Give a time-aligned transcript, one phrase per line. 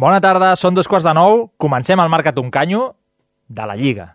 [0.00, 1.42] Bona tarda, són dos quarts de nou.
[1.60, 2.86] Comencem el Marca Tuncanyo
[3.52, 4.06] de la Lliga.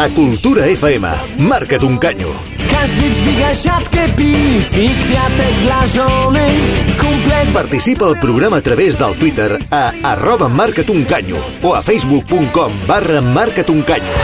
[0.00, 1.04] A Cultura FM,
[1.36, 2.32] marca't un canyo.
[2.70, 6.46] Każdy dźwiga siatkę piw i kwiatek dla żony
[7.00, 11.82] Kumple Participa al programa a través del Twitter a arroba marca't un canyo o a
[11.82, 14.14] facebook.com barra marca't un canyo.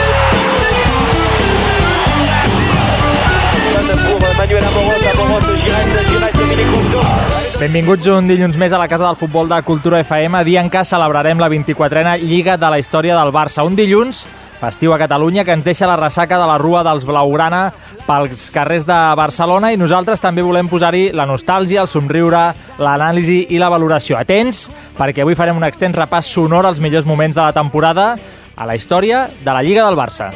[4.19, 7.01] pour Manuel Amoros, Amoros, Giresse, Giresse, Dominique Rousseau.
[7.61, 10.85] Benvinguts un dilluns més a la Casa del Futbol de Cultura FM, dia en què
[10.85, 13.65] celebrarem la 24a Lliga de la història del Barça.
[13.65, 14.27] Un dilluns
[14.61, 17.69] festiu a Catalunya que ens deixa la ressaca de la rua dels Blaugrana
[18.07, 22.49] pels carrers de Barcelona i nosaltres també volem posar-hi la nostàlgia, el somriure,
[22.79, 24.17] l'anàlisi i la valoració.
[24.19, 28.15] Atents, perquè avui farem un extens repàs sonor als millors moments de la temporada
[28.57, 30.33] a la història de la Lliga del Barça.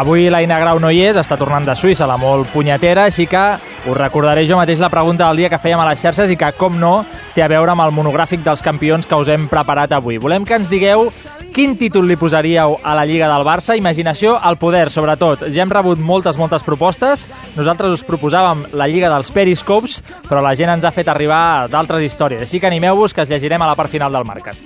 [0.00, 3.42] Avui l'Aina Grau no hi és, està tornant de Suïssa, la molt punyetera, així que
[3.86, 6.52] us recordaré jo mateix la pregunta del dia que fèiem a les xarxes i que,
[6.58, 10.18] com no, té a veure amb el monogràfic dels campions que us hem preparat avui.
[10.20, 11.08] Volem que ens digueu
[11.54, 15.46] quin títol li posaríeu a la Lliga del Barça, imaginació al poder, sobretot.
[15.50, 17.28] Ja hem rebut moltes, moltes propostes.
[17.56, 22.04] Nosaltres us proposàvem la Lliga dels Periscopes, però la gent ens ha fet arribar d'altres
[22.06, 22.44] històries.
[22.46, 24.56] Així que animeu-vos, que es llegirem a la part final del Marcat.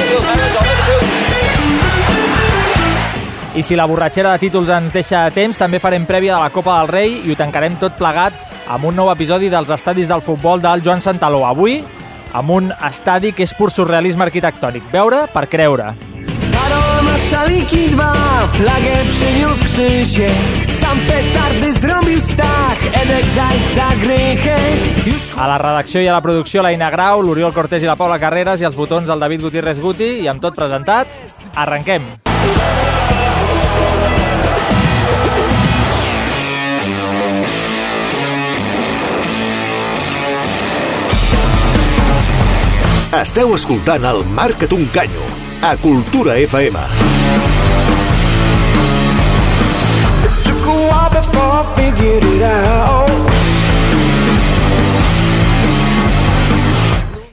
[0.00, 0.49] jest,
[3.54, 6.76] I si la borratxera de títols ens deixa temps, també farem prèvia de la Copa
[6.78, 8.36] del Rei i ho tancarem tot plegat
[8.70, 11.42] amb un nou episodi dels estadis del futbol del Joan Santaló.
[11.48, 11.80] Avui,
[12.32, 14.86] amb un estadi que és pur surrealisme arquitectònic.
[14.94, 15.94] Veure per creure.
[17.30, 18.12] Szaliki dwa,
[18.52, 20.32] flagę przyniósł Krzysiek
[20.80, 24.58] Sam petardy zrobił Stach, Edek zaś zagrychę
[25.06, 27.96] Już A la redacció i a la producció, la Ina Grau, l'Oriol Cortés i la
[27.96, 30.10] Paula Carreras i els botons el David Gutiérrez Guti.
[30.24, 31.06] I amb tot presentat,
[31.54, 32.02] arrenquem.
[43.20, 45.24] Esteu escoltant el Marca't un canyo
[45.60, 46.78] a Cultura FM.
[50.42, 53.10] took a while before I figured it out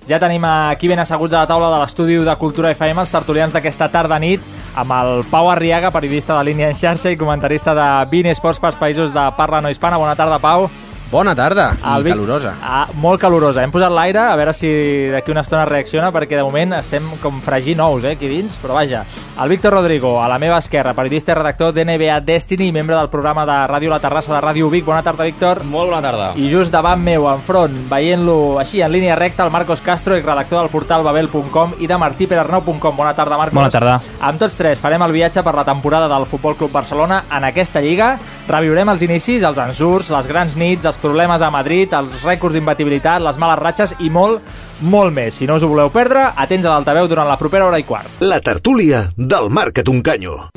[0.09, 3.55] Ja tenim aquí ben asseguts a la taula de l'estudi de Cultura FM els tertulians
[3.55, 4.43] d'aquesta tarda nit
[4.75, 8.75] amb el Pau Arriaga, periodista de línia en xarxa i comentarista de 20 esports pels
[8.75, 9.97] països de parla no hispana.
[9.97, 10.67] Bona tarda, Pau.
[11.09, 12.55] Bona tarda, El i Vic- calorosa.
[12.61, 13.63] Ah, molt calorosa.
[13.63, 14.67] Hem posat l'aire, a veure si
[15.07, 18.73] d'aquí una estona reacciona, perquè de moment estem com fregint ous, eh, aquí dins, però
[18.75, 19.05] vaja.
[19.41, 23.07] El Víctor Rodrigo, a la meva esquerra, periodista i redactor d'NBA Destiny i membre del
[23.07, 24.83] programa de Ràdio La Terrassa de Ràdio Vic.
[24.83, 25.63] Bona tarda, Víctor.
[25.63, 26.33] Molt bona tarda.
[26.35, 30.69] I just davant meu, enfront, veient-lo així, en línia recta, el Marcos Castro, redactor del
[30.69, 32.97] portal babel.com i de martiperarnau.com.
[32.97, 33.53] Bona tarda, Marcos.
[33.55, 34.01] Bona tarda.
[34.19, 37.79] Amb tots tres farem el viatge per la temporada del Futbol Club Barcelona en aquesta
[37.79, 38.17] lliga.
[38.49, 43.21] Reviurem els inicis, els ensurs, les grans nits, els problemes a Madrid, els rècords d'imbatibilitat,
[43.23, 44.43] les males ratxes i molt,
[44.81, 45.39] molt més.
[45.39, 48.21] Si no us ho voleu perdre, atents a l'altaveu durant la propera hora i quart.
[48.21, 50.47] La tertúlia del Marca't un canyo.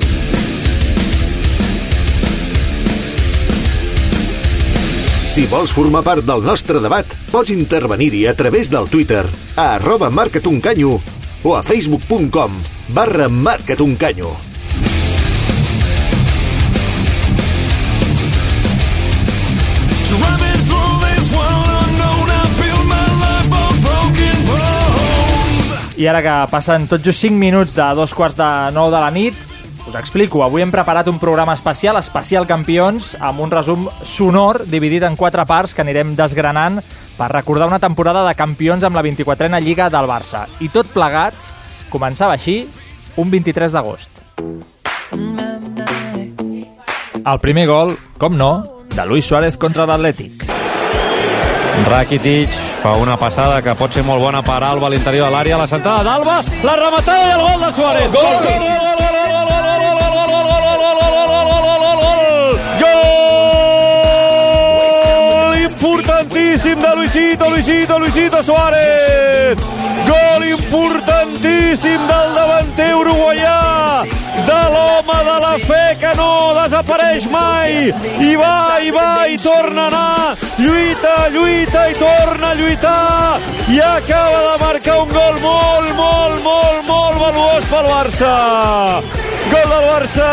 [5.31, 9.23] Si vols formar part del nostre debat, pots intervenir-hi a través del Twitter
[9.55, 10.99] a arroba marca't un canyo
[11.45, 12.61] o a facebook.com
[12.99, 14.50] barra marca't
[26.01, 29.11] I ara que passen tot just 5 minuts de dos quarts de 9 de la
[29.13, 29.35] nit,
[29.85, 30.41] us explico.
[30.41, 35.45] Avui hem preparat un programa especial, especial Campions, amb un resum sonor dividit en quatre
[35.45, 36.81] parts que anirem desgranant
[37.19, 40.47] per recordar una temporada de campions amb la 24a Lliga del Barça.
[40.65, 41.37] I tot plegat
[41.93, 42.63] començava així
[43.21, 44.25] un 23 d'agost.
[47.21, 48.55] El primer gol, com no,
[48.89, 50.60] de Luis Suárez contra l'Atlètic.
[51.87, 52.51] Rakitic
[52.83, 55.67] fa una passada que pot ser molt bona per Alba a l'interior de l'àrea, la
[55.69, 58.11] sentada d'Alba, la rematada i el gol de Suárez.
[58.13, 58.25] Gol!
[58.25, 58.81] Gol!
[62.81, 63.01] Gol!
[65.41, 69.59] Gol importantíssim de Luisito, Luisito, Luisito Suárez!
[70.09, 74.05] Gol importantíssim del davanter uruguaià,
[75.25, 77.73] de la fe que no desapareix mai,
[78.27, 83.39] i va, i va, i torna a anar, lluita, lluita i torna a lluitar
[83.71, 88.35] i acaba de marcar un gol molt, molt, molt, molt valuós pel Barça.
[89.51, 90.31] Gol del Barça,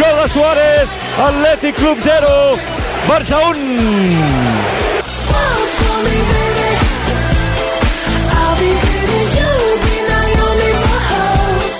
[0.00, 0.88] gol de Suárez,
[1.28, 2.28] Atlètic Club 0,
[3.08, 3.56] Barça 1.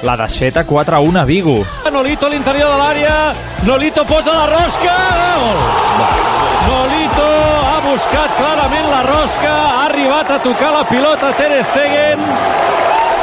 [0.03, 1.67] La desfeta 4-1 a Vigo.
[1.93, 3.17] Nolito a l'interior de l'àrea,
[3.67, 5.59] Nolito posa la rosca, gol!
[6.71, 7.27] Nolito
[7.69, 12.25] ha buscat clarament la rosca, ha arribat a tocar la pilota Ter Stegen,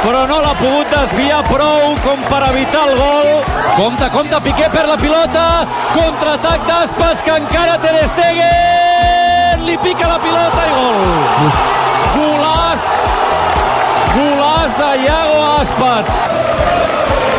[0.04, 3.28] però no l'ha pogut desviar prou com per evitar el gol.
[3.74, 5.46] Compte, compte, Piqué per la pilota,
[5.96, 11.54] contraatac d'Aspas que encara Ter Stegen, li pica la pilota i gol.
[12.14, 12.90] Golàs,
[14.14, 16.37] golàs de Iago Aspas.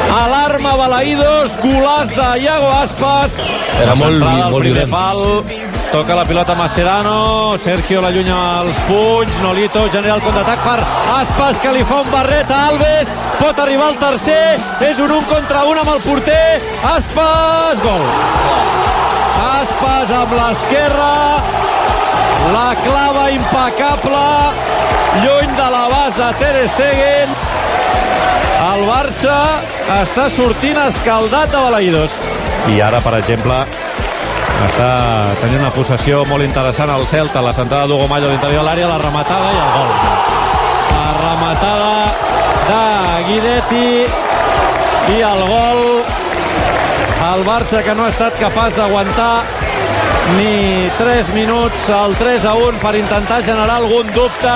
[0.09, 3.35] Alarma Balaïdos, golàs de Iago Aspas.
[3.81, 4.89] Era molt, molt violent.
[4.89, 5.21] pal,
[5.91, 10.79] toca la pilota Mascherano, Sergio l'allunya als punys, Nolito genera el contraatac per
[11.19, 14.57] Aspas, que li fa un barret a Alves, pot arribar al tercer,
[14.89, 16.61] és un un contra un amb el porter,
[16.95, 18.05] Aspas, gol.
[19.45, 21.13] Aspas amb l'esquerra,
[22.53, 24.25] la clava impecable,
[25.23, 27.35] lluny de la base Ter Stegen,
[28.69, 29.35] el Barça
[30.01, 32.17] està sortint escaldat de Balaïdos.
[32.73, 33.59] I ara, per exemple,
[34.67, 34.89] està
[35.41, 38.89] tenint una possessió molt interessant al Celta, la centrada d'Hugo Mallo a l'interior de l'àrea,
[38.91, 39.93] la rematada i el gol.
[40.89, 41.93] La rematada
[42.69, 42.83] de
[43.29, 43.87] Guidetti
[45.15, 45.83] i el gol.
[47.29, 49.33] El Barça que no ha estat capaç d'aguantar
[50.37, 54.55] ni 3 minuts al 3 a 1 per intentar generar algun dubte.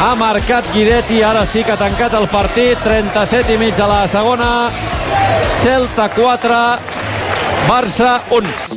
[0.00, 4.06] Ha marcat Guidetti, ara sí que ha tancat el partit, 37 i mig de la
[4.08, 4.50] segona,
[5.60, 6.60] Celta 4,
[7.68, 8.69] Barça 1.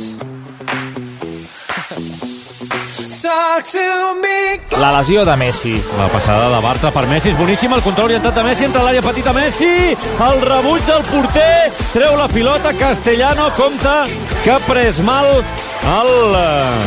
[4.78, 5.72] La lesió de Messi.
[5.98, 9.02] La passada de Bartra per Messi és boníssima, el control orientat de Messi, entre l'àrea
[9.04, 9.94] petita Messi,
[10.26, 14.04] el rebuig del porter, treu la pilota, Castellano compta
[14.42, 16.86] que ha pres mal el eh,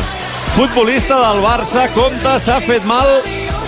[0.55, 3.07] futbolista del Barça, compta, s'ha fet mal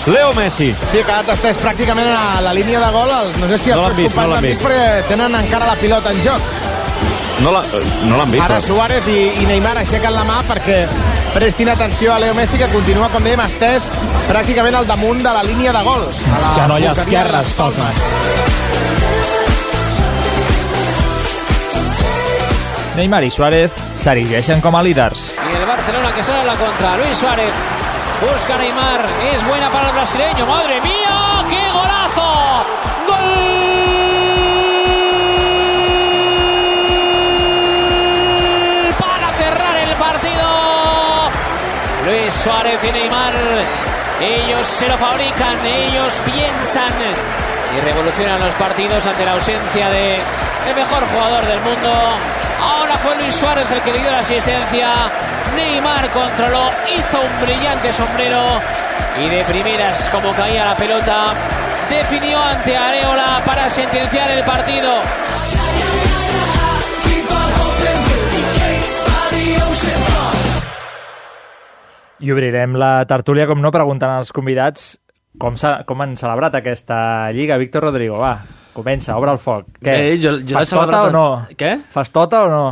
[0.07, 0.71] Leo Messi.
[0.73, 3.11] Sí, ha quedat estès pràcticament a la línia de gol.
[3.41, 5.67] No sé si els No seus vist, no companys l'han l'han vist, perquè tenen encara
[5.69, 6.69] la pilota en joc.
[7.41, 7.63] No la-
[8.03, 10.81] no l'han vist, Ara però- Suárez i, i Neymar aixequen la mà perquè
[11.33, 13.89] prestin atenció a Leo Messi, que continua, com dèiem, estès
[14.27, 16.03] pràcticament al damunt de la línia de gol.
[16.36, 18.03] A la Genoll de les Palmes.
[22.97, 25.30] Neymar i Suárez s'erigeixen com a líders.
[25.51, 26.97] Y el Barcelona que sale a la contra.
[26.97, 27.53] Luis Suárez
[28.21, 29.06] busca a Neymar.
[29.31, 30.45] Es buena para el brasileño.
[30.45, 31.45] ¡Madre mía!
[31.50, 31.98] ¡Qué golazo!
[42.31, 43.33] Suárez y Neymar.
[44.21, 46.91] Ellos se lo fabrican, ellos piensan
[47.75, 51.91] y revolucionan los partidos ante la ausencia de el mejor jugador del mundo.
[52.61, 54.89] Ahora fue Luis Suárez el que le dio la asistencia.
[55.55, 58.61] Neymar controló, hizo un brillante sombrero
[59.19, 61.33] y de primeras, como caía la pelota,
[61.89, 65.01] definió ante Areola para sentenciar el partido.
[72.19, 74.97] I obrirem la tertúlia, com no, preguntant als convidats
[75.40, 75.56] com,
[75.88, 77.57] com han celebrat aquesta lliga.
[77.57, 78.33] Víctor Rodrigo, va,
[78.76, 79.68] comença, obre el foc.
[79.80, 79.94] Què?
[79.94, 81.56] Bé, jo- jo l'he Fas tota celebrat- o no?
[81.56, 81.73] Què?
[81.94, 82.64] Fas tota o no?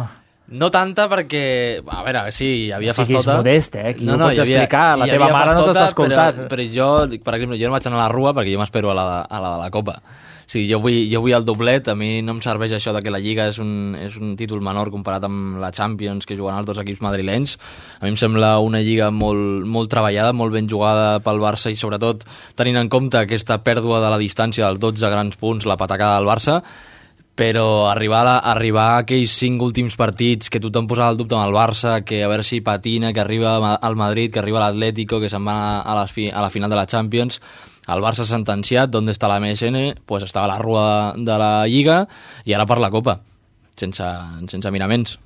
[0.47, 1.81] No tanta perquè...
[1.85, 3.37] A veure, sí, hi havia No siguis fastota.
[3.41, 3.89] modest, eh?
[3.89, 4.97] Aquí ho pots havia- explicar.
[4.97, 6.37] La teva mare no fastota, t'està escoltant.
[6.37, 8.91] Però, però jo, per exemple, jo no vaig anar a la Rua perquè jo m'espero
[8.91, 9.97] a, la, a la de la Copa.
[10.47, 13.11] Sigui, jo vull, jo vull el doblet, a mi no em serveix això de que
[13.11, 16.69] la Lliga és un, és un títol menor comparat amb la Champions que juguen els
[16.69, 17.57] dos equips madrilenys.
[17.99, 21.75] A mi em sembla una Lliga molt, molt treballada, molt ben jugada pel Barça i
[21.75, 22.23] sobretot
[22.55, 26.31] tenint en compte aquesta pèrdua de la distància dels 12 grans punts, la patacada del
[26.31, 26.61] Barça,
[27.37, 31.51] però arribar a, arribar a aquells cinc últims partits que tothom posava el dubte amb
[31.51, 35.29] el Barça, que a veure si patina, que arriba al Madrid, que arriba l'Atlético, que
[35.29, 37.41] se'n va a, les fi, a la final de la Champions,
[37.93, 41.53] el Barça s'ha sentenciat, d'on està la MSN, pues estava a la rua de la
[41.69, 42.01] Lliga
[42.45, 43.19] i ara per la Copa,
[43.79, 44.09] sense,
[44.51, 45.17] sense miraments.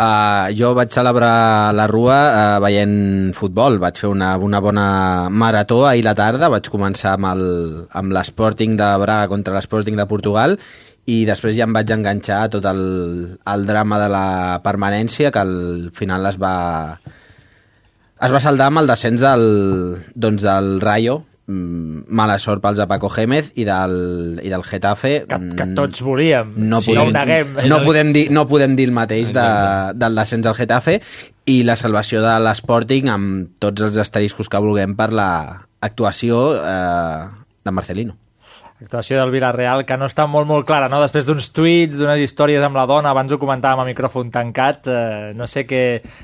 [0.00, 3.76] Uh, jo vaig celebrar la Rua uh, veient futbol.
[3.82, 4.84] Vaig fer una, una bona
[5.28, 6.48] marató ahir la tarda.
[6.48, 10.56] Vaig començar amb l'Sporting de Braga contra l'Sporting de Portugal
[11.10, 12.80] i després ja em vaig enganxar a tot el,
[13.52, 14.26] el drama de la
[14.64, 16.54] permanència que al final es va,
[18.24, 19.44] es va saldar amb el descens del,
[20.14, 23.94] doncs del Rayo mala sort pels de Paco Gémez i del,
[24.42, 25.12] i del Getafe.
[25.26, 26.54] Que, que mm, tots volíem.
[26.56, 27.58] no si no ho neguem.
[27.70, 29.48] no, podem dir, no podem dir el mateix de,
[29.98, 31.00] del descens al Getafe
[31.50, 35.30] i la salvació de l'Sporting amb tots els asteriscos que vulguem per la
[35.80, 37.28] actuació eh,
[37.64, 38.16] de Marcelino.
[38.80, 41.02] Actuació del Villarreal, que no està molt, molt clara, no?
[41.02, 45.32] Després d'uns tuits, d'unes històries amb la dona, abans ho comentàvem a micròfon tancat, eh,
[45.36, 45.80] no sé què,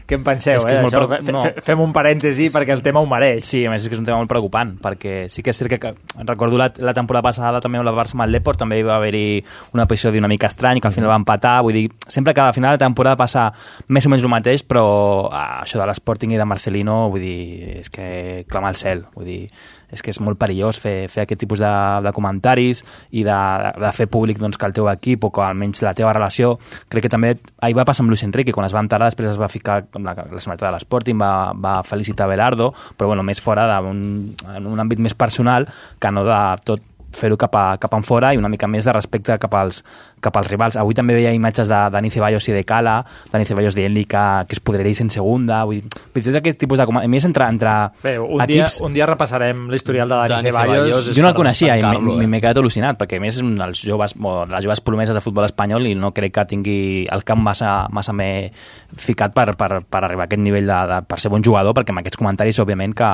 [0.08, 0.78] què en penseu, És que eh?
[0.80, 1.42] Això, preocup- no.
[1.44, 3.44] fe- Fem un parèntesi perquè el tema ho mereix.
[3.44, 5.76] Sí, a més és que és un tema molt preocupant, perquè sí que és cert
[5.78, 5.92] que,
[6.24, 8.96] recordo la, la temporada passada també amb el Barça amb el Deport, també hi va
[8.96, 9.44] haver-hi
[9.74, 12.54] un episodi una mica estrany, que al final va empatar, vull dir, sempre que al
[12.54, 13.52] final de temporada passa
[13.90, 17.80] més o menys el mateix, però ah, això de l'Sporting i de Marcelino, vull dir,
[17.84, 19.50] és que clama al cel, vull dir,
[19.92, 23.38] és que és molt perillós fer, fer aquest tipus de, de comentaris i de,
[23.82, 26.56] de fer públic doncs, que el teu equip o que almenys la teva relació.
[26.92, 29.40] Crec que també ahir va passar amb Luis Enrique quan es va enterar després es
[29.40, 33.40] va ficar amb la, la setmaneta de l'Sporting va, va felicitar Belardo però bueno, més
[33.42, 34.34] fora d'un
[34.66, 35.68] un àmbit més personal
[36.00, 36.82] que no de tot
[37.16, 39.82] fer-ho cap, a, cap en fora i una mica més de respecte cap als,
[40.22, 40.76] cap als rivals.
[40.80, 42.98] Avui també veia imatges de Dani Ceballos i de Cala,
[43.32, 46.86] Dani Ceballos dient-li que, que es podreria en segunda, vull dir, tot aquest tipus de...
[46.86, 48.80] A més, entre, entre Bé, un, dia, equips...
[48.86, 50.86] un dia repassarem l'historial de Dani, Dani Ceballos.
[50.86, 52.30] Ceballos Jo no el coneixia i m'he eh?
[52.30, 55.16] m'he quedat al·lucinat, perquè a més és un dels joves, o de les joves promeses
[55.16, 56.78] de futbol espanyol i no crec que tingui
[57.12, 58.52] el camp massa, massa més
[58.96, 61.94] ficat per, per, per arribar a aquest nivell de, de, per ser bon jugador, perquè
[61.94, 63.12] amb aquests comentaris, òbviament, que,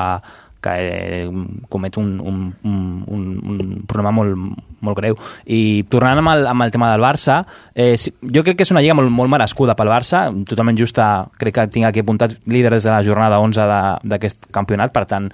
[0.63, 1.29] que eh,
[1.69, 4.35] comet un, un, un, un, problema molt,
[4.83, 5.17] molt greu.
[5.45, 7.41] I tornant amb el, amb el tema del Barça,
[7.75, 11.59] eh, jo crec que és una lliga molt, molt merescuda pel Barça, totalment justa, crec
[11.59, 15.27] que tinc aquí apuntat líder des de la jornada 11 de- d'aquest campionat, per tant,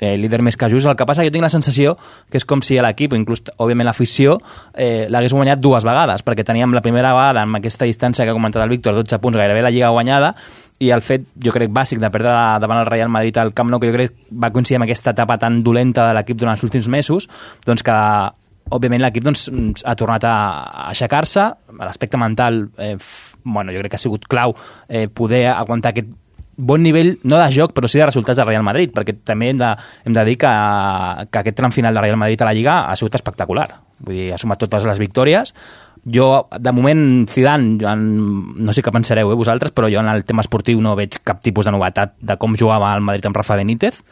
[0.00, 0.86] eh, líder més que just.
[0.90, 1.96] El que passa que jo tinc la sensació
[2.30, 4.38] que és com si l'equip, inclús, òbviament, l'afició,
[4.74, 8.36] eh, l'hagués guanyat dues vegades, perquè teníem la primera vegada amb aquesta distància que ha
[8.36, 10.34] comentat el Víctor, 12 punts, gairebé la lliga guanyada,
[10.82, 13.80] i el fet, jo crec, bàsic de perdre davant el Real Madrid al Camp Nou,
[13.80, 16.88] que jo crec va coincidir amb aquesta etapa tan dolenta de l'equip durant els últims
[16.90, 17.28] mesos,
[17.66, 17.94] doncs que
[18.74, 19.46] òbviament l'equip doncs,
[19.84, 20.34] ha tornat a
[20.88, 21.46] aixecar-se,
[21.78, 22.96] l'aspecte mental eh,
[23.44, 24.56] bueno, jo crec que ha sigut clau
[24.88, 26.10] eh, poder aguantar aquest
[26.56, 29.58] bon nivell, no de joc, però sí de resultats del Real Madrid, perquè també hem
[29.58, 29.70] de,
[30.06, 30.52] hem de dir que,
[31.30, 33.68] que aquest tram final del Real Madrid a la Lliga ha sigut espectacular.
[34.04, 35.54] Vull dir, ha sumat totes les victòries.
[36.04, 38.04] Jo, de moment, Zidane, jo en,
[38.60, 41.40] no sé què pensareu eh, vosaltres, però jo en el tema esportiu no veig cap
[41.40, 44.02] tipus de novetat de com jugava el Madrid amb Rafa Benítez.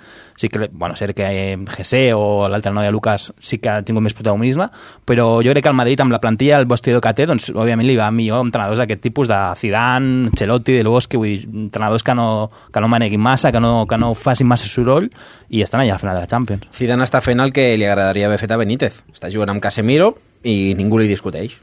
[0.40, 4.06] Sí que, bueno, sé que eh, José o l'altre noia Lucas sí que ha tingut
[4.06, 4.70] més protagonisme,
[5.04, 7.86] però jo crec que el Madrid amb la plantilla, el vestidor que té, doncs òbviament
[7.86, 12.06] li va millor a entrenadors d'aquest tipus de Zidane, Ancelotti, Del Bosque, vull dir, entrenadors
[12.06, 15.10] que no, que no maneguin massa, que no, que no facin massa soroll
[15.52, 16.72] i estan allà al final de la Champions.
[16.72, 19.02] Zidane està fent el que li agradaria haver fet a Benítez.
[19.12, 20.14] Està jugant amb Casemiro
[20.48, 21.60] i ningú li discuteix.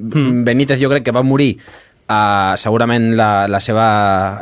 [0.00, 0.44] Mm.
[0.48, 1.52] Benítez jo crec que va morir
[2.10, 3.84] Uh, segurament la, la seva,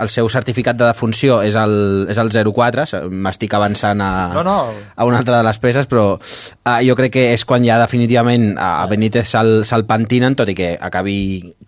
[0.01, 4.41] el seu certificat de defunció és el, és el 04, se- m'estic avançant a, No,
[4.47, 4.55] no.
[4.97, 8.55] a una altra de les peces, però uh, jo crec que és quan ja definitivament
[8.57, 11.19] a Benítez se'l se pentinen, tot i que acabi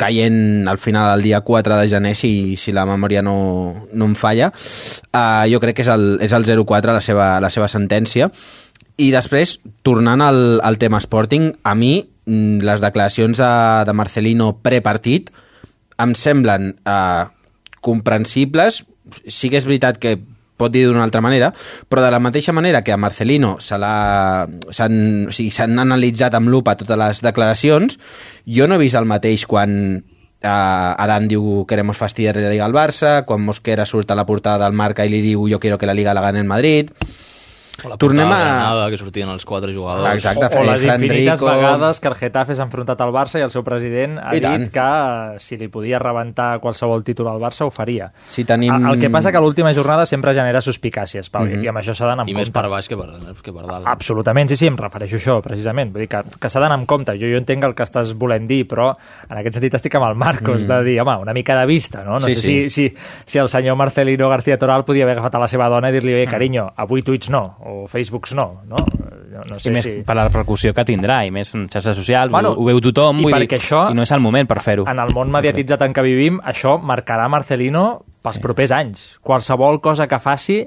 [0.01, 4.17] caient al final el dia 4 de gener si, si la memòria no, no em
[4.17, 4.49] falla.
[5.13, 8.31] Uh, jo crec que és el, és el 04 la seva, la seva sentència.
[9.01, 13.53] I després, tornant al, al tema Sporting, a mi mm, les declaracions de,
[13.89, 15.31] de Marcelino prepartit
[16.01, 17.25] em semblen eh,
[17.81, 18.83] comprensibles.
[19.27, 20.19] Sí que és veritat que
[20.61, 21.49] pot dir d'una altra manera,
[21.89, 27.01] però de la mateixa manera que a Marcelino s'han o sigui, analitzat amb lupa totes
[27.01, 27.97] les declaracions,
[28.45, 32.77] jo no he vist el mateix quan eh, Adán diu queremos fastidiar la Liga al
[32.77, 35.89] Barça, quan Mosquera surt a la portada del Marca i li diu jo quiero que
[35.89, 36.93] la Liga la gane el Madrid.
[37.85, 40.15] O la Tornem a- Granada, que sortien els quatre jugadors.
[40.15, 41.53] Exacte, O, o les Fran infinites Rico.
[41.53, 44.43] vegades que el Getafe s'ha enfrontat al Barça i el seu president ha I dit
[44.43, 44.69] tant.
[44.71, 48.13] que eh, si li podia rebentar qualsevol títol al Barça ho faria.
[48.25, 48.73] Si tenim...
[48.75, 51.65] El, el que passa que l'última jornada sempre genera suspicàcies, Pau, Mhm.
[51.65, 52.61] i amb això s'ha d'anar amb I més compte.
[52.61, 53.09] per baix que per,
[53.43, 53.87] que per dalt.
[53.87, 55.93] Absolutament, sí, sí, em refereixo a això, precisament.
[55.93, 57.13] Vull dir que, que s'ha d'anar amb compte.
[57.19, 58.95] Jo, jo entenc el que estàs volent dir, però
[59.29, 60.69] en aquest sentit estic amb el Marcos, Mm.
[60.69, 62.13] de dir, home, una mica de vista, no?
[62.19, 62.71] No Sí, sé sí.
[62.71, 62.95] Si, si,
[63.25, 66.15] si el senyor Marcelino García Toral podia haver agafat a la seva dona i dir-li,
[66.15, 68.83] oye, carinyo, avui tuits no, o Facebooks no, no?
[69.31, 69.93] No, no I sé més si...
[70.07, 73.23] per la repercussió que tindrà, i més en xarxes socials, Bueno, ho, ho veu tothom,
[73.23, 74.89] i vull dir, això- i no és el moment per fer-ho.
[74.91, 79.05] En el món mediatitzat en què vivim, això marcarà Marcelino pels propers anys.
[79.25, 80.59] Qualsevol cosa que faci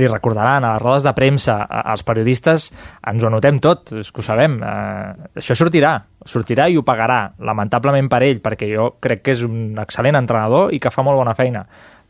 [0.00, 2.70] li recordaran a les rodes de premsa, als periodistes,
[3.10, 4.56] ens ho anotem tot, és que ho sabem.
[4.62, 9.44] Eh, això sortirà, sortirà i ho pagarà, lamentablement per ell, perquè jo crec que és
[9.44, 11.66] un excel·lent entrenador i que fa molt bona feina,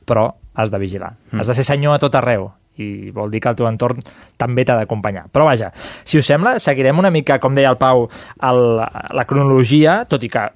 [0.06, 1.14] però has de vigilar.
[1.32, 1.40] Mm.
[1.40, 4.00] Has de ser senyor a tot arreu i vol dir que el teu entorn
[4.41, 5.26] també t'ha d'acompanyar.
[5.33, 5.73] Però vaja,
[6.09, 8.09] si us sembla, seguirem una mica, com deia el Pau,
[8.49, 8.64] el,
[9.12, 10.49] la cronologia, tot i que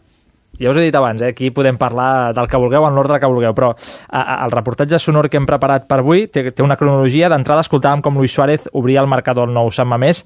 [0.56, 3.28] ja us he dit abans, eh, aquí podem parlar del que vulgueu en l'ordre que
[3.28, 6.78] vulgueu, però a, a, el reportatge sonor que hem preparat per avui té, té una
[6.80, 7.28] cronologia.
[7.32, 10.24] D'entrada escoltàvem com Luis Suárez obria el marcador el nou Sant Mamés,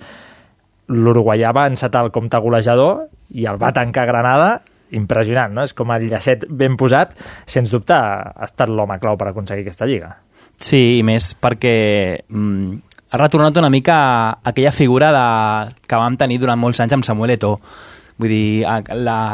[0.90, 4.60] l'uruguaià va encetar el compte golejador i el va tancar Granada
[4.94, 5.66] impressionant, no?
[5.66, 7.14] És com el llacet ben posat.
[7.46, 10.16] Sens dubte ha estat l'home clau per aconseguir aquesta lliga.
[10.60, 11.74] Sí, i més perquè
[12.28, 13.96] mm, ha retornat una mica
[14.30, 17.56] a aquella figura de, que vam tenir durant molts anys amb Samuel Eto'o.
[18.20, 18.66] Vull dir,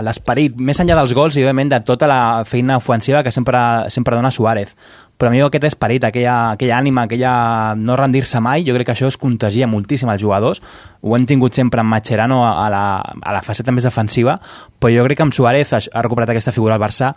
[0.06, 3.58] l'esperit, més enllà dels gols i, òbviament, de tota la feina ofensiva que sempre,
[3.90, 4.76] sempre dona Suárez.
[5.18, 8.94] Però a mi aquest esperit, aquella, aquella ànima, aquella no rendir-se mai, jo crec que
[8.94, 10.62] això es contagia moltíssim als jugadors.
[11.02, 14.38] Ho hem tingut sempre amb Mascherano a la, a la faceta més defensiva,
[14.78, 17.14] però jo crec que amb Suárez ha recuperat aquesta figura al Barça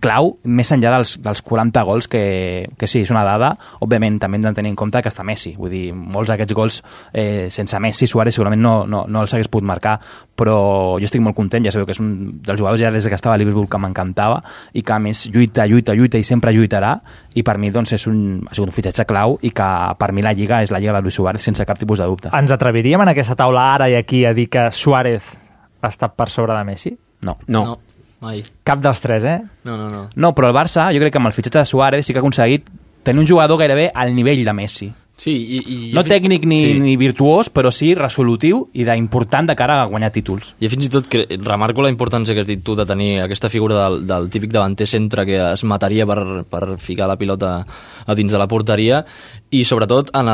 [0.00, 2.22] clau, més enllà dels, dels 40 gols, que,
[2.78, 3.52] que sí, és una dada,
[3.84, 6.80] òbviament també hem de tenir en compte que està Messi, vull dir, molts d'aquests gols
[7.12, 9.96] eh, sense Messi, Suárez segurament no, no, no els hagués pogut marcar,
[10.36, 12.12] però jo estic molt content, ja sabeu que és un
[12.44, 14.40] dels jugadors ja des que estava a Liverpool que m'encantava
[14.72, 16.94] i que a més lluita, lluita, lluita i sempre lluitarà
[17.34, 19.68] i per mi doncs és un, ha sigut un fitxatge clau i que
[20.00, 22.32] per mi la Lliga és la Lliga de Luis Suárez sense cap tipus de dubte.
[22.36, 25.34] Ens atreviríem en aquesta taula ara i aquí a dir que Suárez
[25.80, 26.96] ha estat per sobre de Messi?
[27.22, 27.36] No.
[27.46, 27.64] No.
[27.64, 27.78] No,
[28.20, 28.44] mai.
[28.64, 29.40] Cap dels tres, eh?
[29.64, 30.06] No, no, no.
[30.14, 32.24] No, però el Barça, jo crec que amb el fitxatge de Suárez sí que ha
[32.24, 32.68] aconseguit
[33.02, 34.92] tenir un jugador gairebé al nivell de Messi.
[35.20, 36.76] Sí, i, i No tècnic ni, sí.
[36.80, 40.54] ni virtuós, però sí resolutiu i d'important de cara a guanyar títols.
[40.64, 43.50] I fins i tot que remarco la importància que has dit tu de tenir aquesta
[43.52, 48.16] figura del, del típic davanter centre que es mataria per, per ficar la pilota a
[48.16, 49.02] dins de la porteria
[49.50, 50.28] i sobretot en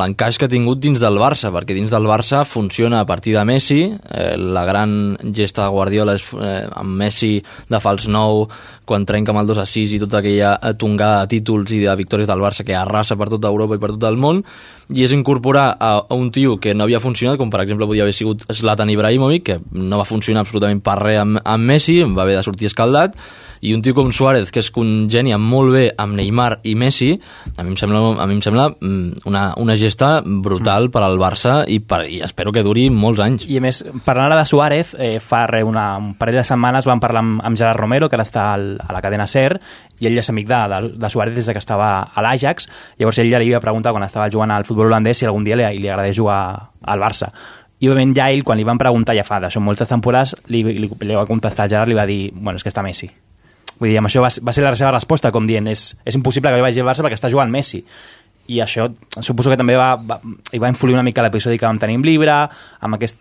[0.00, 3.44] l'encaix que ha tingut dins del Barça, perquè dins del Barça funciona a partir de
[3.44, 7.34] Messi, eh, la gran gesta de Guardiola és eh, amb Messi
[7.68, 8.46] de fals nou,
[8.88, 11.96] quan trenca amb el 2 a 6 i tota aquella tongada de títols i de
[12.00, 14.40] victòries del Barça que arrasa per tota Europa i per tot el món,
[14.88, 18.06] i és incorporar a, a un tio que no havia funcionat, com per exemple podia
[18.08, 22.24] haver sigut Zlatan Ibrahimovic, que no va funcionar absolutament per res amb, amb Messi, va
[22.24, 23.20] haver de sortir escaldat,
[23.60, 27.10] i un tio com Suárez, que es congenia molt bé amb Neymar i Messi,
[27.56, 31.18] a mi em sembla, a mi em sembla mm, una, una gesta brutal per al
[31.20, 33.46] Barça i, per, i espero que duri molts anys.
[33.48, 36.88] I a més, parlant ara de Suárez, eh, fa re, una, un parell de setmanes
[36.88, 39.58] vam parlar amb, amb Gerard Romero, que ara està al, a la cadena SER,
[39.98, 43.18] i ell és amic de, de, de Suárez des de que estava a l'Ajax, llavors
[43.18, 45.66] ell ja li havia preguntat quan estava jugant al futbol holandès si algun dia li,
[45.82, 46.40] li agradés jugar
[46.82, 47.32] al Barça.
[47.78, 50.90] I òbviament ja ell, quan li van preguntar ja fa d'això moltes temporades, li, li,
[50.90, 53.10] li va contestar al Gerard, li va dir, bueno, és que està Messi.
[53.78, 56.50] Vull dir, amb això va, va ser la seva resposta, com dient, és, és impossible
[56.50, 57.82] que jo vagi al Barça perquè està jugant Messi.
[58.48, 58.88] I això
[59.20, 60.18] suposo que també va, va,
[60.52, 62.40] hi va influir una mica l'episodi que vam tenir amb Libra,
[62.80, 63.20] amb aquest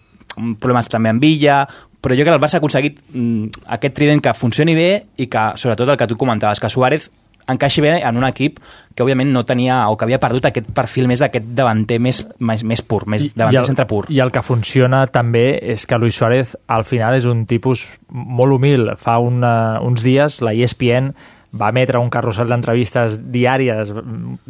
[0.61, 1.61] problemes també amb Villa,
[2.01, 5.27] però jo crec que el Barça ha aconseguit mm, aquest trident que funcioni bé i
[5.27, 7.09] que, sobretot, el que tu comentaves, que Suárez
[7.47, 8.59] encaixi bé en un equip
[8.95, 12.63] que òbviament no tenia o que havia perdut aquest perfil més d'aquest davanter més, més,
[12.67, 14.03] més pur, més davanter el, centre pur.
[14.13, 18.57] I el que funciona també és que Luis Suárez al final és un tipus molt
[18.57, 18.91] humil.
[18.99, 21.13] Fa una, uns dies la ESPN
[21.57, 23.93] va emetre un carrusel d'entrevistes diàries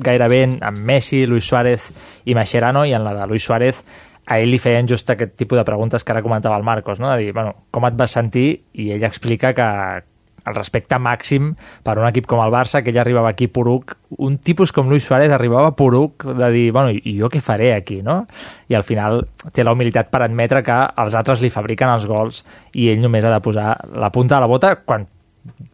[0.04, 1.92] gairebé amb Messi, Luis Suárez
[2.26, 3.84] i Mascherano i en la de Luis Suárez
[4.28, 7.10] a ell li feien just aquest tipus de preguntes que ara comentava el Marcos, no?
[7.14, 8.48] de dir, bueno, com et vas sentir?
[8.76, 9.68] I ell explica que
[10.48, 11.52] el respecte màxim
[11.84, 15.06] per un equip com el Barça, que ell arribava aquí poruc, un tipus com Luis
[15.08, 18.22] Suárez arribava poruc de dir, bueno, i jo què faré aquí, no?
[18.72, 22.44] I al final té la humilitat per admetre que els altres li fabriquen els gols
[22.74, 25.08] i ell només ha de posar la punta de la bota quan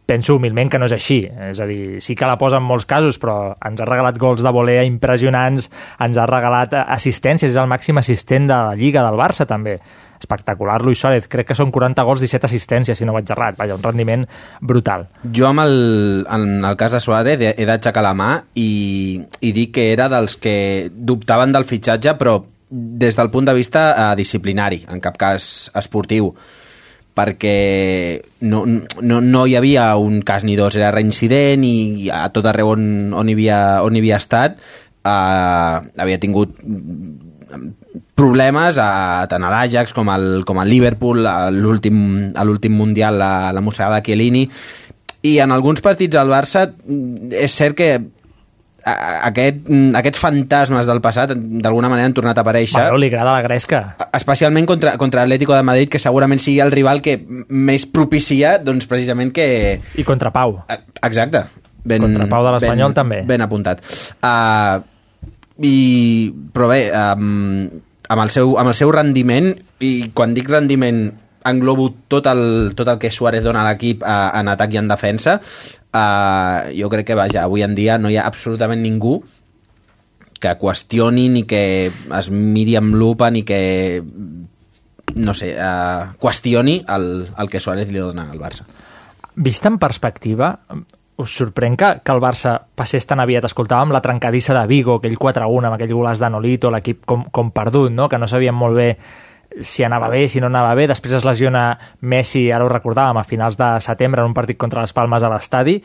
[0.06, 1.20] penso humilment que no és així.
[1.48, 4.44] És a dir, sí que la posa en molts casos, però ens ha regalat gols
[4.44, 5.70] de volea impressionants,
[6.04, 9.78] ens ha regalat assistències, és el màxim assistent de la Lliga del Barça, també.
[10.24, 11.28] Espectacular, Luis Suárez.
[11.28, 13.58] Crec que són 40 gols, 17 assistències, si no vaig errat.
[13.60, 14.24] Vaja, un rendiment
[14.64, 15.06] brutal.
[15.36, 15.76] Jo amb el,
[16.24, 20.08] en el cas de Suárez he, he d'aixecar la mà i, i dir que era
[20.12, 20.56] dels que
[20.90, 22.40] dubtaven del fitxatge, però
[22.74, 26.32] des del punt de vista eh, disciplinari, en cap cas esportiu
[27.14, 28.18] perquè
[28.50, 32.72] no, no, no hi havia un cas ni dos, era reincident i a tot arreu
[32.72, 36.56] on, on, hi, havia, on hi havia estat eh, havia tingut
[38.14, 43.62] problemes a, tant a l'Ajax com al, com al Liverpool a l'últim Mundial la, la
[43.64, 44.44] mossegada de Chiellini
[45.24, 47.88] i en alguns partits al Barça mm, és cert que
[48.84, 53.32] aquest, mm, aquests fantasmes del passat d'alguna manera han tornat a aparèixer Bueno, li agrada
[53.32, 53.96] la gresca.
[54.12, 58.86] especialment contra, contra l'Atlético de Madrid que segurament sigui el rival que més propicia doncs
[58.86, 59.80] precisament que...
[59.96, 60.60] I contra Pau.
[61.02, 61.46] Exacte.
[61.84, 63.22] Ben, Contra Pau de l'Espanyol també.
[63.28, 63.82] Ben apuntat.
[64.24, 64.80] Uh,
[65.62, 67.68] i, però bé, um,
[68.08, 69.52] amb, el seu, amb el seu rendiment,
[69.84, 71.06] i quan dic rendiment
[71.44, 74.90] englobo tot el, tot el que Suárez dona a l'equip uh, en atac i en
[74.90, 79.18] defensa, uh, jo crec que, vaja, avui en dia no hi ha absolutament ningú
[80.44, 83.60] que qüestioni ni que es miri amb lupa ni que
[85.14, 88.66] no sé, eh, qüestioni el, el que Suárez li dona al Barça.
[89.36, 90.50] Vist en perspectiva,
[91.16, 93.46] us sorprèn que, que el Barça passés tan aviat?
[93.46, 97.52] Escoltàvem la trencadissa de Vigo, aquell 4-1 amb aquell golàs de Nolito, l'equip com, com
[97.54, 98.08] perdut, no?
[98.10, 98.88] que no sabíem molt bé
[99.62, 100.88] si anava bé, si no anava bé.
[100.90, 101.66] Després es lesiona
[102.00, 105.30] Messi, ara ho recordàvem, a finals de setembre en un partit contra les Palmes a
[105.30, 105.76] l'estadi.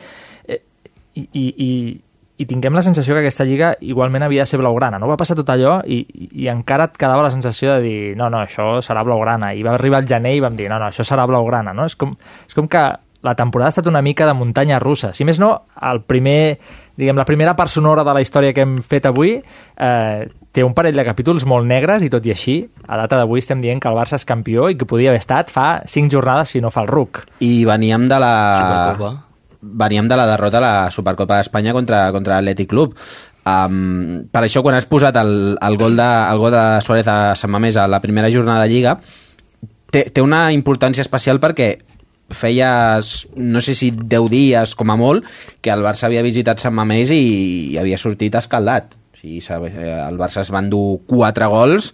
[0.48, 0.60] Eh,
[1.14, 1.70] i, i, i,
[2.40, 4.98] i tinguem la sensació que aquesta lliga igualment havia de ser blaugrana.
[4.98, 6.00] No va passar tot allò i,
[6.40, 9.52] i encara et quedava la sensació de dir no, no, això serà blaugrana.
[9.54, 11.76] I va arribar el gener i vam dir no, no, això serà blaugrana.
[11.76, 11.86] No?
[11.90, 12.16] És, com,
[12.48, 12.84] és com que
[13.22, 15.12] la temporada ha estat una mica de muntanya russa.
[15.14, 15.52] Si més no,
[15.90, 16.58] el primer,
[16.96, 20.74] diguem, la primera part sonora de la història que hem fet avui eh, té un
[20.74, 22.56] parell de capítols molt negres i tot i així,
[22.88, 25.52] a data d'avui estem dient que el Barça és campió i que podia haver estat
[25.52, 27.24] fa cinc jornades si no fa el RUC.
[27.46, 28.36] I veníem de la...
[28.58, 29.12] Supercopa.
[29.60, 32.96] Veníem de la derrota a la Supercopa d'Espanya contra, contra l'Atlètic Club.
[33.44, 37.34] Um, per això, quan has posat el, el, gol de, el gol de Suárez a
[37.36, 38.96] Sant Mamés a la primera jornada de Lliga,
[39.92, 41.74] té, té una importància especial perquè
[42.36, 45.26] feies, no sé si 10 dies com a molt,
[45.60, 47.22] que el Barça havia visitat Sant Mamés i,
[47.74, 48.96] i havia sortit escaldat.
[49.14, 51.92] O sigui, el Barça es van dur 4 gols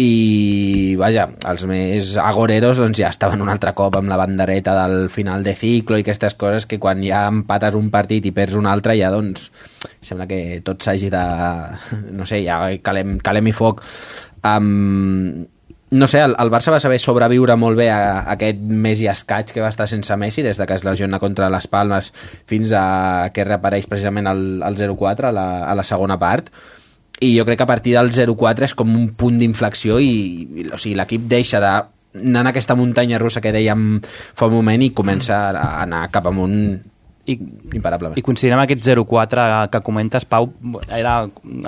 [0.00, 5.10] i vaja, els més agoreros doncs ja estaven un altre cop amb la bandereta del
[5.12, 8.68] final de ciclo i aquestes coses que quan ja empates un partit i perds un
[8.70, 9.50] altre ja doncs
[10.00, 11.24] sembla que tot s'hagi de
[12.16, 13.82] no sé, ja calem, calem i foc
[14.46, 15.44] um,
[15.90, 19.08] no sé, el, el Barça va saber sobreviure molt bé a, a aquest mes i
[19.10, 22.12] escaig que va estar sense Messi des de que es lesiona contra les Palmes
[22.46, 26.52] fins a que reapareix precisament el, el 0-4 a, la, a la segona part.
[27.20, 30.14] I jo crec que a partir del 0-4 és com un punt d'inflexió i,
[30.62, 31.72] i o sigui, l'equip deixa de
[32.20, 36.26] anar en aquesta muntanya russa que dèiem fa un moment i comença a anar cap
[36.30, 36.80] amunt
[37.28, 37.36] I,
[37.76, 38.16] imparablement.
[38.18, 40.48] I considerem aquest 0-4 que comentes, Pau,
[40.88, 41.18] era,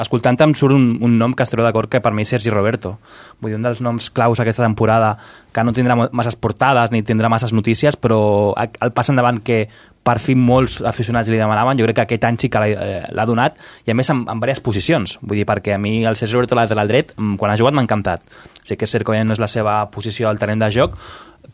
[0.01, 2.97] escoltant-te em surt un, un nom que estareu d'acord que per mi és Sergi Roberto.
[3.41, 5.15] Vull dir, un dels noms claus aquesta temporada
[5.53, 8.21] que no tindrà masses portades ni tindrà masses notícies, però
[8.57, 9.67] el pas endavant que
[10.03, 13.27] per fi molts aficionats li demanaven, jo crec que aquest any sí que l'ha eh,
[13.29, 15.19] donat, i a més en, en diverses posicions.
[15.23, 17.85] Vull dir, perquè a mi el Sergi Roberto lateral dret, mm, quan ha jugat m'ha
[17.85, 18.25] encantat.
[18.65, 20.97] Sé que Cerco no és la seva posició al terreny de joc,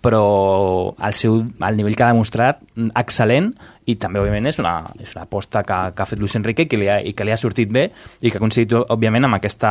[0.04, 3.52] però el, seu, el nivell que ha demostrat excel·lent
[3.88, 6.70] i també, òbviament, és una, és una aposta que, que ha fet Luis Enrique i
[6.70, 7.88] que, li ha, i que li ha sortit bé
[8.20, 9.70] i que ha aconseguit, òbviament, amb aquesta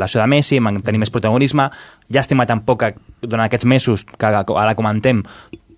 [0.00, 1.68] lesió de Messi, mantenir més protagonisme.
[2.14, 5.22] Llàstima tampoc que durant aquests mesos, que ara comentem,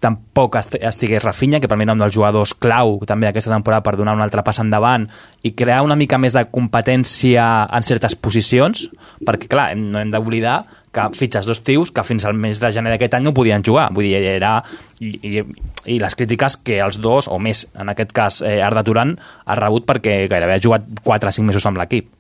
[0.00, 3.96] tampoc estigués Rafinha, que per mi era un dels jugadors clau també aquesta temporada per
[3.98, 5.06] donar un altre pas endavant
[5.42, 8.86] i crear una mica més de competència en certes posicions,
[9.26, 10.62] perquè clar, no hem d'oblidar
[10.96, 13.90] que fitxes dos tios que fins al mes de gener d'aquest any no podien jugar.
[13.94, 14.59] Vull dir, era...
[14.96, 15.44] I, i,
[15.92, 19.12] i les crítiques que els dos, o més, en aquest cas, eh, Arda Turan,
[19.44, 22.15] ha rebut perquè gairebé ha jugat 4 o 5 mesos amb l'equip.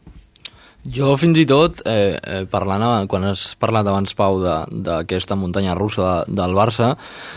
[0.86, 6.22] Jo fins i tot, eh, eh, parlant, quan has parlat abans, Pau, d'aquesta muntanya russa
[6.26, 6.92] de, del Barça,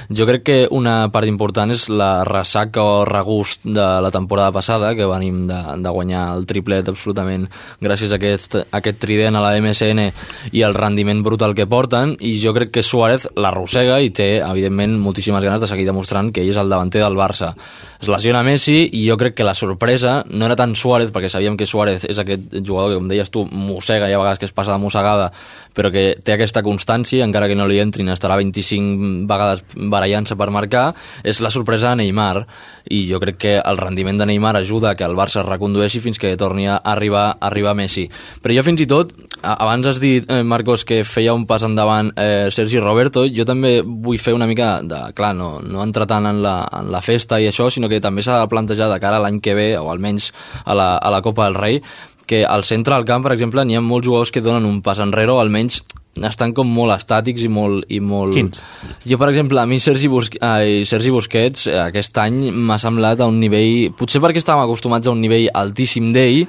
[0.09, 4.93] jo crec que una part important és la ressaca o regust de la temporada passada,
[4.93, 7.47] que venim de, de guanyar el triplet absolutament
[7.81, 10.05] gràcies a aquest, a aquest trident a la MSN
[10.53, 14.99] i el rendiment brutal que porten, i jo crec que Suárez l'arrossega i té, evidentment,
[15.01, 17.55] moltíssimes ganes de seguir demostrant que ell és el davanter del Barça.
[17.99, 21.57] Es lesiona Messi i jo crec que la sorpresa no era tant Suárez, perquè sabíem
[21.57, 24.55] que Suárez és aquest jugador que, com deies tu, mossega, hi ha vegades que es
[24.55, 25.29] passa de mossegada,
[25.75, 30.49] però que té aquesta constància, encara que no li entrin, estarà 25 vegades barallant-se per
[30.51, 30.89] marcar,
[31.23, 32.45] és la sorpresa de Neymar,
[32.89, 36.19] i jo crec que el rendiment de Neymar ajuda que el Barça es recondueixi fins
[36.19, 38.07] que torni a arribar, a arribar Messi.
[38.41, 42.11] Però jo fins i tot, abans has dit, eh, Marcos, que feia un pas endavant
[42.17, 45.01] eh, Sergi Roberto, jo també vull fer una mica de...
[45.15, 48.23] Clar, no, no entrar tant en la, en la festa i això, sinó que també
[48.25, 50.31] s'ha de plantejar de cara a l'any que ve, o almenys
[50.65, 51.81] a la, a la Copa del Rei,
[52.29, 55.01] que al centre del camp, per exemple, n'hi ha molts jugadors que donen un pas
[55.01, 55.81] enrere o almenys
[56.27, 57.85] estan com molt estàtics i molt...
[57.93, 58.33] I molt...
[58.35, 58.63] Quins?
[59.07, 60.39] Jo, per exemple, a mi Sergi, Busque...
[60.43, 63.93] Ai, Sergi Busquets eh, aquest any m'ha semblat a un nivell...
[63.97, 66.43] Potser perquè estàvem acostumats a un nivell altíssim d'ell,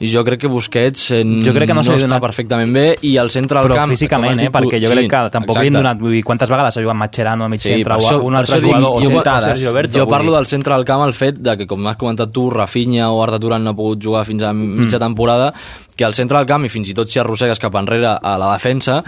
[0.00, 2.22] jo crec que Busquets eh, jo crec que no, no està donat...
[2.22, 3.94] perfectament bé i al centre del però camp...
[3.94, 6.78] físicament, eh, perquè jo sí, crec que tampoc li han donat vull dir, quantes vegades
[6.78, 9.44] ha jugat Mascherano a mig sí, centre o un altre jugador dic, o, jo, o
[9.48, 12.32] Sergio Berto, jo parlo del centre del camp el fet de que com has comentat
[12.34, 15.04] tu Rafinha o Arda Turan no ha pogut jugar fins a mitja mm.
[15.06, 15.52] temporada
[15.94, 18.52] que al centre del camp i fins i tot si arrossegues cap enrere a la
[18.54, 19.02] defensa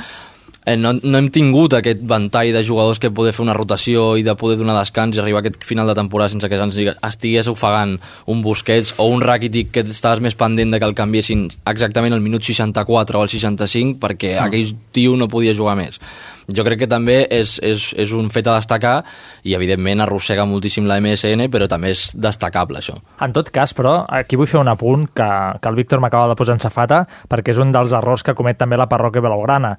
[0.67, 4.25] eh, no, no hem tingut aquest ventall de jugadors que poder fer una rotació i
[4.27, 7.49] de poder donar descans i arribar a aquest final de temporada sense que ens estigués
[7.49, 12.17] ofegant un Busquets o un Rakitic que estaves més pendent de que el canviessin exactament
[12.17, 14.49] al minut 64 o al 65 perquè no.
[14.49, 16.01] aquell tio no podia jugar més.
[16.47, 19.01] Jo crec que també és, és, és un fet a destacar
[19.47, 22.99] i evidentment arrossega moltíssim la MSN però també és destacable això.
[23.23, 25.31] En tot cas però aquí vull fer un apunt que,
[25.63, 28.59] que el Víctor m'acaba de posar en safata perquè és un dels errors que comet
[28.59, 29.77] també la parròquia Belograna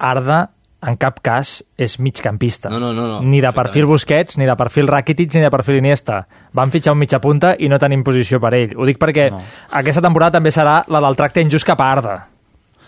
[0.00, 0.48] Arda
[0.80, 2.70] en cap cas és migcampista.
[2.72, 5.80] No, no, no, no, ni de perfil Busquets, ni de perfil Rakitic, ni de perfil
[5.80, 6.22] Iniesta.
[6.56, 8.74] Van fitxar un mitja punta i no tenim posició per ell.
[8.76, 9.42] Ho dic perquè no.
[9.82, 12.16] aquesta temporada també serà la del tracte injust cap a Arda.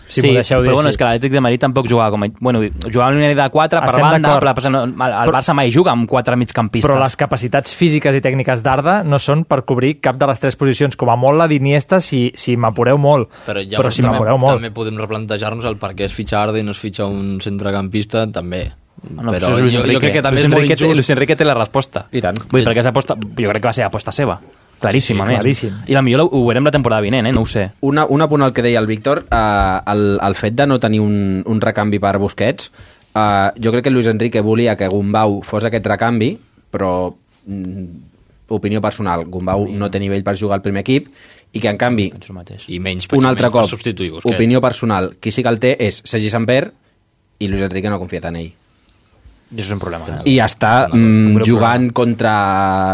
[0.07, 2.23] Si sí, m'ho deixeu dir però bueno, és que l'Atlètic de Madrid tampoc jugava com...
[2.23, 5.31] a- Bueno, jugava en una línia de 4 per Estem banda, però no, el el
[5.33, 6.89] Barça mai juga amb quatre migcampistes.
[6.89, 10.55] Però les capacitats físiques i tècniques d'Arda no són per cobrir cap de les tres
[10.59, 10.95] posicions.
[10.99, 13.29] Com a molt la d'Iniesta si, si m'apureu molt.
[13.47, 14.57] Però, però si m'apureu molt.
[14.59, 18.27] també podem replantejar-nos el per què es fitxa Arda i no es fitxa un centrecampista,
[18.31, 18.71] també.
[19.03, 19.93] No, però jo, Enrique.
[19.95, 20.95] jo crec que també Luis és molt Enrique, injust.
[20.95, 22.05] Luis Enrique té la resposta.
[22.11, 22.37] I tant.
[22.51, 24.37] Vull dir, perquè és aposta, jo crec que va ser aposta seva.
[24.79, 25.39] Claríssima, Sí, més.
[25.39, 25.73] claríssim.
[25.87, 27.31] I la millor ho veurem la temporada vinent, eh?
[27.31, 27.69] no ho sé.
[27.81, 30.99] Una, un apunt al que deia el Víctor, eh, el, el fet de no tenir
[30.99, 32.71] un, un recanvi per Busquets,
[33.15, 36.33] eh, jo crec que Luis Enrique volia que Gumbau fos aquest recanvi,
[36.71, 37.13] però
[37.45, 37.85] mm,
[38.49, 41.07] opinió personal, Gumbau no té nivell per jugar al primer equip
[41.53, 42.09] i que en canvi.
[42.67, 44.35] I menys, un altre menys per cop, substituir Busquets.
[44.35, 46.65] opinió personal, qui sí que el té és Sergi Samper
[47.39, 48.51] i Luis Enrique no ha confiat en ell.
[49.57, 50.21] És un problema.
[50.29, 52.33] I està mm, jugant contra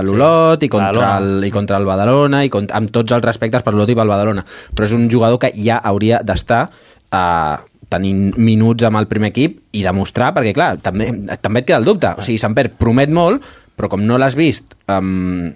[0.05, 1.37] l'Olot i, contra Badalona.
[1.39, 4.11] el, i contra el Badalona i contra, amb tots els respectes per l'Olot i pel
[4.11, 4.43] Badalona.
[4.75, 7.55] Però és un jugador que ja hauria d'estar eh,
[7.89, 11.09] tenint minuts amb el primer equip i demostrar, perquè clar, també,
[11.41, 13.45] també et queda el dubte, o sigui, Samper promet molt
[13.79, 15.47] però com no l'has vist um,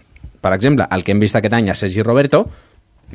[0.44, 2.46] per exemple, el que hem vist aquest any a Sergi Roberto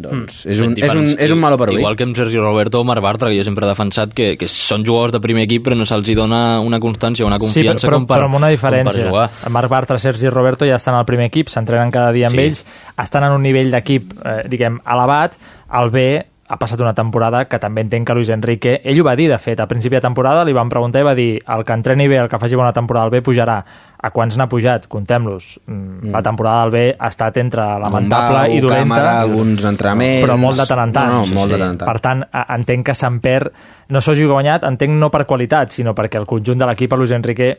[0.01, 2.81] doncs és, un, és, un, és un malo per oir Igual que amb Sergio Roberto
[2.81, 5.67] o Marc Bartra, que jo sempre he defensat que, que són jugadors de primer equip
[5.67, 8.49] però no se'ls dona una constància, una confiança sí, però, com per, però amb una
[8.49, 9.07] com per diferència.
[9.09, 9.29] jugar.
[9.51, 12.47] Marc Bartra, Sergi i Roberto ja estan al primer equip, s'entrenen cada dia amb Sí.
[12.47, 12.65] ells,
[12.97, 15.35] estan en un nivell d'equip, eh, diguem, elevat.
[15.73, 19.15] El B ha passat una temporada que també entenc que Luis Enrique, ell ho va
[19.17, 21.75] dir, de fet, a principi de temporada li van preguntar i va dir el que
[21.77, 23.59] entreni bé, el que faci bona temporada al B pujarà.
[24.01, 24.87] A quants n'ha pujat?
[24.87, 25.59] Contem-los.
[25.67, 26.13] Mm.
[26.15, 28.85] La temporada del B ha estat entre lamentable Gumbau, i dolenta.
[28.95, 30.23] càmera, alguns entrenaments...
[30.27, 31.11] Però molt de tant en tant.
[31.11, 31.91] No, no, molt de tant en tant.
[31.91, 32.23] Per tant,
[32.59, 33.41] entenc que Samper
[33.89, 37.11] no s'hagi guanyat, entenc no per qualitat, sinó perquè el conjunt de l'equip a Luis
[37.17, 37.59] Enrique eh,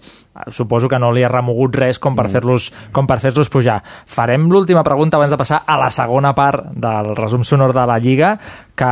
[0.53, 2.31] suposo que no li ha remogut res com per Mm.
[2.37, 3.81] fer-los com per fer-los pujar.
[4.05, 7.97] Farem l'última pregunta abans de passar a la segona part del resum sonor de la
[7.99, 8.37] Lliga,
[8.79, 8.91] que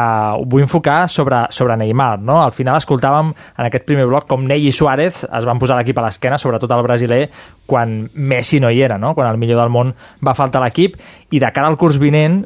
[0.50, 2.20] vull enfocar sobre, sobre Neymar.
[2.20, 2.42] No?
[2.44, 5.98] Al final escoltàvem en aquest primer bloc com Ney i Suárez es van posar l'equip
[6.02, 7.30] a l'esquena, sobretot el brasiler,
[7.68, 9.14] quan Messi no hi era, no?
[9.14, 9.94] quan el millor del món
[10.26, 10.96] va faltar l'equip,
[11.32, 12.46] i de cara al curs vinent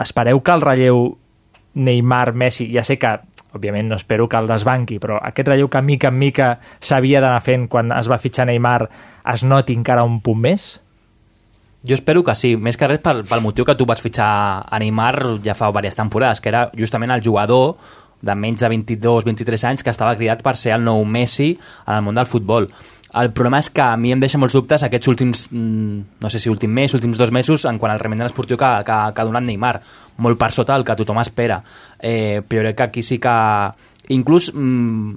[0.00, 1.02] espereu que el relleu
[1.74, 3.10] Neymar-Messi, ja sé que
[3.52, 7.42] òbviament no espero que el desbanqui, però aquest relleu que mica en mica s'havia d'anar
[7.44, 8.86] fent quan es va fitxar Neymar
[9.34, 10.70] es noti encara un punt més?
[11.84, 14.30] Jo espero que sí, més que res pel, pel motiu que tu vas fitxar
[14.64, 17.74] a Neymar ja fa diverses temporades, que era justament el jugador
[18.22, 22.04] de menys de 22-23 anys que estava cridat per ser el nou Messi en el
[22.06, 22.68] món del futbol.
[23.20, 26.40] El problema és que a mi em deixa molts dubtes aquests últims, mm, no sé
[26.40, 29.26] si últim mes, últims dos mesos, en quant al rendiment esportiu que, que, que ha
[29.28, 29.74] donat Neymar.
[30.16, 31.62] Molt per sota el que tothom espera.
[31.98, 33.34] Eh, però crec que aquí sí que...
[34.08, 35.12] Inclús mm,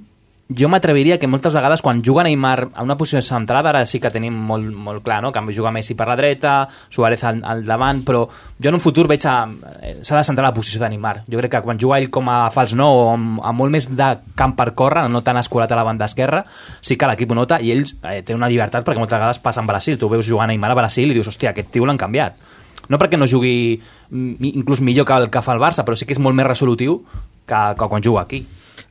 [0.48, 4.12] jo m'atreviria que moltes vegades quan juga Neymar a una posició centrada, ara sí que
[4.14, 5.32] tenim molt, molt clar, no?
[5.32, 9.08] que juga Messi per la dreta, Suárez al, al davant, però jo en un futur
[9.10, 11.24] veig eh, s'ha de centrar la posició de Neymar.
[11.26, 13.88] Jo crec que quan juga ell com a fals nou o amb, amb molt més
[13.90, 16.44] de camp per córrer, no tan escurat a la banda esquerra,
[16.80, 19.64] sí que l'equip ho nota i ell eh, té una llibertat perquè moltes vegades passa
[19.64, 19.98] en Brasil.
[19.98, 22.38] Tu veus jugar Neymar a Brasil i dius, hòstia, aquest tio l'han canviat.
[22.86, 26.06] No perquè no jugui mm, inclús millor que el que fa el Barça, però sí
[26.06, 27.00] que és molt més resolutiu
[27.46, 28.44] que, que quan juga aquí.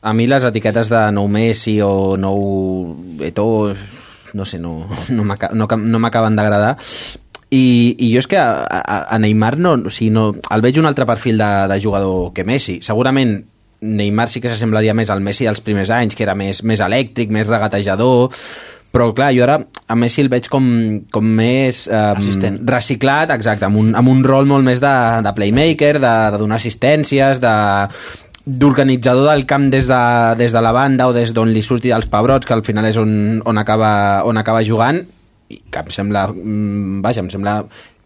[0.06, 2.40] A mi les etiquetes de nou Messi o nou
[3.26, 3.74] Eto'o,
[4.38, 6.76] no sé, no, no m'aca- no, no m'acaben d'agradar.
[7.56, 10.78] I, I jo és que a, a, a Neymar no, o sigui, no, el veig
[10.82, 12.80] un altre perfil de, de jugador que Messi.
[12.86, 13.38] Segurament
[13.86, 17.30] Neymar sí que s'assemblaria més al Messi dels primers anys, que era més, més elèctric,
[17.32, 18.34] més regatejador,
[18.96, 19.58] però clar, jo ara
[19.92, 20.66] a Messi el veig com,
[21.12, 22.62] com més Assistent.
[22.66, 24.94] reciclat, exacte, amb un, amb un rol molt més de,
[25.26, 27.56] de playmaker, de, de donar assistències, de
[28.46, 30.00] d'organitzador del camp des de,
[30.38, 32.98] des de la banda o des d'on li surti els pebrots, que al final és
[33.02, 35.02] on, on, acaba, on acaba jugant,
[35.50, 37.60] i que em sembla, mm, vaja, em sembla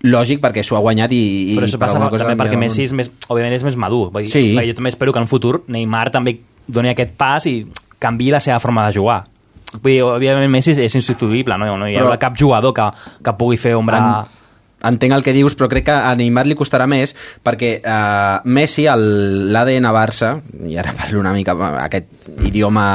[0.03, 1.19] lògic perquè s'ho ha guanyat i,
[1.53, 3.65] i Però això per passa alguna cosa també perquè donat Messi és més, òbviament és
[3.67, 4.09] més madur.
[4.13, 4.55] Vull dir, Sí.
[4.55, 7.65] Jo també espero que en un futur Neymar també doni aquest pas i
[7.99, 9.25] canvi la seva forma de jugar.
[9.73, 12.87] Vull dir, òbviament Messi és insubstituïble, no, no hi ha Però- cap jugador que,
[13.23, 13.97] que pugui fer ombra...
[13.99, 14.38] En-
[14.87, 18.85] entenc el que dius, però crec que a Neymar li costarà més perquè eh, Messi,
[18.87, 20.33] l'ADN Barça,
[20.67, 22.85] i ara parlo una mica aquest idioma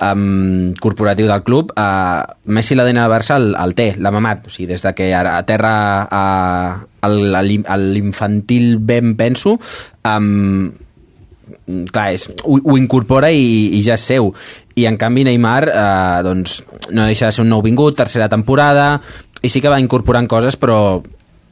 [0.00, 2.22] um, corporatiu del club, eh,
[2.52, 5.74] Messi l'ADN Barça el, el té, l'ha mamat, o sigui, des de que aterra
[7.02, 9.58] el- a l'infantil ben penso,
[10.06, 10.70] um,
[11.92, 14.32] clar, és, ho, ho incorpora i, i ja és seu.
[14.78, 18.94] I en canvi Neymar eh, doncs, no deixa de ser un nou vingut, tercera temporada
[19.42, 21.02] i sí que va incorporant coses però a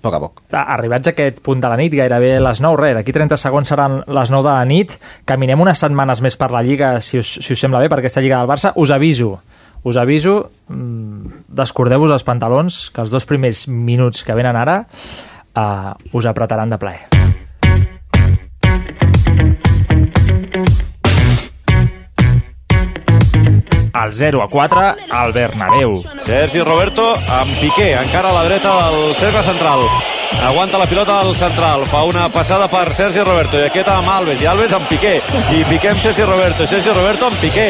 [0.00, 0.42] poc a poc.
[0.56, 4.00] Arribats a aquest punt de la nit, gairebé les 9, res, d'aquí 30 segons seran
[4.08, 4.96] les 9 de la nit,
[5.28, 8.24] caminem unes setmanes més per la Lliga, si us, si us sembla bé, per aquesta
[8.24, 9.34] Lliga del Barça, us aviso,
[9.84, 10.38] us aviso,
[10.72, 16.72] mm, descordeu-vos els pantalons, que els dos primers minuts que venen ara uh, us apretaran
[16.72, 17.19] de plaer.
[24.04, 26.02] El 0 a 4 al Bernabéu.
[26.24, 29.84] Sergi Roberto amb Piqué, encara a la dreta del cercle central.
[30.42, 34.40] Aguanta la pilota al central, fa una passada per Sergi Roberto i aquest amb Alves,
[34.40, 35.18] i Alves amb Piqué,
[35.52, 37.68] i Piqué amb Sergi Roberto, Sergi Roberto amb Piqué.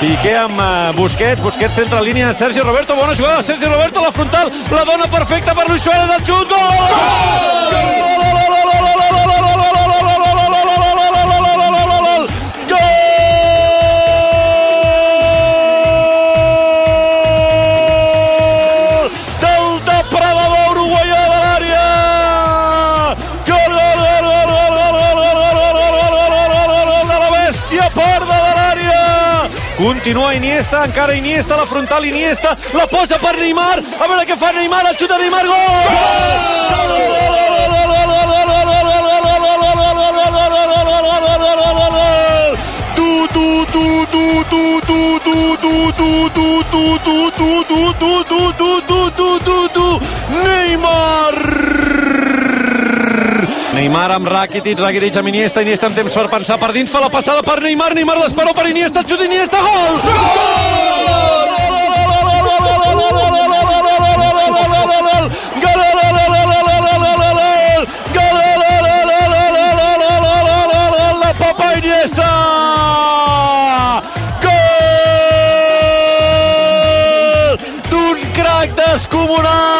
[0.00, 4.50] Piqué amb uh, Busquets, Busquets centra línia, Sergi Roberto, bona jugada, Sergi Roberto, la frontal,
[4.72, 6.70] la dona perfecta per Luis Suárez, el xut, gol!
[7.76, 8.71] Gol
[29.82, 34.52] Continua Iniesta, encara Iniesta, la frontal Iniesta, la posa per Neymar, a veure què fa
[34.54, 35.58] Neymar, el xuta Neymar, gol!
[35.90, 36.52] Gol!
[50.32, 51.61] Neymar
[53.72, 57.10] Neymar amb Rakitic, Rakitic amb Iniesta, Iniesta amb temps per pensar per dins, fa la
[57.12, 60.00] passada per Neymar, Neymar l'esperó per Iniesta, xut Iniesta, gol!
[60.12, 60.82] Gol
[78.92, 79.71] descomunal!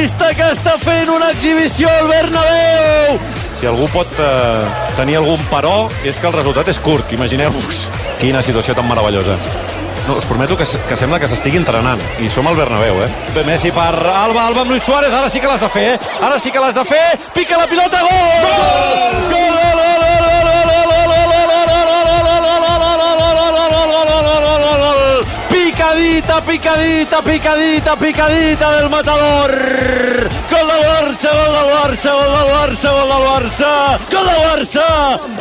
[0.00, 3.18] Futbolista que està fent una exhibició al Bernabéu!
[3.52, 4.62] Si algú pot eh,
[4.96, 7.12] tenir algun però, és que el resultat és curt.
[7.12, 7.82] Imagineu-vos
[8.16, 9.36] quina situació tan meravellosa.
[10.06, 12.00] No, us prometo que, que sembla que s'estigui entrenant.
[12.16, 13.10] I som al Bernabéu, eh?
[13.36, 15.12] Bé, Messi per Alba, Alba amb Luis Suárez.
[15.12, 16.16] Ara sí que l'has de fer, eh?
[16.24, 17.04] Ara sí que l'has de fer.
[17.36, 18.44] Pica la pilota, gol!
[18.48, 19.24] Gol!
[19.36, 19.49] Gol!
[26.00, 29.50] Picadita, picadita, picadita, picadita del matador.
[30.48, 34.00] Gol del Barça, gol del Barça, gol del Barça, gol del Barça.
[34.10, 34.86] Gol del Barça,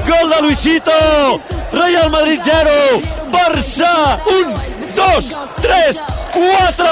[0.05, 0.91] gol de Luisito.
[1.71, 2.69] Real Madrid 0,
[3.31, 4.53] Barça 1,
[4.97, 5.97] 2, 3,
[6.33, 6.85] 4.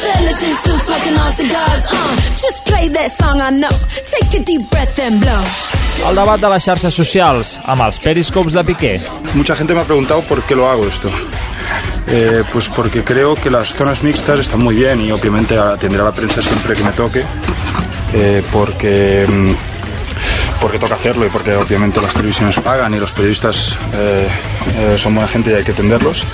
[0.00, 1.92] Fellas in suits smoking on cigars.
[1.92, 3.76] Uh, just play that song I know.
[4.08, 5.44] Take a deep breath and blow.
[6.08, 8.94] El debat de les xarxes socials amb els periscopes de Piqué.
[9.34, 11.10] Mucha gente me ha preguntado por qué lo hago esto.
[12.06, 16.06] Eh, pues porque creo que las zonas mixtas están muy bien y obviamente atenderé a
[16.06, 17.24] la prensa siempre que me toque.
[18.12, 23.76] eh, porque, mm, porque toca hacerlo y porque obviamente las televisiones pagan y los periodistas
[23.94, 24.26] eh,
[24.96, 26.24] son buena gente y hay que atenderlos.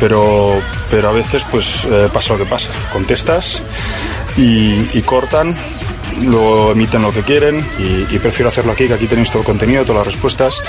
[0.00, 2.70] Pero, pero a veces pues pasa lo que pasa.
[2.92, 3.62] Contestas
[4.36, 5.54] y cortan
[6.22, 9.46] luego emiten lo que quieren y, y prefiero hacerlo aquí, que aquí tenéis todo el
[9.46, 10.62] contenido, todas las respuestas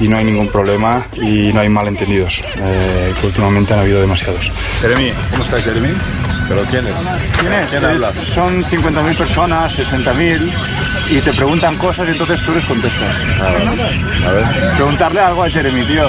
[0.00, 4.50] y no hay ningún problema y no hay malentendidos, eh, que últimamente han habido demasiados.
[4.80, 5.94] Jeremy, ¿cómo estás, Jeremy?
[6.48, 6.94] ¿Pero quién es?
[7.38, 7.70] ¿Quién es?
[7.70, 8.24] ¿Quién?
[8.24, 10.50] Son 50.000 personas, 60.000,
[11.10, 13.16] y te preguntan cosas y entonces tú les contestas.
[13.40, 14.74] A ver.
[14.76, 16.08] Preguntarle algo a Jeremy, tío.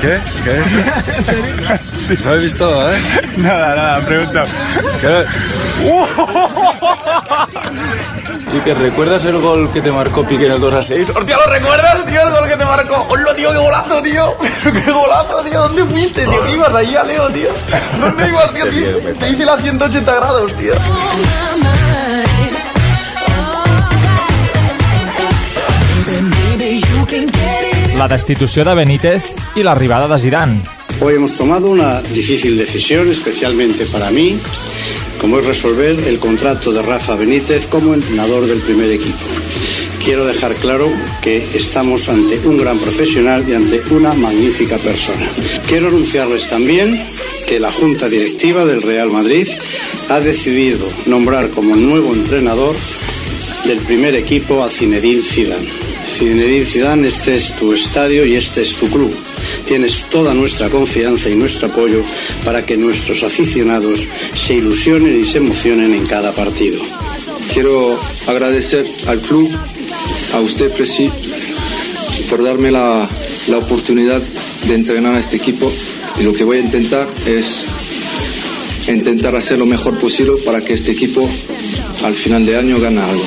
[0.00, 0.18] ¿Qué?
[0.44, 0.62] ¿Qué
[2.14, 2.20] es?
[2.20, 2.96] Lo he visto, ¿eh?
[3.36, 4.42] Nada, nada, pregunta.
[5.82, 5.86] ¿Y
[8.64, 11.10] que recuerdas el gol que te marcó Piqué en el 2 a 6?
[11.10, 12.20] ¡Hostia, lo recuerdas, tío!
[12.20, 13.06] El gol que te marcó.
[13.08, 14.34] ¡Hola, tío, qué golazo, tío!
[14.84, 15.60] ¡Qué golazo, tío!
[15.60, 16.44] ¿Dónde fuiste, tío?
[16.44, 17.48] ¿Qué ibas ahí a Leo, tío?
[18.00, 18.68] ¿Dónde ibas, tío?
[18.68, 19.14] tío?
[19.14, 20.72] Te hice la 180 grados, tío.
[27.96, 30.62] La destitució de Benítez i l'arribada de Zidane.
[31.00, 34.40] Hoy hemos tomado una difícil decisión, especialmente para mí,
[35.20, 39.24] como es resolver el contrato de Rafa Benítez como entrenador del primer equipo.
[40.04, 40.88] Quiero dejar claro
[41.20, 45.28] que estamos ante un gran profesional y ante una magnífica persona.
[45.66, 47.02] Quiero anunciarles también
[47.46, 49.48] que la Junta Directiva del Real Madrid
[50.08, 52.76] ha decidido nombrar como nuevo entrenador
[53.66, 55.68] del primer equipo a Zinedine Zidane.
[56.18, 59.12] Zinedine Zidane, este es tu estadio y este es tu club.
[59.66, 62.02] Tienes toda nuestra confianza y nuestro apoyo
[62.44, 66.80] para que nuestros aficionados se ilusionen y se emocionen en cada partido.
[67.52, 69.50] Quiero agradecer al club,
[70.34, 71.10] a usted, Presi,
[72.28, 73.08] por darme la,
[73.48, 74.22] la oportunidad
[74.66, 75.72] de entrenar a este equipo
[76.18, 77.64] y lo que voy a intentar es
[78.88, 81.28] intentar hacer lo mejor posible para que este equipo
[82.04, 83.24] al final de año gane algo.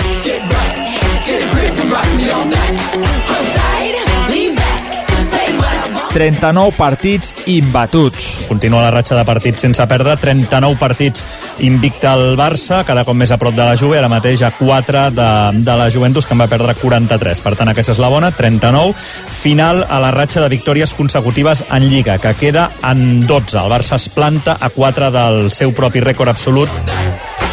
[6.20, 8.44] 39 partits imbatuts.
[8.50, 11.24] Continua la ratxa de partits sense perdre, 39 partits
[11.64, 15.06] invicta el Barça, cada cop més a prop de la Juve, ara mateix a 4
[15.16, 15.30] de,
[15.64, 17.40] de la Juventus, que en va perdre 43.
[17.46, 18.92] Per tant, aquesta és la bona, 39.
[19.40, 23.56] Final a la ratxa de victòries consecutives en Lliga, que queda en 12.
[23.64, 27.49] El Barça es planta a 4 del seu propi rècord absolut.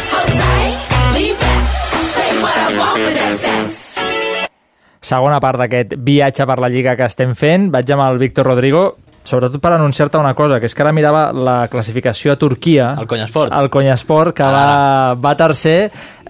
[5.07, 7.69] Segona part d'aquest viatge per la Lliga que estem fent.
[7.71, 8.81] Vaig amb el Víctor Rodrigo,
[9.27, 12.93] sobretot per anunciar-te una cosa, que és que ara mirava la classificació a Turquia.
[12.99, 13.53] El Conyasport.
[13.55, 15.77] El Conyasport, que va, va tercer.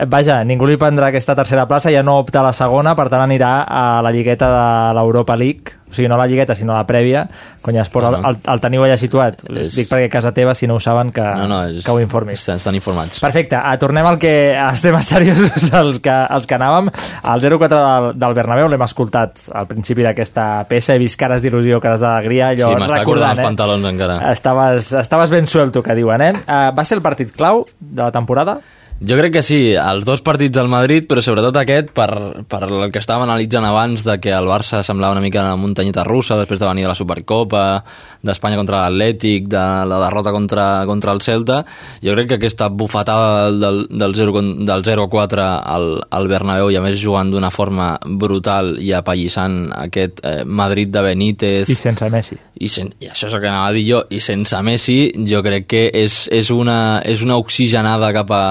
[0.09, 3.25] Vaja, ningú li prendrà aquesta tercera plaça, ja no opta a la segona, per tant
[3.25, 4.67] anirà a la lligueta de
[4.97, 7.27] l'Europa League, o sigui, no la lligueta, sinó la prèvia.
[7.61, 8.29] Conyasport, No, el, no.
[8.29, 9.41] el, el teniu allà situat.
[9.49, 11.91] És- Dic perquè a casa teva, si no ho saben, que, No, no, és, que
[11.91, 12.39] ho informis.
[12.41, 13.19] Estan, estan informats.
[13.23, 16.89] Perfecte, ah, tornem al que als temes seriosos als que, als que anàvem.
[17.23, 21.79] El 0-4 del, del Bernabéu l'hem escoltat al principi d'aquesta peça, he vist cares d'il·lusió,
[21.83, 23.47] cares d'alegria, Sí, allò m'està acordant recordant, els eh?
[23.47, 24.17] pantalons encara.
[24.31, 26.33] Estaves, estaves ben suelto, que diuen, eh?
[26.47, 28.59] Uh, va ser el partit clau de la temporada?
[28.97, 32.07] Jo crec que sí, els dos partits del Madrid, però sobretot aquest per,
[32.49, 36.05] per el que estàvem analitzant abans de que el Barça semblava una mica una muntanyeta
[36.07, 37.83] russa després de venir de la Supercopa,
[38.27, 41.61] d'Espanya contra l'Atlètic, de la derrota contra, contra el Celta.
[42.03, 46.77] Jo crec que aquesta bufetada del, del 0, con- del 0-4 al, al Bernabéu i
[46.77, 52.09] a més jugant d'una forma brutal i apallissant aquest eh, Madrid de Benítez I sense
[52.11, 52.37] Messi.
[52.59, 54.97] i, sen, i això és el que anava a dir jo, i sense Messi
[55.29, 58.43] jo crec que és, és, una, és una oxigenada cap, a,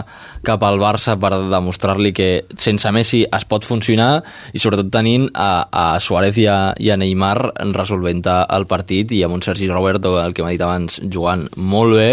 [0.47, 4.23] cap al Barça per demostrar-li que sense Messi es pot funcionar
[4.55, 7.37] i sobretot tenint a, a Suárez i a, i a Neymar
[7.75, 11.97] resolvent el partit i amb un Sergi Roberto, el que m'ha dit abans, jugant molt
[11.99, 12.11] bé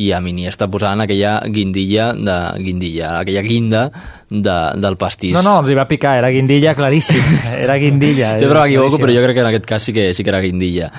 [0.00, 3.84] i a Iniesta posant aquella guindilla de guindilla, aquella guinda
[4.28, 5.34] de, del pastís.
[5.34, 7.24] No, no, els hi va picar, era guindilla claríssim,
[7.64, 8.36] era guindilla.
[8.40, 10.42] Jo però m'equivoco, però jo crec que en aquest cas sí que, sí que era
[10.44, 10.92] guindilla.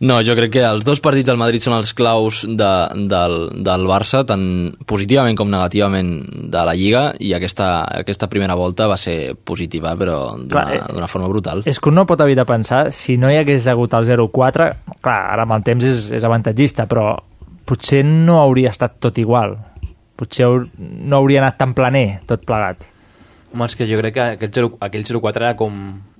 [0.00, 2.68] No, jo crec que els dos partits del Madrid són els claus de,
[3.10, 3.32] del,
[3.66, 4.44] del Barça, tant
[4.86, 6.12] positivament com negativament
[6.52, 11.26] de la Lliga, i aquesta, aquesta primera volta va ser positiva, però d'una eh, forma
[11.32, 11.64] brutal.
[11.66, 14.68] És que un no pot evitar pensar, si no hi hagués hagut el 0-4,
[15.02, 17.16] clar, ara amb el temps és, és avantatgista, però
[17.66, 19.56] potser no hauria estat tot igual.
[20.18, 22.86] Potser haur- no hauria anat tan planer tot plegat.
[23.50, 25.74] Home, és que jo crec que aquest 0, aquell 0-4 era com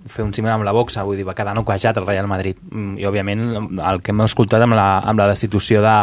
[0.06, 2.58] fer un símil amb la boxa, vull dir, va quedar noquejat el Real Madrid.
[2.70, 3.42] Mm, I, òbviament,
[3.90, 5.96] el que hem escoltat amb la, amb la destitució de,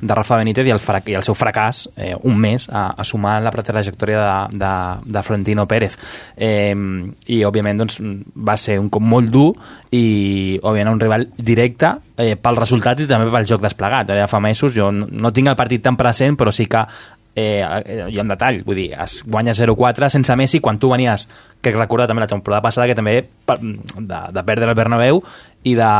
[0.00, 3.06] de Rafa Benítez i el, frac, i el seu fracàs, eh, un mes, a, a
[3.06, 4.72] sumar la trajectòria de, de,
[5.12, 5.98] de Florentino Pérez.
[6.36, 8.00] Eh, I, òbviament, doncs,
[8.34, 9.48] va ser un cop molt dur
[9.90, 14.10] i, òbviament, un rival directe eh, pel resultat i també pel joc desplegat.
[14.10, 16.86] Ara ja fa mesos, jo no, no tinc el partit tan present, però sí que
[17.34, 21.28] eh, eh, ha un detall, vull dir, es guanya 0-4 sense Messi quan tu venies,
[21.60, 25.22] que recordar també la temporada passada, que també de, de perdre el Bernabéu
[25.64, 25.90] i de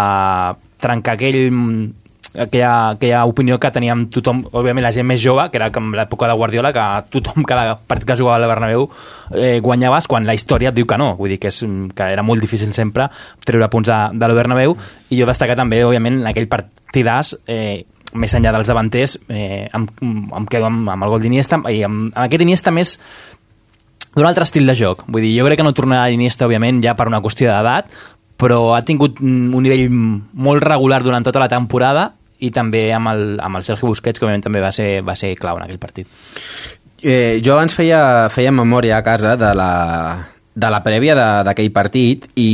[0.83, 1.93] trencar aquell
[2.35, 6.29] aquella, aquella opinió que teníem tothom, òbviament la gent més jove, que era com l'època
[6.29, 8.89] de Guardiola, que tothom, cada partit que jugava al Bernabéu
[9.37, 11.63] eh, guanyaves quan la història et diu que no, vull dir que, és,
[11.97, 13.09] que era molt difícil sempre
[13.45, 14.77] treure punts de, de la Bernabéu.
[15.11, 19.87] I jo destacar també, òbviament, en aquell partidàs eh, més enllà dels davanters eh, em,
[20.03, 22.97] em quedo amb, amb el gol d'Iniesta i amb, amb aquest Iniesta més
[24.13, 25.07] d'un altre estil de joc.
[25.09, 27.89] Vull dir, jo crec que no tornarà Iniesta, òbviament, ja per una qüestió d'edat,
[28.37, 32.11] però ha tingut un nivell molt regular durant tota la temporada
[32.43, 35.33] i també amb el, amb el Sergio Busquets, que òbviament també va ser, va ser
[35.39, 36.11] clau en aquell partit.
[37.03, 39.73] Eh, jo abans feia, feia memòria a casa de la,
[40.55, 42.51] de la prèvia d'aquell partit i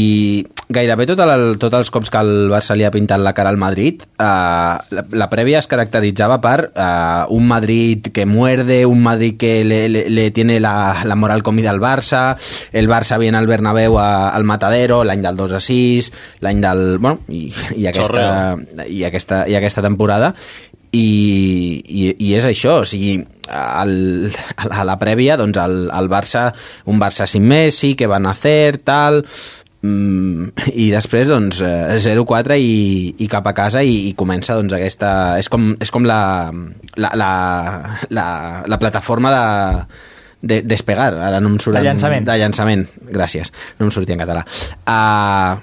[0.68, 3.60] gairebé tot el, tots els cops que el Barça li ha pintat la cara al
[3.60, 9.38] Madrid eh, la, la prèvia es caracteritzava per eh, un Madrid que muerde, un Madrid
[9.40, 12.36] que le, le, le tiene la, la moral comida al Barça
[12.72, 16.12] el Barça viene al Bernabéu a, al Matadero l'any del 2 a 6
[16.44, 16.84] l'any del...
[16.98, 18.56] Bueno, i, i, aquesta,
[18.86, 20.34] i, aquesta, i aquesta temporada
[20.92, 26.48] i, i, i és això, o sigui, el, a la prèvia, doncs el, el Barça,
[26.88, 29.24] un Barça sin Messi, que van a hacer, tal,
[29.82, 34.74] mm, i després, doncs, eh, 0-4 i, i cap a casa i, i comença, doncs,
[34.76, 35.10] aquesta...
[35.40, 36.20] És com, és com la,
[36.96, 37.32] la, la,
[38.10, 38.28] la,
[38.66, 39.44] la plataforma de,
[40.42, 41.76] de, despegar, ara no em surt...
[41.78, 42.28] De en- llançament.
[42.28, 44.44] De llançament, gràcies, no em sortia en català.
[44.84, 45.58] Uh,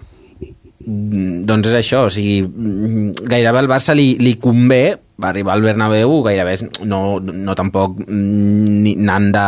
[0.86, 4.84] doncs és això, o sigui, mm, gairebé al Barça li, li convé
[5.24, 9.46] arribar al Bernabéu, gairebé no, no tampoc mm, ni, anant de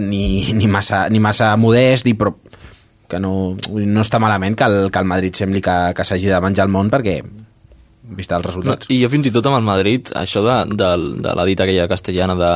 [0.00, 2.32] ni, ni, massa, ni massa modest, ni, però
[3.08, 6.40] que no, no està malament que el, que el Madrid sembli que, que s'hagi de
[6.44, 7.22] menjar el món perquè
[8.16, 8.88] vista els resultats.
[8.92, 10.90] I jo fins i tot amb el Madrid, això de, de,
[11.22, 12.52] de la dita aquella castellana de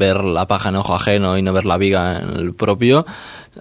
[0.00, 3.04] ver la paja en ojo ajeno i no ver la viga en el propio,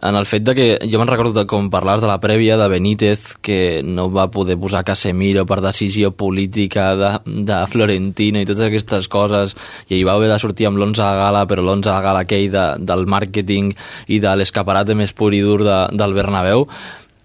[0.02, 2.68] en el fet de que jo me'n recordo de com parlaves de la prèvia de
[2.72, 7.12] Benítez que no va poder posar Casemiro per decisió política de,
[7.46, 9.54] de Florentino i totes aquestes coses
[9.90, 12.50] i ell va haver de sortir amb l'11 de gala però l'11 de gala aquell
[12.54, 13.72] de, del màrqueting
[14.08, 16.68] i de l'escaparate més pur i dur de, del Bernabéu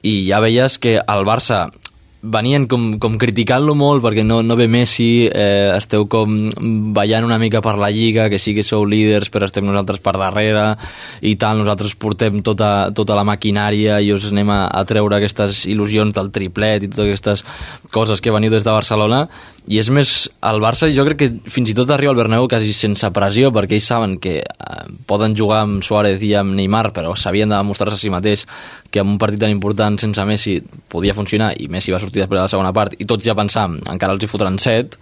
[0.03, 1.66] i ja veies que el Barça
[2.23, 6.49] venien com, com criticant-lo molt perquè no, no ve Messi, eh, esteu com
[6.95, 10.16] ballant una mica per la Lliga, que sí que sou líders però estem nosaltres per
[10.19, 10.64] darrere
[11.23, 15.64] i tal, nosaltres portem tota, tota la maquinària i us anem a, a treure aquestes
[15.71, 17.45] il·lusions del triplet i totes aquestes
[17.95, 19.27] coses que veniu des de Barcelona
[19.69, 20.11] i és més,
[20.49, 23.77] el Barça jo crec que fins i tot arriba al Bernabéu quasi sense pressió perquè
[23.77, 27.99] ells saben que eh, poden jugar amb Suárez i amb Neymar però s'havien de demostrar-se
[27.99, 28.47] a si mateix
[28.91, 30.57] que en un partit tan important sense Messi
[30.89, 33.83] podia funcionar i Messi va sortir després de la segona part i tots ja pensàvem,
[33.93, 34.97] encara els hi fotran set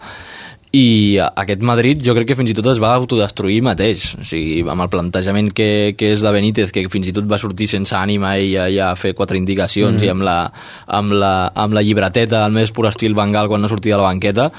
[0.77, 4.61] i aquest Madrid jo crec que fins i tot es va autodestruir mateix o sigui,
[4.69, 7.97] amb el plantejament que, que és de Benítez que fins i tot va sortir sense
[7.97, 10.05] ànima i ja, ja fer quatre indicacions Mm.
[10.05, 10.37] i amb la,
[10.99, 14.11] amb, la, amb la llibreteta al més pur estil Bengal quan no sortia de la
[14.11, 14.51] banqueta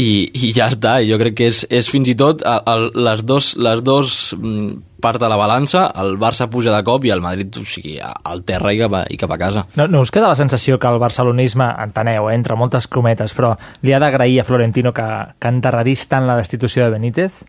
[0.00, 3.22] i, i ja està, jo crec que és, és fins i tot el, el, les
[3.26, 7.22] dos, les dos mm, part de la balança, el Barça puja de cop i el
[7.22, 9.66] Madrid, o sigui, al terra i cap a, i cap a casa.
[9.78, 13.52] No, no us queda la sensació que el barcelonisme, enteneu, eh, entre moltes cometes, però
[13.84, 17.44] li ha d'agrair a Florentino que, que enterrarís tant la destitució de Benítez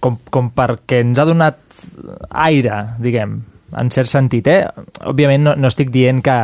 [0.00, 1.58] com, com perquè ens ha donat
[2.46, 3.38] aire, diguem,
[3.76, 4.64] en cert sentit, eh?
[5.04, 6.36] Òbviament no, no estic dient que,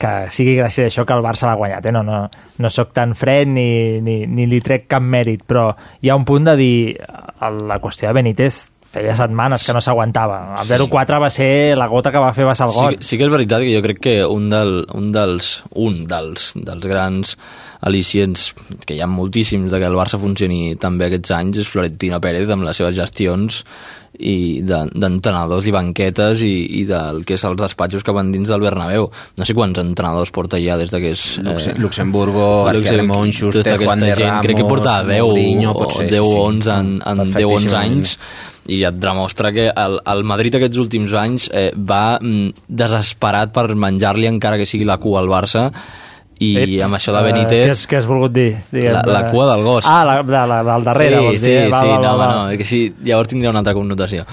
[0.00, 1.92] que sigui gràcies a això que el Barça l'ha guanyat, eh?
[1.92, 2.22] No, no,
[2.58, 5.68] no sóc tan fred ni, ni, ni li trec cap mèrit, però
[6.00, 6.76] hi ha un punt de dir
[7.42, 10.54] el- la qüestió de Benítez feia setmanes que no s'aguantava.
[10.60, 12.98] El 0-4 va ser la gota que va fer vessar el Sí, got.
[12.98, 16.52] que- sí que és veritat que jo crec que un, del, un dels, un dels,
[16.56, 17.36] dels grans
[17.82, 18.52] al·licients,
[18.86, 22.48] que hi ha moltíssims de que el Barça funcioni també aquests anys, és Florentino Pérez
[22.52, 23.64] amb les seves gestions
[24.22, 28.46] i de- d'entrenadors i banquetes i, i del que és els despatxos que van dins
[28.52, 29.08] del Bernabéu.
[29.38, 31.24] No sé quants entrenadors porta ja des de que és...
[31.42, 35.70] Luxe- Luxemburgo, García Schuster, tota aquesta Juan de gent, Crec que Ramos, porta 10 Mourinho,
[35.72, 36.38] o pot ser, 10 sí, sí.
[36.38, 37.92] o 11 en, en 10 o 11 Perfectíssimament.
[37.98, 38.18] anys
[38.70, 43.66] i et demostra que el, el Madrid aquests últims anys eh, va mm, desesperat per
[43.74, 45.66] menjar-li encara que sigui la cua al Barça
[46.42, 48.48] i Ep, amb això de eh, Benítez què, has, què has volgut dir?
[48.72, 51.46] Diguem, la, la cua del gos Ah, la, de, la, del darrere, sí, vols sí,
[51.46, 51.56] dir?
[51.58, 51.68] eh?
[51.70, 52.34] Va, sí, va, no, va, va.
[52.50, 54.24] no, que sí, llavors tindria una altra connotació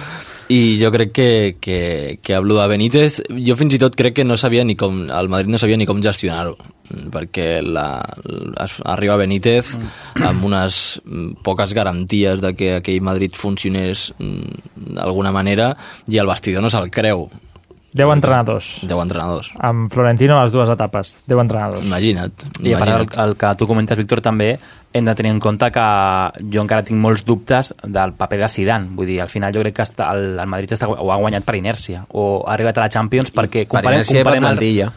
[0.50, 1.32] i jo crec que,
[1.62, 5.04] que, que amb de Benítez jo fins i tot crec que no sabia ni com
[5.06, 6.56] el Madrid no sabia ni com gestionar-ho
[7.14, 8.02] perquè la,
[8.89, 9.76] arriba Benítez
[10.18, 15.76] amb unes mm, poques garanties de que aquell Madrid funcionés mm, d'alguna manera
[16.10, 17.28] i el vestidor no se'l creu
[17.94, 18.68] 10 entrenadors.
[18.86, 21.24] 10 entrenadors Amb Florentino a les dues etapes.
[21.28, 21.86] 10 entrenadors.
[21.86, 22.44] Imagina't.
[22.62, 24.52] I a part el, el que tu comentes, Víctor, també
[24.94, 25.88] hem de tenir en compte que
[26.54, 28.90] jo encara tinc molts dubtes del paper de Zidane.
[28.96, 31.46] Vull dir, al final jo crec que està, el, el Madrid està, ho ha guanyat
[31.46, 34.44] per inèrcia o ha arribat a la Champions perquè per comparem, inèrcia i per comparem
[34.52, 34.92] el- plantilla.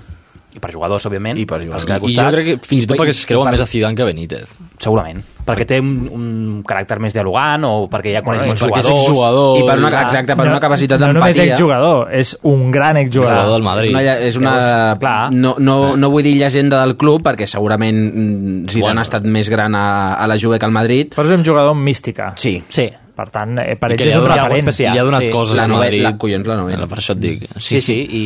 [0.54, 1.38] I per jugadors, òbviament.
[1.40, 3.66] I per I, I jo crec que fins i tot perquè es creuen més a
[3.66, 4.56] Zidane que a Benítez.
[4.78, 5.22] Segurament.
[5.46, 9.08] Perquè té un, un caràcter més dialogant o perquè ja coneix molts perquè és jugadors.
[9.08, 11.54] exjugador I per una- exacte, per una capacitat No només d'empatia.
[11.56, 13.58] exjugador, és un gran exjugador.
[13.82, 18.68] És una, és una no, no, no vull dir llegenda del club perquè segurament mm,
[18.68, 19.00] Zidane Bueno.
[19.00, 21.14] ha estat més gran a, a la Juve que al Madrid.
[21.16, 22.32] Però és un jugador amb mística.
[22.36, 22.62] Sí.
[22.68, 22.90] Sí.
[23.12, 24.70] Per tant, eh, per ells li és un referent.
[24.94, 26.02] li ha donat coses La al novel- Madrid.
[26.02, 26.86] la- collons, la novella.
[26.88, 27.42] Per això et dic.
[27.58, 28.22] Sí, sí, i,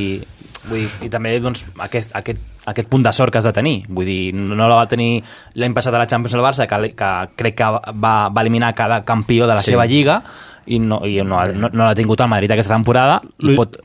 [0.69, 3.77] vull dir, i també doncs, aquest, aquest, aquest punt de sort que has de tenir.
[3.89, 5.23] Vull dir, no la va tenir
[5.55, 9.05] l'any passat a la Champions el Barça, que, que crec que va, va eliminar cada
[9.05, 9.73] campió de la Sí.
[9.73, 10.23] seva lliga
[10.67, 13.77] i no, i no, no, no l'ha tingut el Madrid aquesta temporada i pot,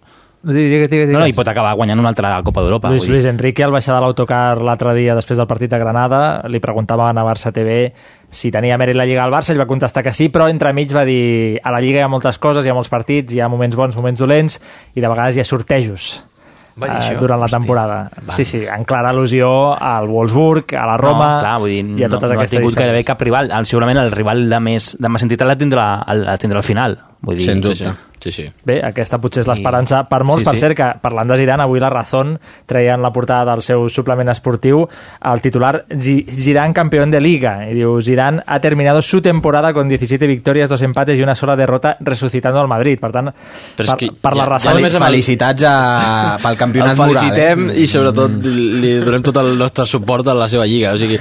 [0.44, 1.10] Digues, digues, digues.
[1.14, 2.90] no, no, i pot acabar guanyant una altra Copa d'Europa.
[2.90, 3.06] Luis.
[3.08, 7.16] Luis Enrique, al baixar de l'autocar l'altre dia després del partit de Granada, li preguntaven
[7.22, 7.92] a Barça TV
[8.28, 11.06] si tenia mèrit la Lliga al Barça, ell va contestar que sí, però entremig va
[11.06, 13.76] dir a la Lliga hi ha moltes coses, hi ha molts partits, hi ha moments
[13.78, 14.58] bons, moments dolents,
[14.96, 16.24] i de vegades hi ha sortejos
[16.80, 17.20] Va dir eh, això?
[17.20, 17.98] durant la temporada.
[18.28, 18.36] va.
[18.38, 22.06] Sí, sí, en clara al·lusió al Wolfsburg, a la Roma, no, clar, vull dir, i
[22.06, 23.52] a no, totes no ha aquestes tingut gairebé cap rival.
[23.52, 25.88] El, segurament el rival de més, de més entitat la tindrà,
[26.22, 27.00] la tindrà al final.
[27.22, 27.92] Vull dir, Sens dubte.
[28.22, 28.44] Sí, sí.
[28.64, 30.44] Bé, aquesta potser és I- l'esperança per molts.
[30.44, 30.60] Sí, per sí.
[30.62, 32.36] cert, que parlant de Zidane, avui la Razón
[32.70, 34.84] treia en la portada del seu suplement esportiu
[35.26, 37.68] el titular Zi- Zidane campeón de Liga.
[37.68, 41.56] I diu, Zidane ha terminado su temporada con 17 victorias, dos empates y una sola
[41.56, 43.00] derrota resucitando al Madrid.
[43.00, 43.30] Per tant,
[43.76, 44.74] Però per, que per la ja- ja Razón...
[44.76, 47.16] només amb el- Felicitats a, pel campionat el moral.
[47.18, 47.80] felicitem Eh?
[47.82, 51.18] i sobretot li donem tot el nostre suport a la seva lliga o sigui,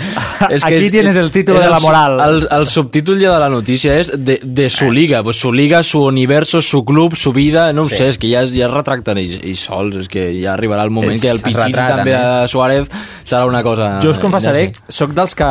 [0.50, 2.20] és Aquí és, tienes el título és de la moral.
[2.28, 5.82] el, el subtítol ja de la notícia és de, de su liga pues su liga,
[5.90, 7.96] su universo, su club, subida, no ho Sí.
[7.96, 10.84] sé, és que ja, es- ja es retracten ells, ells sols, és que ja arribarà
[10.84, 12.18] el moment És- que el es pitxit retraten, també eh?
[12.42, 12.88] de Suárez
[13.26, 14.00] serà una cosa...
[14.02, 14.92] Jo us confessaré, ja sé.
[15.00, 15.44] sóc dels que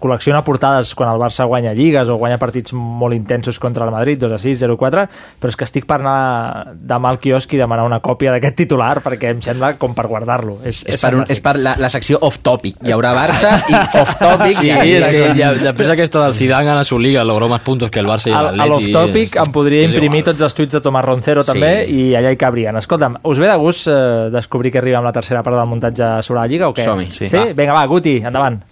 [0.00, 4.18] col·lecciona portades quan el Barça guanya lligues o guanya partits molt intensos contra el Madrid,
[4.18, 5.08] 2 a 6, 0 a 4,
[5.40, 9.00] però és que estic per anar demà al quiosc i demanar una còpia d'aquest titular
[9.02, 10.58] perquè em sembla com per guardar-lo.
[10.64, 12.76] És, És per, un, és per la, la secció off-topic.
[12.84, 14.56] Hi haurà Barça i off-topic.
[14.60, 17.90] Sí, i és que ja, després aquesta del Zidane gana su liga, logró más puntos
[17.90, 18.92] que el Barça i A, a l'Atleti.
[18.92, 20.32] l'off-topic em podria és imprimir igual.
[20.32, 21.52] tots els tuits de Tomàs Roncero Sí.
[21.52, 22.76] també i allà hi cabrien.
[22.76, 26.22] Escolta'm, us ve de gust eh, descobrir que arriba amb la tercera part del muntatge
[26.22, 26.84] sobre la Lliga o què?
[26.84, 27.28] Som-hi, sí.
[27.28, 27.36] sí.
[27.36, 27.52] Va.
[27.54, 28.62] Vinga, va, Guti, endavant.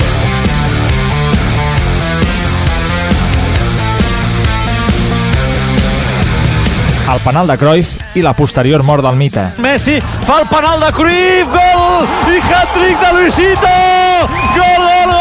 [7.13, 9.43] El penal de Cruyff i la posterior mort del mite.
[9.63, 12.09] Messi fa el penal de Cruyff, gol!
[12.33, 13.75] I hat-trick de Luisito!
[14.57, 15.14] Gol, gol,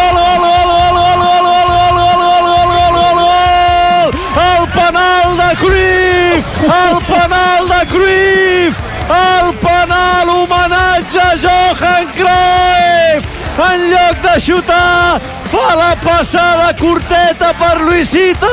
[6.63, 8.77] El penal de Cruyff!
[9.09, 13.27] El penal homenatge a Johan Cruyff!
[13.69, 15.21] En lloc de xutar,
[15.53, 18.47] fa la passada curteta per Luisito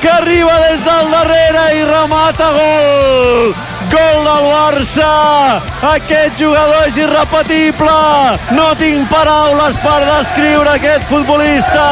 [0.00, 3.54] que arriba des del darrere i remata gol.
[3.92, 5.60] Gol del Barça.
[5.84, 7.96] Aquest jugador és irrepetible.
[8.56, 11.84] No tinc paraules per descriure aquest futbolista.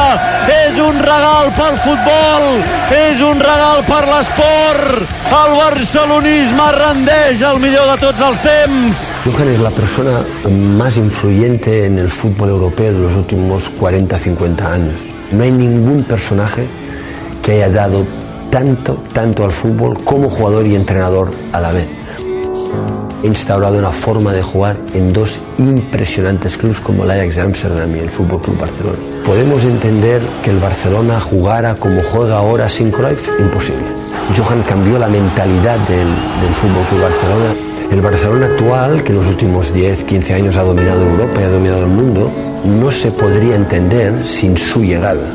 [0.49, 2.47] És un regal pel futbol.
[2.95, 5.03] És un regal per l'esport.
[5.31, 9.05] El barcelonisme rendeix el millor de tots els temps.
[9.27, 10.17] Johan és la persona
[10.81, 16.65] més influyente en el futbol europeu dels últims 40-50 No hay ningún personaje
[17.43, 18.03] que haya dado
[18.49, 21.87] tanto, tanto al fútbol como jugador y entrenador a la vez.
[23.23, 27.95] He instaurado una forma de jugar en dos impresionantes clubes como el Ajax de Amsterdam
[27.95, 28.97] y el Fútbol Club Barcelona.
[29.23, 33.29] ¿Podemos entender que el Barcelona jugara como juega ahora sin Cruyff?
[33.39, 33.85] Imposible.
[34.35, 37.53] Johan cambió la mentalidad del, del Fútbol Club Barcelona.
[37.91, 41.49] El Barcelona actual, que en los últimos 10, 15 años ha dominado Europa y ha
[41.49, 42.31] dominado el mundo,
[42.65, 45.27] no se podría entender sin su llegada.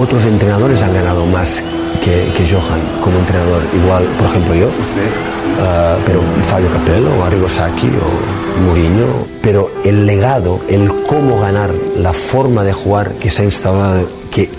[0.00, 1.62] Otros entrenadores han ganado más
[2.02, 3.62] que, que Johan como entrenador.
[3.74, 4.68] Igual, por ejemplo, yo.
[5.60, 6.20] Ah, pero
[6.50, 9.06] Fabio Capello, o Arrigo Sacchi, o Mourinho.
[9.40, 14.50] Pero el legado, el cómo ganar, la forma de jugar que se ha instaurado, que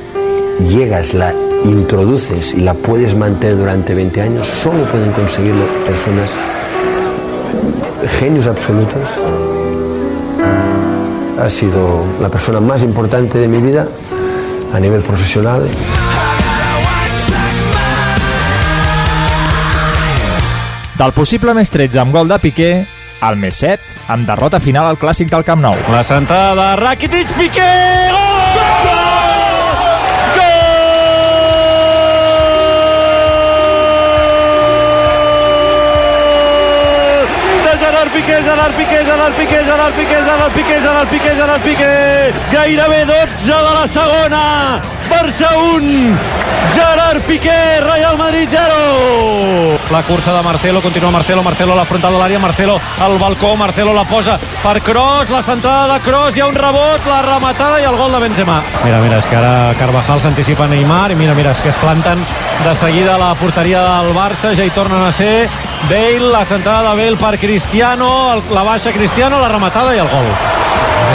[0.68, 1.34] llegas, la
[1.66, 6.38] introduces y la puedes mantener durante 20 años, solo pueden conseguirlo personas
[8.20, 9.10] genios absolutos.
[11.38, 13.88] Ha sido la persona más importante de mi vida
[14.74, 15.68] a nivel profesional.
[20.96, 22.72] Del possible més 13 amb gol de Piqué,
[23.20, 25.76] al més 7 amb derrota final al clàssic del Camp Nou.
[25.92, 28.14] La sentada de Rakitic, Piqué!
[38.56, 42.34] Gerard Piqué, Gerard Piqué, Gerard Piqué, Gerard Piqué, Gerard Piqué, Gerard Piqué.
[42.53, 44.82] Gairebé 12 de la segona.
[45.10, 46.16] Barça 1,
[46.74, 49.78] Gerard Piqué, Real Madrid 0.
[49.92, 53.56] La cursa de Marcelo, continua Marcelo, Marcelo a la frontal de l'àrea, Marcelo al balcó,
[53.56, 57.80] Marcelo la posa per Kroos, la centrada de Kroos, hi ha un rebot, la rematada
[57.82, 58.62] i el gol de Benzema.
[58.84, 61.78] Mira, mira, és que ara Carvajal s'anticipa a Neymar i mira, mira, és que es
[61.78, 62.26] planten
[62.64, 65.48] de seguida a la porteria del Barça, ja hi tornen a ser
[65.90, 70.34] Bale, la centrada de Bale per Cristiano, la baixa Cristiano, la rematada i el gol.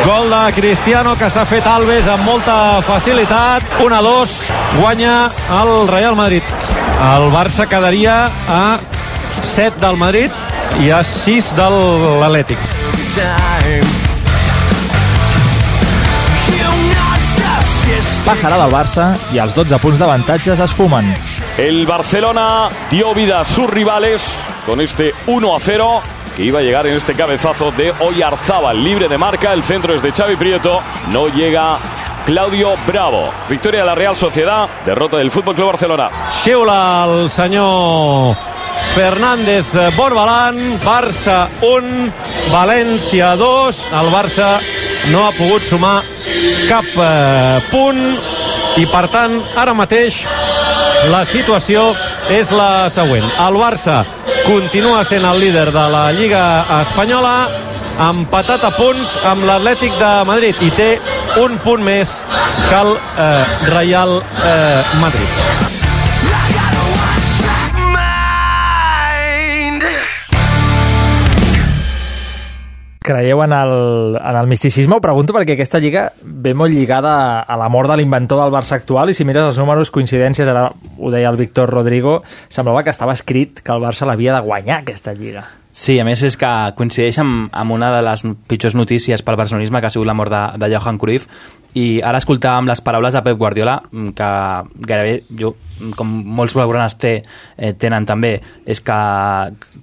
[0.06, 3.66] Gol de Cristiano que s'ha fet Alves amb molta facilitat.
[3.82, 4.38] 1-2,
[4.78, 5.16] guanya
[5.60, 6.46] el Real Madrid.
[7.00, 8.78] El Barça quedaria a
[9.42, 10.30] 7 del Madrid
[10.84, 11.68] i a 6 de
[12.20, 12.60] l'Atlètic.
[18.26, 21.08] Pájara del Barça i els 12 punts d'avantatges es fumen.
[21.56, 24.28] El Barcelona dio vida a sus rivales
[24.66, 26.02] con este 1 a 0
[26.36, 30.02] que iba a llegar en este cabezazo de Oyarzábal, libre de marca, el centro es
[30.02, 31.78] de Xavi Prieto, no llega
[32.30, 33.28] Claudio Bravo.
[33.48, 36.10] Victoria de la Real Sociedad, derrota del Fútbol Club Barcelona.
[36.44, 38.36] Xiula el senyor
[38.94, 39.66] Fernández
[39.96, 42.12] Borbalán, Barça 1,
[42.52, 43.80] València 2.
[43.98, 44.60] El Barça
[45.10, 46.04] no ha pogut sumar
[46.68, 47.98] cap eh, punt
[48.78, 50.22] i per tant ara mateix
[51.10, 51.88] la situació
[52.30, 53.26] és la següent.
[53.42, 54.04] El Barça
[54.46, 56.44] continua sent el líder de la Lliga
[56.78, 57.34] Espanyola
[58.00, 60.92] empatat a punts amb l'Atlètic de Madrid i té
[61.38, 62.20] un punt més
[62.66, 65.68] que el eh, Real eh, Madrid.
[73.00, 73.72] Creieu en el,
[74.20, 74.98] en el misticisme?
[74.98, 78.76] Ho pregunto perquè aquesta lliga ve molt lligada a la mort de l'inventor del Barça
[78.76, 82.94] actual i si mires els números, coincidències, ara ho deia el Víctor Rodrigo, semblava que
[82.94, 85.48] estava escrit que el Barça l'havia de guanyar aquesta lliga.
[85.72, 89.80] Sí, a més és que coincideix amb, amb una de les pitjors notícies pel barcelonisme
[89.80, 91.28] que ha sigut la mort de, de Johan Cruyff.
[91.78, 94.30] I ara escoltàvem les paraules de Pep Guardiola que
[94.82, 95.54] gairebé jo
[95.96, 97.12] com molts blaugranes té,
[97.56, 98.34] eh, tenen també,
[98.66, 98.98] és que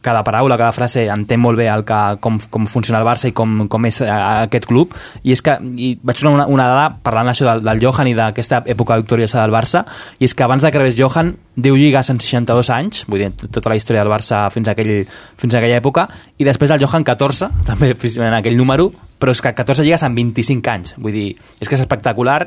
[0.02, 3.36] cada paraula, cada frase entén molt bé el que, com, com funciona el Barça i
[3.36, 4.94] com, com és eh, aquest club,
[5.24, 8.16] i és que i vaig donar una, una dada parlant això del, del Johan i
[8.18, 9.86] d'aquesta època victoriosa del Barça,
[10.20, 13.32] i és que abans de que rebés Johan, 10 lligues en 62 anys, vull dir,
[13.50, 15.08] tota la història del Barça fins a, aquell,
[15.42, 19.42] fins a aquella època, i després el Johan 14, també en aquell número, però és
[19.42, 20.94] que 14 lligues en 25 anys.
[21.02, 21.30] Vull dir,
[21.60, 22.44] és que és espectacular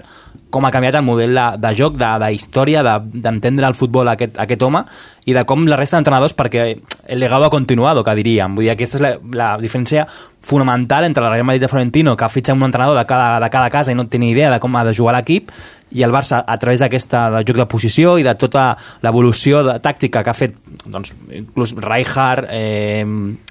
[0.50, 4.08] com ha canviat el model de, de joc, de, de història, d'entendre de, el futbol
[4.12, 4.84] aquest, aquest home
[5.30, 8.56] i de com la resta d'entrenadors, perquè el legado ha continuat, que diríem.
[8.56, 10.06] Vull dir, aquesta és la, la diferència
[10.42, 13.50] fonamental entre el Real Madrid de Florentino, que ha fitxat un entrenador de cada, de
[13.52, 15.52] cada casa i no té ni idea de com ha de jugar l'equip,
[15.90, 20.30] i el Barça, a través d'aquesta joc de posició i de tota l'evolució tàctica que
[20.30, 23.04] ha fet doncs, inclús Rijkaard, eh,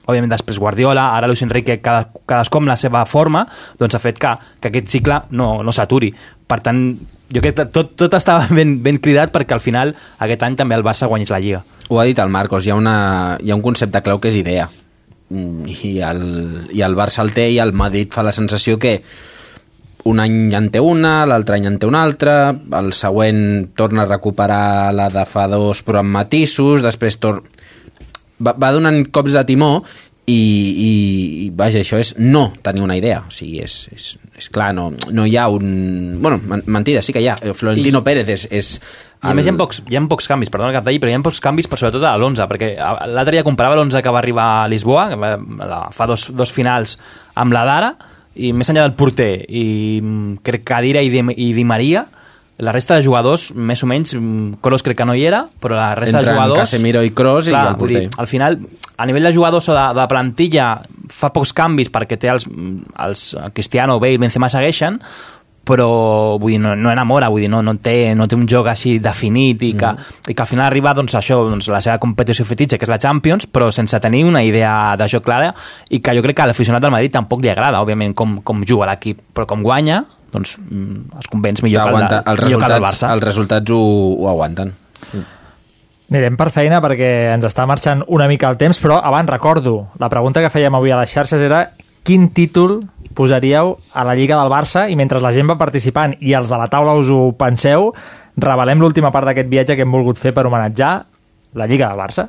[0.07, 3.45] òbviament després Guardiola, ara Luis Enrique, cada, cadascú amb la seva forma,
[3.77, 6.13] doncs ha fet que, que aquest cicle no, no s'aturi.
[6.49, 6.81] Per tant,
[7.29, 9.93] jo crec que tot, tot estava ben, ben cridat perquè al final
[10.25, 11.63] aquest any també el Barça guanyés la Lliga.
[11.89, 14.39] Ho ha dit el Marcos, hi ha, una, hi ha un concepte clau que és
[14.41, 14.69] idea.
[15.29, 16.23] Mm, I el,
[16.73, 18.99] I el Barça el té i el Madrid fa la sensació que
[20.09, 22.35] un any en té una, l'altre any en té una altra,
[22.79, 23.41] el següent
[23.77, 27.43] torna a recuperar la de fa dos però amb matisos, després tor...
[28.39, 29.73] va, va donant cops de timó
[30.29, 34.71] i, i, vaja, això és no tenir una idea, o sigui, és, és, és clar,
[34.75, 36.17] no, no hi ha un...
[36.23, 38.45] Bueno, mentida, sí que hi ha, Florentino I, Pérez és...
[38.49, 38.73] és
[39.19, 39.29] el...
[39.29, 41.11] I a més hi ha, pocs, hi ha pocs canvis, perdona que et talli, però
[41.11, 42.69] hi ha pocs canvis, però sobretot a l'11, perquè
[43.11, 46.95] l'altre dia comparava l'11 que va arribar a Lisboa, que va, fa dos, dos finals
[47.39, 47.91] amb la d'ara,
[48.39, 49.65] i més enllà del porter i
[49.99, 52.05] mm, crec que Adira i Di, i Di Maria
[52.59, 55.77] la resta de jugadors, més o menys, Kroos mm, crec que no hi era, però
[55.79, 56.59] la resta Entren de jugadors...
[56.59, 58.01] Casemiro i Kroos i el porter.
[58.03, 58.57] Dir, al final,
[58.99, 60.69] a nivell de jugadors o de, de plantilla,
[61.09, 62.47] fa pocs canvis perquè té els,
[62.99, 63.25] els
[63.55, 64.99] Cristiano, Bale, Benzema segueixen,
[65.69, 68.67] però vull dir, no, no enamora, vull dir, no, no, té, no té un joc
[68.71, 70.29] així definit i que, mm.
[70.31, 72.99] i que al final arriba doncs, això, doncs, la seva competició fetitxa, que és la
[73.01, 75.51] Champions, però sense tenir una idea de joc clara
[75.93, 78.65] i que jo crec que a l'aficionat del Madrid tampoc li agrada, òbviament, com, com
[78.67, 82.65] juga l'equip, però com guanya, doncs mm, es convenç millor, que el, de, els millor
[82.65, 83.13] que el Barça.
[83.13, 83.83] Els resultats ho,
[84.17, 84.73] ho aguanten.
[86.09, 90.09] Anirem per feina perquè ens està marxant una mica el temps, però abans recordo, la
[90.09, 91.67] pregunta que fèiem avui a les xarxes era
[92.01, 92.79] quin títol
[93.13, 96.57] posaríeu a la Lliga del Barça i mentre la gent va participant i els de
[96.57, 97.91] la taula us ho penseu,
[98.41, 100.93] revelem l'última part d'aquest viatge que hem volgut fer per homenatjar
[101.53, 102.25] la Lliga del Barça.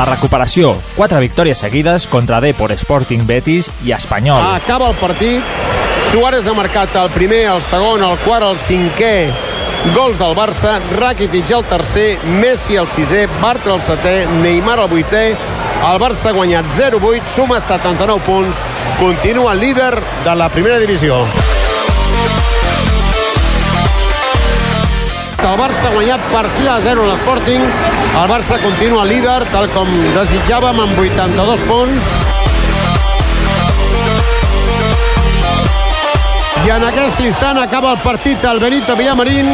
[0.00, 0.70] La recuperació.
[0.96, 4.40] Quatre victòries seguides contra Depor, Sporting Betis i Espanyol.
[4.54, 5.44] Acaba el partit.
[6.08, 9.12] Suárez ha marcat el primer, el segon, el quart, el cinquè
[9.92, 10.78] gols del Barça.
[10.96, 15.26] Rakitic el tercer, Messi el sisè, Bartra el setè, Neymar el vuitè.
[15.90, 18.64] El Barça ha guanyat 0-8, suma 79 punts,
[18.96, 21.26] continua líder de la primera divisió.
[25.40, 27.62] El Barça ha guanyat per 6 a 0 l'Sporting.
[28.20, 32.10] El Barça continua líder, tal com desitjàvem, amb 82 punts.
[36.60, 39.48] I en aquest instant acaba el partit el Benito Villamarín,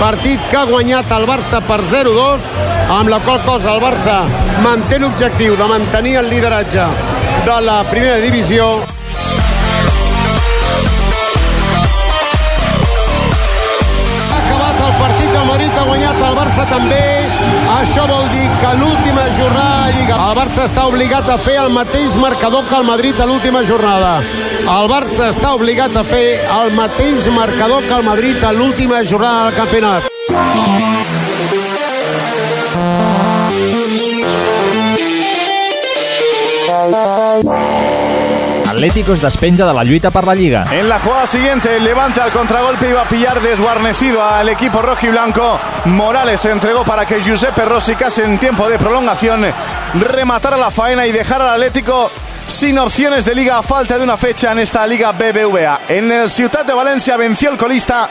[0.00, 2.48] partit que ha guanyat el Barça per 0-2,
[2.96, 4.22] amb la qual cosa el Barça
[4.64, 6.88] manté l'objectiu de mantenir el lideratge
[7.44, 8.78] de la primera divisió.
[15.36, 17.28] Partit el Madrid ha guanyat el Barça també.
[17.76, 20.16] Això vol dir que l'última jornada de Lliga.
[20.16, 24.20] El Barça està obligat a fer el mateix marcador que el Madrid a l'última jornada.
[24.76, 29.50] El Barça està obligat a fer el mateix marcador que el Madrid a l'última jornada
[29.50, 30.02] del campionat
[38.76, 40.66] Atlético es despenja de la lluita per la.
[40.70, 45.06] En la jugada siguiente, el Levante al contragolpe iba a pillar desguarnecido al equipo rojo
[45.06, 45.58] y blanco.
[45.86, 49.46] Morales se entregó para que Giuseppe Rossi casi en tiempo de prolongación
[49.94, 52.10] rematara la faena y dejara al Atlético
[52.46, 55.80] sin opciones de liga a falta de una fecha en esta Liga BBVA.
[55.88, 58.10] En el Ciudad de Valencia venció el colista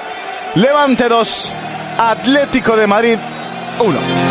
[0.55, 1.53] Levante 2,
[1.99, 3.19] Atlético de Madrid
[3.77, 4.24] 1.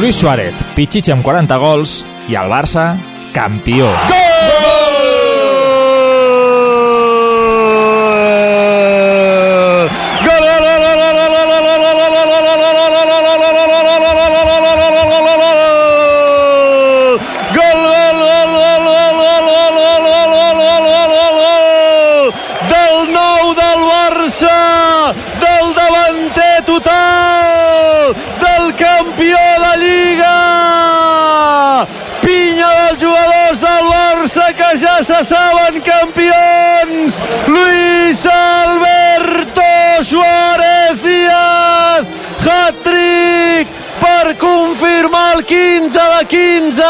[0.00, 1.98] Luis Suárez, Pichichi amb 40 gols
[2.32, 2.94] i el Barça,
[3.36, 3.92] campió.
[4.08, 4.19] Gol!
[45.40, 46.82] El 15 de 15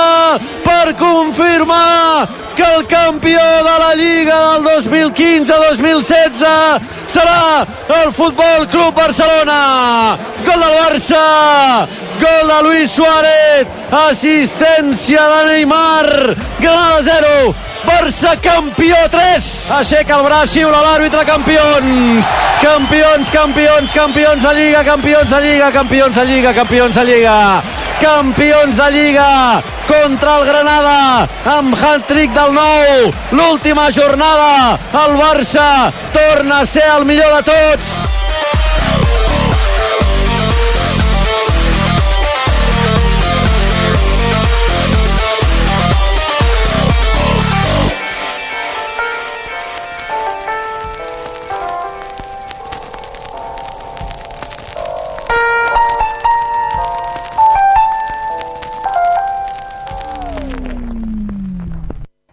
[0.65, 7.67] per confirmar que el campió de la Lliga del 2015-2016 serà
[8.03, 10.19] el Futbol Club Barcelona.
[10.45, 11.87] Gol del Barça
[12.21, 13.67] gol de Luis Suárez
[14.09, 22.31] assistència de Neymar Granada 0 Barça campió 3 aixeca el braç, xiula l'àrbitre campions.
[22.61, 27.37] Campions, campions, campions de Lliga campions de Lliga, campions de Lliga campions de Lliga.
[28.01, 29.31] Campions de Lliga
[29.89, 33.13] contra el Granada amb hat-trick del nou.
[33.33, 34.79] L'última jornada.
[35.05, 35.69] El Barça
[36.13, 38.20] torna a ser el millor de tots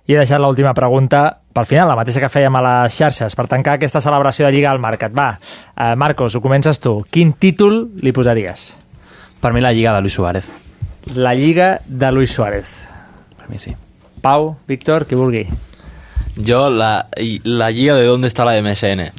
[0.08, 3.48] I he deixat l'última pregunta pel final, la mateixa que fèiem a les xarxes, per
[3.52, 5.12] tancar aquesta celebració de Lliga al Mercat.
[5.12, 5.32] Va,
[5.76, 7.02] eh, Marcos, ho comences tu.
[7.12, 8.70] Quin títol li posaries?
[9.42, 10.48] Per mi la Lliga de Luis Suárez.
[11.16, 12.72] La Lliga de Luis Suárez.
[13.38, 13.76] Per mi sí.
[14.22, 15.46] Pau, Víctor, qui vulgui.
[16.38, 17.08] Jo, la,
[17.44, 19.10] la lliga de d'on està la MSN.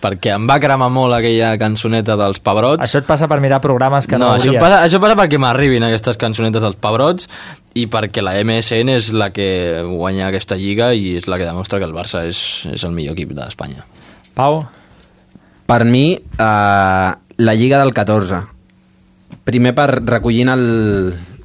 [0.00, 2.80] Perquè em va cremar molt aquella cançoneta dels Pebrots.
[2.86, 4.62] Això et passa per mirar programes que no, no, això hauries.
[4.62, 7.28] passa, això passa perquè m'arribin aquestes cançonetes dels Pebrots
[7.76, 9.48] i perquè la MSN és la que
[9.84, 12.40] guanya aquesta lliga i és la que demostra que el Barça és,
[12.72, 13.84] és el millor equip d'Espanya.
[14.34, 14.62] Pau?
[15.68, 17.10] Per mi, eh,
[17.44, 18.40] la Lliga del 14.
[19.44, 20.64] Primer per recollint el,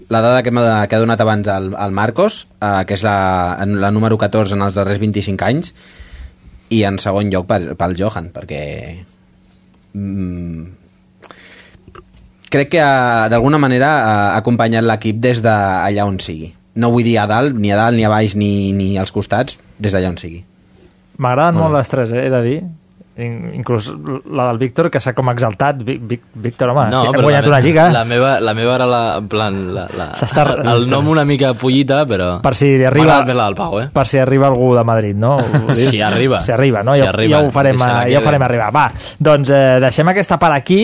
[0.09, 3.57] la dada que, m'ha- que ha donat abans el, el Marcos, eh, que és la,
[3.65, 5.73] la número 14 en els darrers 25 anys,
[6.69, 8.61] i en segon lloc per, pel Johan, perquè
[9.93, 10.63] mm,
[12.49, 16.53] crec que ha- d'alguna manera ha acompanyat l'equip des d'allà on sigui.
[16.75, 19.59] No vull dir a dalt, ni a dalt, ni a baix, ni, ni als costats,
[19.79, 20.43] des d'allà on sigui.
[21.17, 22.57] M'agraden Molt molt les tres, eh, he de dir.
[23.17, 23.87] In- Inclús
[24.31, 25.77] la del Víctor, que s'ha com exaltat.
[25.85, 27.85] Víctor, home, no, sí, hem guanyat una lliga.
[27.93, 30.09] La meva, la meva era la, en plan, la, la,
[30.73, 32.41] el nom una mica pollita, però...
[32.43, 33.87] Per si arriba, del Pau, eh?
[33.93, 35.37] per si arriba algú de Madrid, no?
[35.75, 36.41] Si arriba.
[36.43, 36.95] Si arriba, no?
[36.95, 38.69] Si ja, arriba, ja ho farem, eh, ja ho farem arribar.
[38.75, 38.85] Va,
[39.17, 40.81] doncs eh, deixem aquesta part aquí.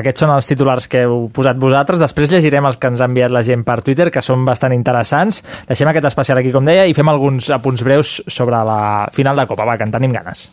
[0.00, 2.02] Aquests són els titulars que heu posat vosaltres.
[2.02, 5.44] Després llegirem els que ens ha enviat la gent per Twitter, que són bastant interessants.
[5.70, 9.46] Deixem aquest especial aquí, com deia, i fem alguns apunts breus sobre la final de
[9.46, 9.64] Copa.
[9.68, 10.48] Va, que en tenim ganes.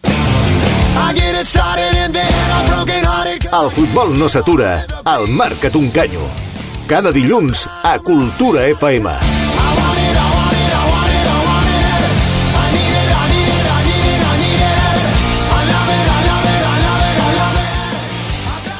[3.55, 6.25] El futbol no s'atura, al Marca't un canyo.
[6.87, 9.13] Cada dilluns a Cultura FM.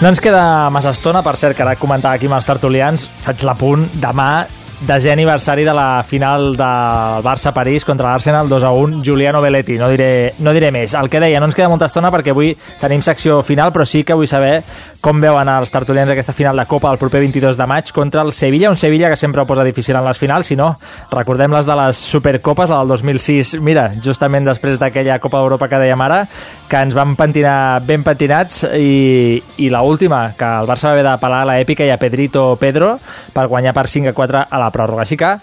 [0.01, 3.41] No ens queda massa estona, per cert, que ara comentava aquí amb els tertulians, faig
[3.47, 4.45] l'apunt, demà
[4.80, 9.89] desè aniversari de la final del Barça-París contra l'Arsenal 2 a 1, Giuliano Belletti, no
[9.89, 10.93] diré, no diré més.
[10.93, 12.51] El que deia, no ens queda molta estona perquè avui
[12.82, 14.59] tenim secció final, però sí que vull saber
[15.06, 18.32] com veuen els tertulians aquesta final de Copa el proper 22 de maig contra el
[18.34, 20.72] Sevilla, un Sevilla que sempre ho posa difícil en les finals, si no,
[21.12, 25.84] recordem les de les Supercopes, la del 2006, mira, justament després d'aquella Copa d'Europa que
[25.84, 26.24] dèiem ara,
[26.72, 31.06] que ens van pentinar ben pentinats i, i la última, que el Barça va haver
[31.12, 32.95] d'apel·lar a l'èpica i a Pedrito Pedro
[33.36, 35.06] per guanyar per 5 a 4 a la pròrroga.
[35.06, 35.36] Així que,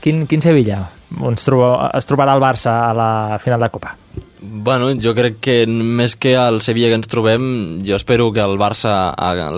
[0.00, 0.80] quin, quin Sevilla
[1.28, 3.96] ens trobo, es trobarà el Barça a la final de Copa?
[4.42, 7.44] Bueno, jo crec que més que al Sevilla que ens trobem,
[7.86, 9.12] jo espero que el Barça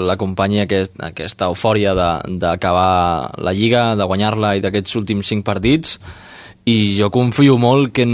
[0.08, 5.98] l'acompanyi aquest, aquesta eufòria d'acabar la Lliga, de guanyar-la i d'aquests últims cinc partits
[6.64, 8.06] i jo confio molt que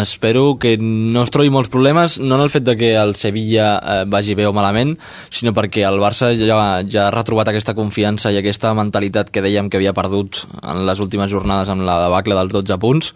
[0.00, 3.74] espero que no es trobi molts problemes, no en el fet de que el Sevilla
[3.76, 4.94] eh, vagi bé o malament,
[5.28, 6.56] sinó perquè el Barça ja,
[6.88, 11.04] ja ha retrobat aquesta confiança i aquesta mentalitat que dèiem que havia perdut en les
[11.04, 13.12] últimes jornades amb la debacle dels 12 punts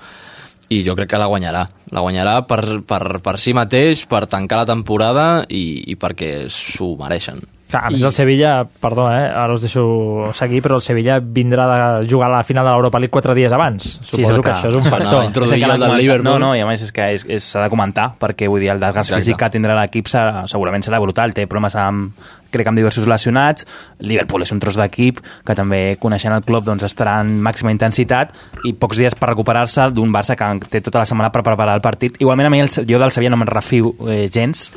[0.69, 1.65] i jo crec que la guanyarà.
[1.93, 6.95] La guanyarà per, per, per si mateix, per tancar la temporada i, i perquè s'ho
[7.01, 7.41] mereixen.
[7.75, 11.65] Clar, a més, el Sevilla, perdó, eh, ara us deixo seguir, però el Sevilla vindrà
[11.67, 13.83] de jugar a la final de l'Europa League quatre dies abans.
[14.03, 15.25] Suposo que això és un factor.
[15.45, 16.23] És el que comentat.
[16.31, 18.71] No, no, i a més és que és- és- s'ha de comentar, perquè vull dir,
[18.71, 19.25] el desgast Exacte.
[19.25, 21.35] físic que tindrà l'equip segurament serà brutal.
[21.35, 22.13] Té problemes amb,
[22.53, 23.67] crec, amb diversos lesionats.
[23.99, 28.31] Liverpool és un tros d'equip que també, coneixent el club, doncs estarà en màxima intensitat
[28.63, 31.81] i pocs dies per recuperar-se d'un Barça que té tota la setmana per preparar el
[31.81, 32.15] partit.
[32.21, 34.71] Igualment, a mi, el, jo del Sevilla no me'n refio eh, gens,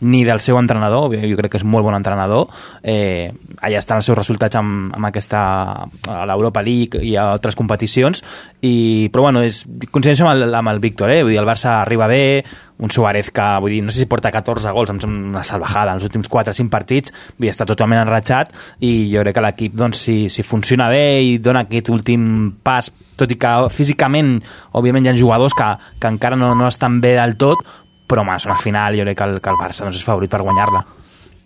[0.00, 2.48] ni del seu entrenador, jo crec que és molt bon entrenador,
[2.82, 5.40] eh, allà estan els seus resultats amb, amb aquesta
[5.84, 8.24] a l'Europa League i a altres competicions,
[8.60, 11.22] i, però bueno, és, coincideixo amb el, amb el Víctor, eh?
[11.22, 12.44] vull dir, el Barça arriba bé,
[12.78, 15.92] un Suárez que, vull dir, no sé si porta 14 gols, em sembla una salvajada
[15.92, 18.50] en els últims 4 o 5 partits, vull dir, està totalment enratxat
[18.82, 22.26] i jo crec que l'equip, doncs, si, si funciona bé i dona aquest últim
[22.66, 24.36] pas, tot i que físicament,
[24.74, 25.70] òbviament, hi ha jugadors que,
[26.02, 27.62] que encara no, no estan bé del tot,
[28.06, 30.32] però home, és una final, jo crec que el, que el Barça doncs, és favorit
[30.32, 30.84] per guanyar-la.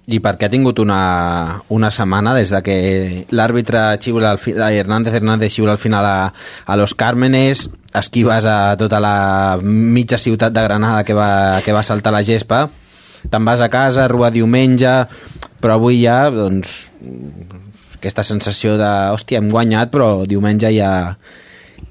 [0.08, 1.00] I perquè ha tingut una,
[1.68, 2.76] una setmana des de que
[3.28, 6.32] l'àrbitre xiula al fi, Hernández Hernández xiula al final a,
[6.64, 11.84] a Los Cármenes, esquives a tota la mitja ciutat de Granada que va, que va
[11.84, 12.70] saltar la gespa,
[13.28, 14.94] te'n vas a casa, rua diumenge,
[15.60, 16.88] però avui ja, doncs,
[17.98, 20.92] aquesta sensació de, hòstia, hem guanyat, però diumenge hi ha,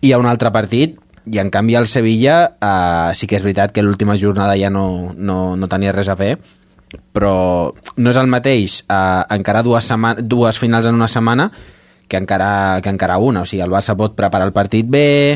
[0.01, 0.97] hi ha un altre partit,
[1.32, 5.13] i en canvi el Sevilla eh, sí que és veritat que l'última jornada ja no,
[5.15, 6.36] no, no tenia res a fer
[7.13, 11.51] però no és el mateix eh, encara dues, setmana, dues finals en una setmana
[12.07, 15.36] que encara, que encara una, o sigui, el Barça pot preparar el partit bé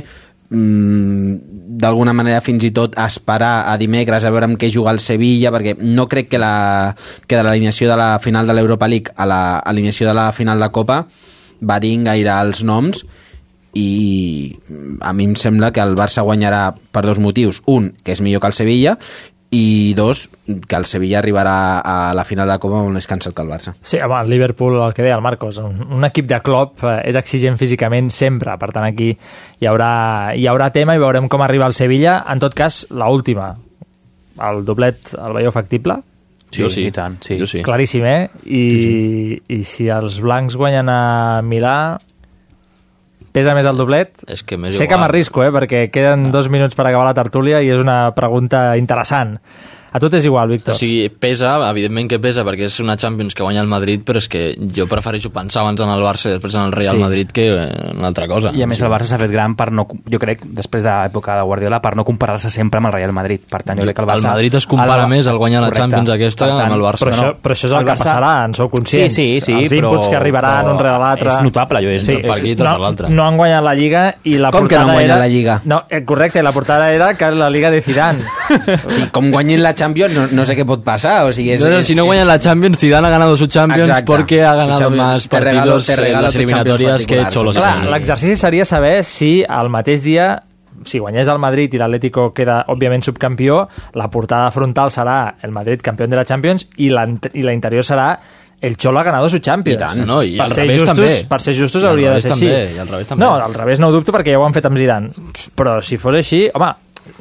[0.49, 1.33] mm,
[1.81, 5.51] d'alguna manera fins i tot esperar a dimecres a veure amb què juga el Sevilla
[5.51, 6.95] perquè no crec que, la,
[7.27, 10.71] que de l'alineació de la final de l'Europa League a l'alineació de la final de
[10.71, 11.03] Copa
[11.61, 13.03] varin gaire els noms
[13.73, 14.55] i
[14.99, 17.61] a mi em sembla que el Barça guanyarà per dos motius.
[17.71, 18.97] Un, que és millor que el Sevilla,
[19.51, 23.43] i dos, que el Sevilla arribarà a la final de Copa molt més cansat que
[23.43, 23.73] el Barça.
[23.83, 27.01] Sí, home, el Liverpool, el que deia el Marcos, un, un equip de Klopp eh,
[27.11, 29.91] és exigent físicament sempre, per tant aquí hi haurà,
[30.39, 32.21] hi haurà tema i veurem com arriba el Sevilla.
[32.31, 33.49] En tot cas, la última,
[34.39, 35.99] el doblet el veieu factible?
[36.51, 36.85] Sí, sí.
[36.87, 37.35] i tant, sí.
[37.39, 37.61] Jo sí.
[37.63, 38.29] Claríssim, eh?
[38.43, 39.35] I, Sí, sí.
[39.55, 41.75] i si els blancs guanyen a Milà,
[43.33, 44.11] pesa més el doblet?
[44.27, 45.05] És que m'és Sé que igual.
[45.05, 45.51] m'arrisco, eh?
[45.51, 49.37] Perquè queden dos minuts per acabar la tertúlia i és una pregunta interessant.
[49.93, 50.73] A tu t'és igual, Víctor?
[50.73, 54.21] O sigui, pesa, evidentment que pesa, perquè és una Champions que guanya el Madrid, però
[54.21, 57.01] és que jo prefereixo pensar abans en el Barça i després en el Real Sí.
[57.01, 58.51] Madrid que en una altra cosa.
[58.55, 61.35] I a més el Barça s'ha fet gran per no, jo crec, després de l'època
[61.35, 63.41] de Guardiola, per no comparar-se sempre amb el Real Madrid.
[63.51, 64.29] Per tant, jo crec que el El Barça...
[64.31, 65.81] Madrid es compara més al guanyar la Correcte.
[65.89, 67.03] Champions aquesta Per amb el Barça.
[67.05, 69.13] Però, això, però això és el, el que Barça- passarà, en sou conscients.
[69.13, 71.29] Sí, sí, sí, Els però- inputs que arribaran però un rere l'altre.
[71.35, 73.09] és notable, jo, és- sí, per aquí, tot no, l'altre.
[73.09, 75.19] No han guanyat la Lliga i la Com que no portada han guanyat era...
[75.19, 75.59] la Lliga?
[75.65, 78.23] No, eh, correcte, la portada era que la Liga de Zidane.
[78.87, 81.55] Sí, com guanyin la Champions no, no sé què pot passar, o sigui...
[81.57, 84.05] És, No, no, si no guanyan la Champions, Zidane ha ganado su Champions Exacte.
[84.11, 84.97] porque ha ganado Champions.
[85.07, 87.33] más Te regalo- partidos te en regalo las tu Champions eliminatorias que.
[87.33, 87.55] Cholos.
[87.55, 90.43] Clar, l'exercici seria saber si al mateix dia
[90.85, 95.81] si guanyés el Madrid i l'Atlético queda, òbviament, subcampió, la portada frontal serà el Madrid
[95.83, 97.03] campió de la Champions i la,
[97.33, 98.07] i la interior serà
[98.61, 99.77] el Xolo ha ganado su Champions.
[99.77, 100.21] I tant, no?
[100.23, 101.25] I per al ser revés justos, també.
[101.29, 102.75] Per ser justos hauria de ser també, així.
[102.77, 103.25] i al revés també.
[103.25, 105.09] No, al revés no ho dubto perquè ja ho han fet amb Zidane.
[105.57, 106.71] Però si fos així, home,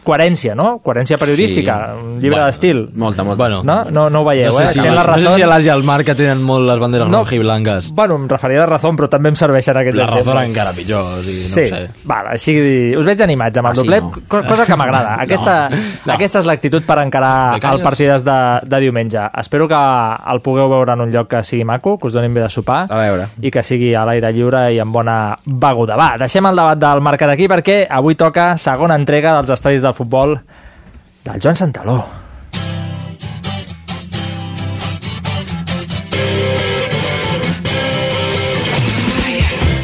[0.05, 0.81] coherència, no?
[0.83, 2.01] Coherència periodística, Sí.
[2.05, 2.91] un llibre Bueno, d'estil.
[2.95, 3.43] Molta, molta.
[3.43, 3.85] Bueno, No?
[3.91, 4.67] No, no ho veieu, no sé eh?
[4.69, 6.67] si, Sent la no sé raó- si a l'Àsia i al Marc que tenen molt
[6.67, 7.25] les banderes No.
[7.25, 7.31] no.
[7.33, 7.91] i blanques.
[7.93, 10.37] Bueno, em referia a la raó, però també em serveixen aquests La raó exemples.
[10.43, 11.91] era encara pitjor, o sigui, no sí, ho sé.
[12.05, 14.11] vale, així, us veig animats amb el Ah, sí, doblet, no.
[14.29, 15.15] co- cosa que m'agrada.
[15.21, 15.71] Aquesta,
[16.07, 16.13] no.
[16.13, 19.21] aquesta és l'actitud per encarar el partides de, de diumenge.
[19.39, 19.75] Espero que
[20.33, 22.87] el pugueu veure en un lloc que sigui maco, que us donin bé de sopar
[22.91, 23.29] A veure.
[23.41, 25.97] i que sigui a l'aire lliure i amb bona beguda.
[25.97, 29.95] Va, deixem el debat del mercat aquí perquè avui toca segona entrega dels estadis del
[29.95, 30.39] futbol
[31.25, 32.01] del Joan Santaló.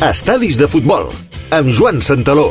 [0.06, 1.08] Estadis de futbol,
[1.50, 2.50] amb Joan Santaló.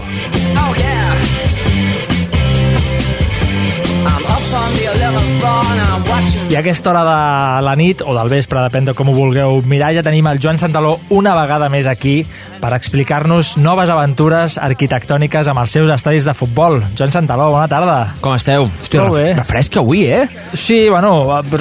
[6.50, 9.62] I a aquesta hora de la nit, o del vespre, depèn de com ho vulgueu
[9.70, 12.24] mirar, ja tenim el Joan Santaló una vegada més aquí
[12.66, 16.80] per explicar-nos noves aventures arquitectòniques amb els seus estadis de futbol.
[16.98, 18.16] Joan Santaló, bona tarda.
[18.26, 18.66] Com esteu?
[18.82, 19.26] Hòstia, Molt bé.
[19.36, 20.24] ref refresca avui, eh?
[20.58, 21.12] Sí, bueno,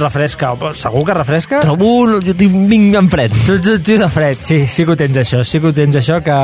[0.01, 0.55] refresca.
[0.73, 1.61] Segur que refresca?
[1.61, 2.21] Trobo...
[2.25, 3.35] Jo tinc, vinc en fred.
[3.45, 5.99] Tu, tu, tu de fred, sí, sí que ho tens això, sí que ho tens
[6.01, 6.39] això, que,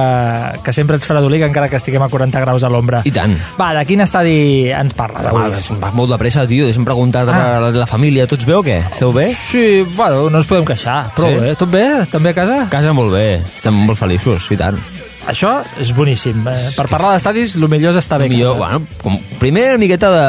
[0.67, 3.01] que sempre ets fredolic encara que estiguem a 40 graus a l'ombra.
[3.09, 3.33] I tant.
[3.59, 4.37] Va, de quin estadi
[4.77, 5.49] ens parles avui?
[5.57, 6.67] es va molt de pressa, tio.
[6.69, 7.57] Deixa'm preguntar Ah.
[7.57, 8.27] a la, la família.
[8.29, 8.79] Tots bé o què?
[8.93, 9.31] Esteu bé?
[9.33, 11.15] Sí, bueno, no ens podem queixar.
[11.17, 11.41] Prou Sí?
[11.41, 11.55] bé.
[11.57, 11.87] Tot bé?
[12.13, 12.61] També a casa?
[12.73, 13.41] Casa molt bé.
[13.41, 14.79] Estem molt feliços, i tant.
[15.29, 16.39] Això és boníssim.
[16.49, 18.79] Eh, per parlar d'estadis, el millor és estar bé a Millor, casa.
[18.79, 20.23] bueno, com, primer una miqueta de...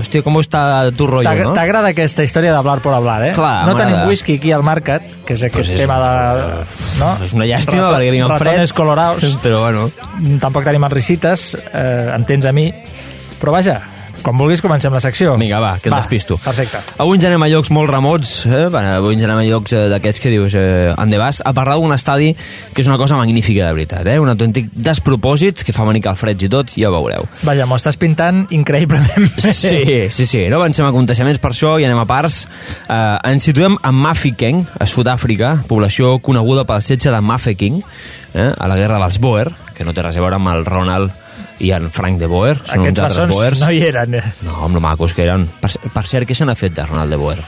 [0.00, 0.60] Hòstia, com està
[0.96, 1.54] tu rotllo, T'ag- no?
[1.56, 3.32] T'agrada aquesta història d'hablar por hablar, eh?
[3.34, 3.90] Clar, no m'agrada.
[3.98, 6.62] tenim whisky aquí al Market, que és aquest Pues és- tema de...
[7.02, 7.10] No?
[7.26, 8.46] És una llàstima Rato- perquè en fred.
[8.46, 9.36] Ratones colorados.
[9.42, 9.90] Però bueno,
[10.40, 12.68] Tampoc tenim els risites, eh, em tens a mi.
[13.42, 13.80] Però vaja,
[14.22, 15.34] Com vulguis, comencem la secció.
[15.40, 16.36] Vinga, va, que et despisto.
[16.38, 16.78] Perfecte.
[17.02, 18.68] Avui ens anem a llocs molt remots, eh?
[18.70, 21.76] Va, avui ens anem a llocs eh, d'aquests que dius, eh, en vas a parlar
[21.80, 22.30] d'un estadi
[22.72, 24.18] que és una cosa magnífica de veritat, eh?
[24.22, 27.26] un autèntic despropòsit que fa venir calfreds i tot, ja ho veureu.
[27.42, 29.54] Vaja, m'ho estàs pintant increïblement bé.
[29.62, 29.82] Sí,
[30.14, 32.44] sí, sí, no avancem aconteixements per això i anem a parts.
[32.86, 37.82] Eh, ens situem a Mafeking, a Sud-àfrica, població coneguda pel setge de Mafeking,
[38.34, 38.52] eh?
[38.54, 41.21] a la guerra dels Boer, que no té res a veure amb el Ronald
[41.60, 43.60] i en Frank de Boer, són Aquests uns altres Boers.
[43.60, 44.14] no hi eren.
[44.14, 44.22] eh?
[44.42, 45.48] No, amb lo macos que eren.
[45.60, 47.38] Per, per cert, què se n'ha fet de Ronald de Boer?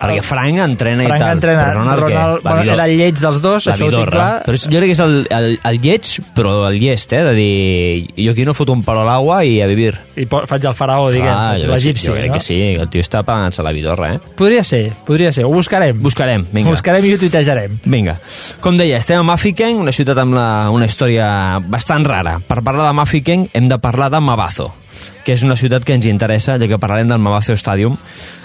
[0.00, 1.32] Perquè Frank entrena Frank i tal.
[1.36, 2.42] entrena, però Ronald, Ronald- què?
[2.48, 4.42] Bueno, era el lleig dels dos, la això ho tinc clar.
[4.46, 7.22] Però és, jo crec que és el, el, el lleig, però el llest, eh?
[7.24, 9.94] De dir, jo aquí no foto un palo a l'aigua i a vivir.
[10.16, 12.34] I faig el faraó, diguem, Ah, l'egipci, Jo crec no?
[12.38, 14.20] que sí, el tio està pagant-se la vidorra, eh?
[14.36, 15.44] Podria ser, podria ser.
[15.44, 15.98] Ho buscarem.
[16.02, 16.68] Buscarem, vinga.
[16.70, 17.78] Ho buscarem i ho tuitejarem.
[17.84, 18.18] Vinga.
[18.60, 22.38] Com deia, estem a Mafeking, una ciutat amb la, una història bastant rara.
[22.46, 24.70] Per parlar de Mafeking hem de parlar de Mabazo,
[25.24, 27.96] que és una ciutat que ens interessa, ja que parlarem del Mabazo Stadium,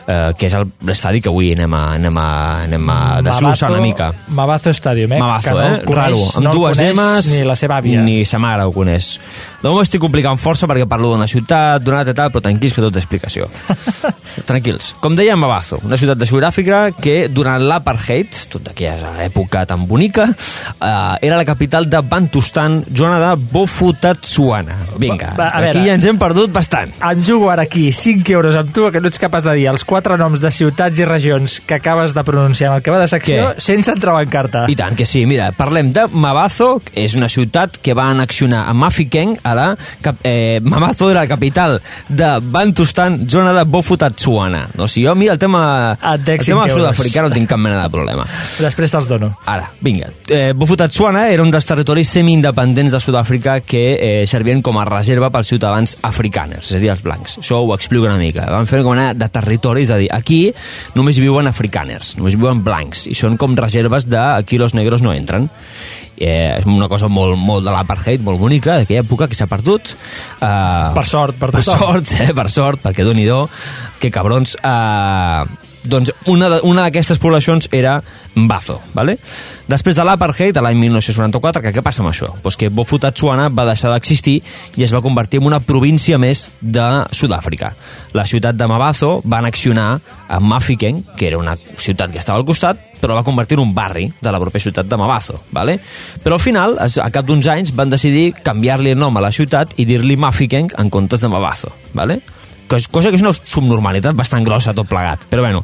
[0.08, 2.30] eh, que és el- l'estadi que avui anem a, anem a,
[2.64, 4.08] anem a desglossar una mica.
[4.30, 5.20] Mabazo Stadium, eh?
[5.20, 5.82] Mabazo, que no eh?
[5.86, 7.28] coneix, Raro, amb no dues M's...
[7.36, 8.02] Ni la seva àvia.
[8.02, 9.18] Ni sa mare ho coneix.
[9.62, 12.82] No m'ho estic complicant força perquè parlo d'una ciutat, d'una altra tal, però tranquils que
[12.82, 13.50] tot té explicació.
[14.50, 14.94] tranquils.
[15.04, 20.30] Com deia Mabazo, una ciutat de Sud-àfrica que durant l'apartheid, tot d'aquella època tan bonica,
[20.32, 24.78] eh, era la capital de Bantustan, zona de Bofutatsuana.
[24.98, 26.69] Vinga, aquí ja ens hem perdut bastant.
[26.70, 29.84] Em jugo ara aquí 5 euros amb tu que no ets capaç de dir els
[29.88, 33.08] quatre noms de ciutats i regions que acabes de pronunciar en el que va de
[33.10, 33.64] secció Què?
[33.64, 34.66] sense entrar en carta.
[34.70, 38.66] I tant que sí, mira, parlem de Mabazo, que és una ciutat que va annexionar
[38.70, 39.68] a Mafeking, a la,
[40.02, 44.68] cap, eh, Mabazo era la capital de Bantustan, zona de Bofutatsuana.
[44.78, 48.28] O sigui, jo, mira, el tema, el tema sud-africà no tinc cap mena de problema.
[48.60, 49.34] Després te'ls dono.
[49.50, 50.12] Ara, vinga.
[50.28, 55.32] Eh, Bofutatsuana era un dels territoris semi-independents de Sud-àfrica que eh, servien com a reserva
[55.34, 55.98] pels ciutadans
[56.60, 57.38] africaners, és a dir, els blancs.
[57.40, 58.48] Això ho explico una mica.
[58.50, 60.52] Van fer com una de territoris, de dir, aquí
[60.96, 65.14] només viuen africaners, només viuen blancs, i són com reserves de aquí los negros no
[65.14, 65.50] entren.
[66.20, 69.94] Eh, és una cosa molt, molt de l'apartheid, molt bonica, d'aquella època que s'ha perdut.
[70.42, 71.80] Eh, Per sort, per per tothom.
[71.80, 73.46] sort, eh, per sort, perquè doni do,
[74.00, 74.58] que cabrons.
[74.62, 75.46] Eh,
[75.90, 76.50] doncs una
[76.84, 78.02] d'aquestes poblacions era
[78.36, 79.18] Mbazo, ¿vale?
[79.68, 82.30] Després de l'apartheid, a l'any 1944, que què passa amb això?
[82.44, 84.42] Pues que Bofutatsuana va deixar d'existir
[84.78, 87.74] i es va convertir en una província més de Sud-àfrica.
[88.14, 92.46] La ciutat de Mabazo va annexionar a Mafeking, que era una ciutat que estava al
[92.46, 95.80] costat, però va convertir en un barri de la propera ciutat de Mabazo, ¿vale?
[96.24, 99.74] Però al final, a cap d'uns anys, van decidir canviar-li el nom a la ciutat
[99.78, 102.22] i dir-li Mafeking en comptes de Mabazo, ¿vale?
[102.68, 105.64] Cos- cosa que és una subnormalitat bastant grossa tot plegat, però bueno,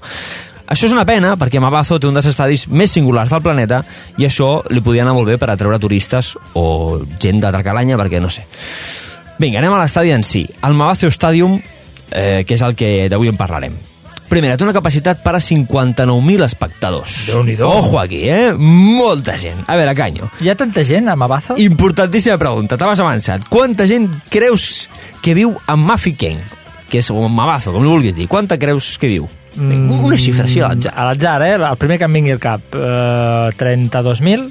[0.65, 3.83] això és una pena perquè Mabazo té un dels estadis més singulars del planeta
[4.17, 8.19] i això li podia anar molt bé per atreure turistes o gent d'altra calanya, perquè
[8.21, 8.47] no sé.
[9.37, 10.45] Vinga, anem a l'estadi en si.
[10.63, 11.59] El Mabazo Stadium,
[12.11, 13.73] eh, que és el que d'avui en parlarem.
[14.29, 17.17] Primera, té una capacitat per a 59.000 espectadors.
[17.29, 17.67] Déu-n'hi-do.
[17.69, 18.53] Ojo aquí, eh?
[18.57, 19.61] Molta gent.
[19.69, 20.29] A veure, canyo.
[20.41, 21.55] Hi ha tanta gent a Mabazo?
[21.61, 23.45] Importantíssima pregunta, t'has avançat.
[23.49, 24.89] Quanta gent creus
[25.21, 26.39] que viu a Mafeking?
[26.89, 28.27] Que és un Mabazo, com li vulguis dir.
[28.27, 29.29] Quanta creus que viu?
[29.55, 30.91] Mm, Una xifra així a l'atzar.
[30.97, 31.53] A l'atzar, eh?
[31.55, 32.65] El primer que em vingui al cap.
[32.75, 34.49] Uh, 32.000?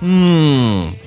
[0.00, 1.05] Mm.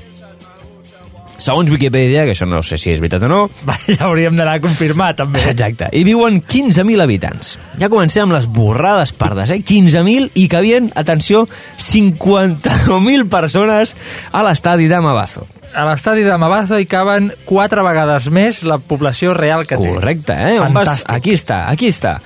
[1.40, 3.42] Segons Wikipedia, que això no sé si és veritat o no...
[3.90, 5.42] Ja hauríem d'anar a confirmar, també.
[5.50, 5.88] Exacte.
[5.96, 7.56] Hi viuen 15.000 habitants.
[7.80, 9.62] Ja comencem amb les borrades pardes, eh?
[9.64, 11.46] 15.000 i cabien, atenció,
[11.80, 13.96] 59.000 persones
[14.32, 15.48] a l'estadi de Mabazo.
[15.74, 19.94] A l'estadi de Mabazo hi caben quatre vegades més la població real que té.
[19.96, 20.58] Correcte, eh?
[20.60, 20.90] On vas?
[20.90, 21.14] Fantàstic.
[21.16, 22.18] Aquí està, aquí està.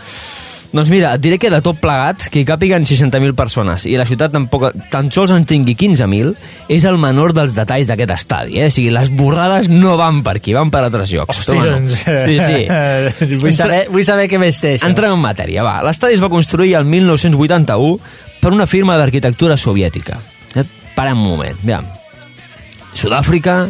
[0.73, 4.07] Doncs mira, et diré que de tot plegat, que hi càpiguen 60.000 persones i la
[4.09, 6.31] ciutat tampoc, tan sols en tingui 15.000,
[6.73, 8.71] és el menor dels detalls d'aquest estadi, eh?
[8.71, 11.43] O sigui, les borrades no van per aquí, van per altres llocs.
[11.43, 12.01] Hosti, doncs...
[12.09, 13.37] Sí, sí.
[13.43, 14.89] vull, saber, vull saber què més té, això.
[14.89, 15.77] Entrem en matèria, va.
[15.85, 17.93] L'estadi es va construir el 1981
[18.41, 20.17] per una firma d'arquitectura soviètica.
[20.97, 21.85] Parem un moment, aviam.
[22.97, 23.67] Sud-àfrica,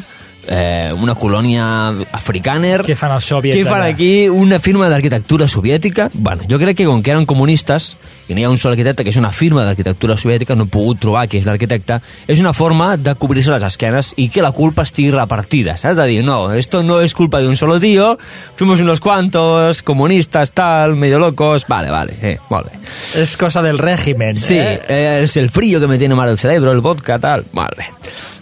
[0.47, 1.65] eh, una colònia
[2.11, 2.81] africàner...
[2.87, 4.27] Què fan els soviets Què fan aquí?
[4.29, 6.09] Una firma d'arquitectura soviètica?
[6.13, 7.93] Bueno, jo crec que com que eren comunistes
[8.27, 10.71] i no hi ha un sol arquitecte, que és una firma d'arquitectura soviètica, no he
[10.71, 14.51] pogut trobar qui és l'arquitecte, és una forma de cobrir-se les esquenes i que la
[14.55, 15.97] culpa estigui repartida, saps?
[15.97, 18.17] De dir, no, esto no es culpa de un solo tío,
[18.55, 22.79] fuimos unos cuantos, comunistas, tal, medio locos, vale, vale, sí, molt bé.
[23.21, 24.81] És cosa del régimen, Sí, eh?
[24.87, 27.45] eh, es el frío que me tiene mal el cerebro, el vodka, tal.
[27.51, 27.85] Molt bé.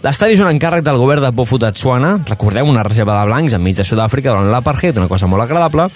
[0.02, 3.84] L'estadi és un encàrrec del govern de Bofutatsuana, recordeu, una reserva de blancs enmig de
[3.86, 5.86] Sud-àfrica durant l'apartheid, una cosa molt agradable,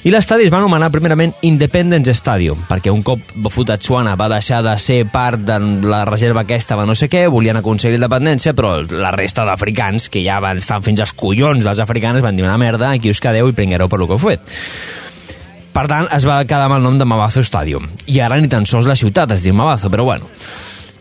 [0.00, 4.72] i l'estadi es va anomenar primerament Independence Stadium, perquè un cop Bofutatsuana va deixar de
[4.80, 9.10] ser part de la reserva aquesta de no sé què, volien aconseguir independència, però la
[9.12, 12.94] resta d'africans, que ja van estar fins als collons dels africans, van dir una merda,
[12.94, 14.56] aquí us quedeu i prenguereu per lo que heu fet.
[15.76, 17.84] Per tant, es va quedar amb el nom de Mabazo Stadium.
[18.08, 20.32] I ara ni tan sols la ciutat es diu Mabazo, però bueno.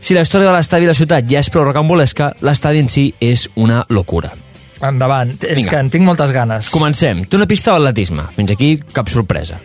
[0.01, 3.09] Si la història de l'estadi i la ciutat ja és prou rocambolesca, l'estadi en si
[3.23, 4.35] és una locura.
[4.81, 5.31] Endavant.
[5.43, 5.69] És Vinga.
[5.69, 6.69] que en tinc moltes ganes.
[6.73, 7.26] Comencem.
[7.26, 8.23] Té una pista d'atletisme.
[8.35, 9.60] Fins aquí, cap sorpresa.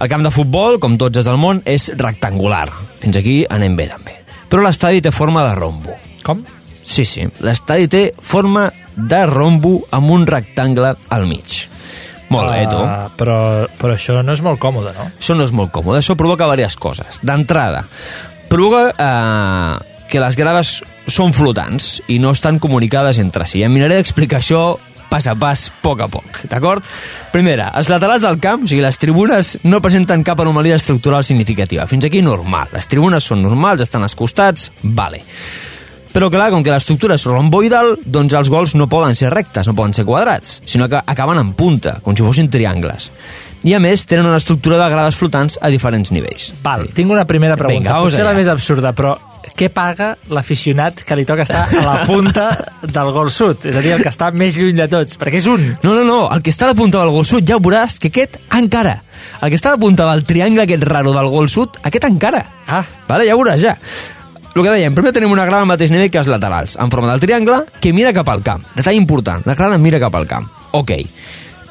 [0.00, 2.68] El camp de futbol, com tots els del món, és rectangular.
[3.00, 4.16] Fins aquí anem bé, també.
[4.48, 5.96] Però l'estadi té forma de rombo.
[6.24, 6.42] Com?
[6.82, 7.24] Sí, sí.
[7.44, 11.66] L'estadi té forma de rombo amb un rectangle al mig.
[12.28, 12.78] Molt bé, tu.
[12.82, 13.38] Ah, però,
[13.78, 15.06] però això no és molt còmode, no?
[15.14, 17.20] Això no és molt còmode, això provoca diverses coses.
[17.22, 17.84] D'entrada,
[18.50, 23.62] provoca eh, que les grades són flotants i no estan comunicades entre si.
[23.62, 24.76] Em miraré d'explicar això
[25.08, 26.84] pas a pas, a poc a poc, d'acord?
[27.32, 31.86] Primera, els laterals del camp, o sigui, les tribunes no presenten cap anomalia estructural significativa.
[31.86, 32.72] Fins aquí normal.
[32.74, 35.22] Les tribunes són normals, estan als costats, vale.
[36.16, 39.74] Però clar, com que l'estructura és romboidal, doncs els gols no poden ser rectes, no
[39.76, 43.10] poden ser quadrats, sinó que acaben en punta, com si fossin triangles.
[43.68, 46.52] I a més, tenen una estructura de grades flotants a diferents nivells.
[46.64, 47.90] Val, tinc una primera pregunta.
[47.90, 49.12] Vinga, Potser la més absurda, però
[49.56, 52.50] què paga l'aficionat que li toca estar a la punta
[52.82, 53.64] del gol sud?
[53.70, 55.64] És a dir, el que està més lluny de tots, perquè és un.
[55.82, 57.98] No, no, no, el que està a la punta del gol sud ja ho veuràs
[58.02, 58.98] que aquest encara.
[59.40, 62.44] El que està a la punta del triangle aquest raro del gol sud, aquest encara.
[62.68, 62.84] Ah.
[63.08, 63.76] Vale, ja ho veuràs, ja.
[64.56, 67.10] El que dèiem, primer tenim una grada al mateix nivell que els laterals, en forma
[67.10, 68.64] del triangle, que mira cap al camp.
[68.76, 70.48] Detall important, la grada mira cap al camp.
[70.76, 70.92] Ok.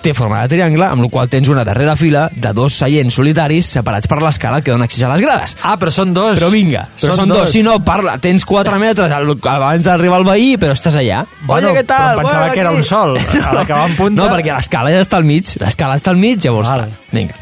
[0.06, 3.72] Té forma de triangle, amb la qual tens una darrera fila de dos seients solitaris
[3.74, 5.56] separats per l'escala que dona accés a les grades.
[5.66, 6.38] Ah, però són dos.
[6.38, 7.50] Però vinga, però són, dos.
[7.50, 11.24] Si no, parla, tens 4 metres al, abans d'arribar al veí, però estàs allà.
[11.48, 12.20] Bueno, Oye, què tal?
[12.20, 13.18] però pensava Bueno, que era un sol.
[13.50, 15.56] A l'acabar en punta- No, perquè l'escala ja està al mig.
[15.64, 16.70] L'escala està al mig, llavors...
[16.70, 16.86] Vale.
[17.10, 17.34] Vinga.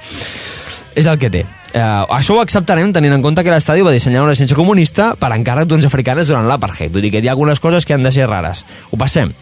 [0.95, 1.43] És el que té.
[1.73, 5.33] Uh, això ho acceptarem tenint en compte que l'estadi va dissenyar una agència comunista per
[5.35, 6.95] encàrrec d'uns africanes durant l'apartheid.
[6.95, 8.63] Vull dir que hi ha algunes coses que han de ser rares.
[8.91, 9.33] Ho passem.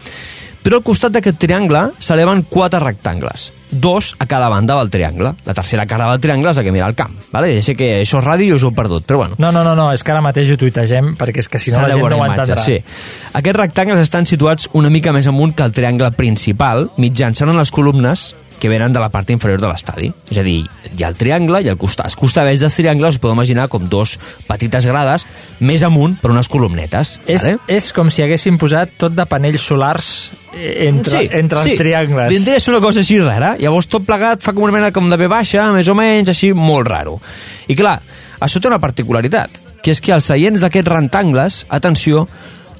[0.62, 5.32] Però al costat d'aquest triangle s'eleven quatre rectangles, dos a cada banda del triangle.
[5.44, 7.16] La tercera cara del triangle és la que mira al camp.
[7.32, 7.50] Vale?
[7.56, 9.38] Ja sé que això és ràdio i us ho he perdut, però bueno.
[9.42, 11.82] No, no, no, no, és que ara mateix ho tuitegem, perquè és que si no
[11.82, 12.66] la gent no ho imatges, entendrà.
[12.68, 13.32] Sí.
[13.42, 18.30] Aquests rectangles estan situats una mica més amunt que el triangle principal, mitjançant les columnes
[18.62, 20.12] que venen de la part inferior de l'estadi.
[20.30, 20.60] És a dir,
[20.92, 22.06] hi ha el triangle i el costat.
[22.06, 24.12] Els costabells dels triangles us podeu imaginar com dos
[24.46, 25.24] petites grades
[25.58, 27.16] més amunt per unes columnetes.
[27.26, 27.58] És, vale?
[27.66, 30.12] és com si haguessin posat tot de panells solars
[30.54, 32.30] eh, entre, entre els triangles.
[32.30, 33.56] Vindria a ser una cosa així rara.
[33.58, 36.54] Llavors tot plegat fa com una mena com de B baixa, més o menys, així,
[36.54, 37.18] molt raro.
[37.66, 37.98] I clar,
[38.38, 42.28] això té una particularitat, que és que els seients d'aquests rectangles, atenció,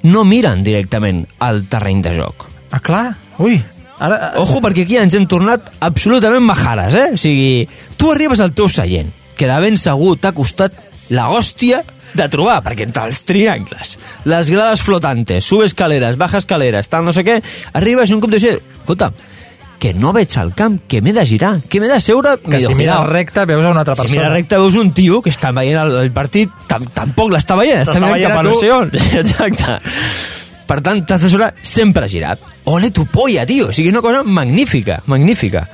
[0.06, 2.46] no miren directament al terreny de joc.
[2.70, 3.08] Ah, clar.
[3.42, 3.58] Ui,
[4.02, 4.32] ara...
[4.42, 7.08] Ojo, perquè aquí ens hem tornat absolutament majares, eh?
[7.14, 7.66] O sigui,
[7.96, 10.76] tu arribes al teu seient, que de ben segur t'ha costat
[11.14, 13.96] la hòstia de trobar, perquè entre els triangles,
[14.28, 17.38] les grades flotantes, sube escaleres, baja escaleres, tal, no sé què,
[17.78, 19.08] arribes i un cop de ser, escolta,
[19.82, 22.36] que no veig al camp, que m'he de girar, que m'he de seure...
[22.44, 24.20] Que si mires recte veus a una altra Si persona.
[24.20, 27.82] mira recte veus un tio que està veient el, el partit, tam, tampoc l'està veient,
[27.82, 28.92] està veient cap a on.
[29.24, 29.80] Exacte.
[30.68, 32.40] Per tant, t'has de sobre sempre girat.
[32.70, 33.68] Ole tu polla, tio!
[33.68, 35.66] O sigui, és una cosa magnífica, magnífica.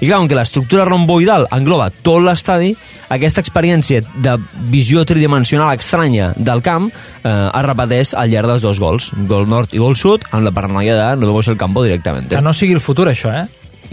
[0.00, 2.74] I clar, com que l'estructura romboidal engloba tot l'estadi,
[3.08, 4.34] aquesta experiència de
[4.68, 9.72] visió tridimensional estranya del camp eh, es repeteix al llarg dels dos gols, gol nord
[9.72, 12.28] i gol sud, amb la paranoia de no vemos el campo directament.
[12.28, 13.46] Que no sigui el futur, això, eh?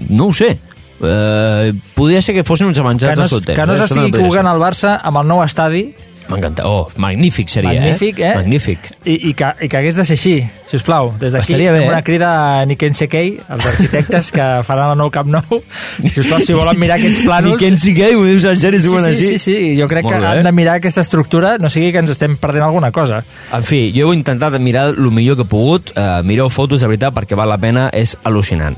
[0.09, 0.57] No ho sé.
[1.03, 3.57] Eh, podria ser que fossin uns Que avançats no, de solters.
[3.59, 3.77] que no eh?
[3.81, 4.25] S'estigui ser.
[4.27, 5.87] jugant al Barça amb el nou estadi
[6.29, 6.65] M'encanta.
[6.67, 8.35] Oh, magnífic seria, Magnífic, eh?
[8.35, 8.91] Magnífic.
[9.05, 10.35] i, i, que, i que hagués de ser així,
[10.73, 11.11] si us plau.
[11.21, 12.03] Des d'aquí bé, fem una eh?
[12.03, 15.59] crida a Niken Sekei, els arquitectes que faran el nou Camp Nou.
[16.01, 17.59] Si us plau, si volen mirar aquests plànols...
[17.59, 19.27] Ni Ken Siquei, ho dius en sèrio, Sí, sí, així?
[19.27, 20.31] sí, sí, jo crec Molt que bé.
[20.31, 23.21] han de mirar aquesta estructura, no sigui que ens estem perdent alguna cosa.
[23.53, 25.93] En fi, jo he intentat mirar el millor que he pogut.
[25.93, 28.73] Uh, mireu fotos, de veritat, perquè val la pena, és al·lucinant.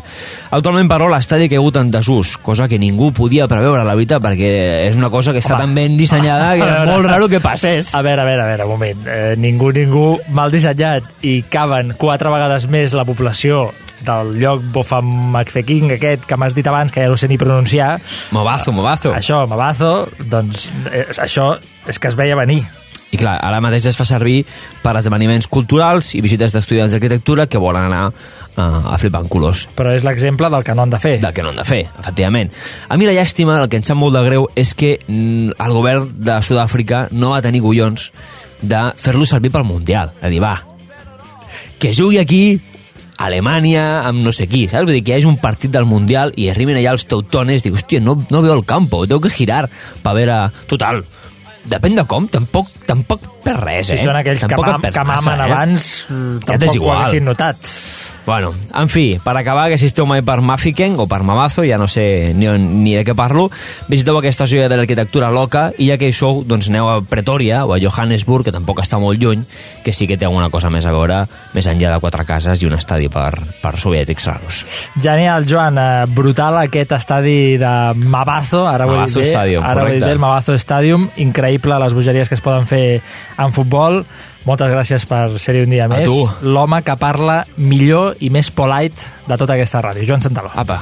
[0.52, 4.52] Actualment, però, l'estadi ha caigut en desús, cosa que ningú podia preveure, la veritat, perquè
[4.90, 5.64] és una cosa que està Home.
[5.64, 7.94] tan ben dissenyada que és molt raro que passés.
[7.96, 9.08] A veure, a veure, a veure, un moment.
[9.08, 10.06] Eh, ningú, ningú
[10.36, 13.70] mal dissenyat i caben quatre vegades més la població
[14.06, 18.00] del lloc Bofa Macfeking aquest que m'has dit abans, que ja no sé ni pronunciar.
[18.36, 19.14] Movazo, movazo.
[19.16, 21.54] Això, Mabazo, doncs eh, això
[21.88, 22.64] és que es veia venir.
[23.14, 24.42] I clar, ara mateix es fa servir
[24.84, 29.68] per esdeveniments culturals i visites d'estudiants d'arquitectura que volen anar uh, a flipar en colors.
[29.78, 31.16] Però és l'exemple del que no han de fer.
[31.24, 32.52] Del que no han de fer, efectivament.
[32.90, 35.78] A mi la llàstima, el que em sap molt de greu, és que mm, el
[35.78, 38.10] govern de Sud-àfrica no va tenir collons
[38.62, 40.12] de fer-lo servir pel Mundial.
[40.20, 40.58] És a dir, va,
[41.80, 42.60] que jugui aquí
[43.18, 44.84] Alemanya amb no sé qui, saps?
[44.88, 47.70] Vull dir, que hi hagi un partit del Mundial i arribin allà els teutones i
[47.70, 49.66] dic, hòstia, no, no veo el campo, tengo que girar
[50.04, 50.42] per veure...
[50.72, 51.04] Total,
[51.72, 54.00] depèn de com, tampoc, tampoc perd res, eh?
[54.00, 55.48] Si són aquells que, Tampoc mam, et perds que mamen eh?
[55.52, 56.98] abans, Ja t'és tampoc ho igual.
[57.06, 57.72] haguessin notat.
[58.26, 61.78] Bueno, en fi, per acabar, que si esteu mai per Mafiken o per Mamazo, ja
[61.78, 63.52] no sé ni, on, ni de què parlo,
[63.86, 67.60] visiteu aquesta joia de l'arquitectura loca i ja que hi sou, doncs aneu a Pretoria
[67.70, 69.44] o a Johannesburg, que tampoc està molt lluny,
[69.86, 71.20] que sí que té alguna cosa més a veure,
[71.54, 73.30] més enllà de quatre cases i un estadi per,
[73.62, 74.64] per soviètics raros.
[74.98, 77.76] Genial, Joan, eh, brutal aquest estadi de
[78.10, 80.58] Mabazo, ara ho he dit Mabazo bé, Stadium, ara ho he dit bé, el Mabazo
[80.58, 83.04] Stadium, increïble les bogeries que es poden fer
[83.42, 84.04] en futbol.
[84.46, 86.10] Moltes gràcies per ser-hi un dia A més.
[86.46, 90.54] L'home que parla millor i més polite de tota aquesta ràdio, Joan Santaló.
[90.56, 90.82] Apa.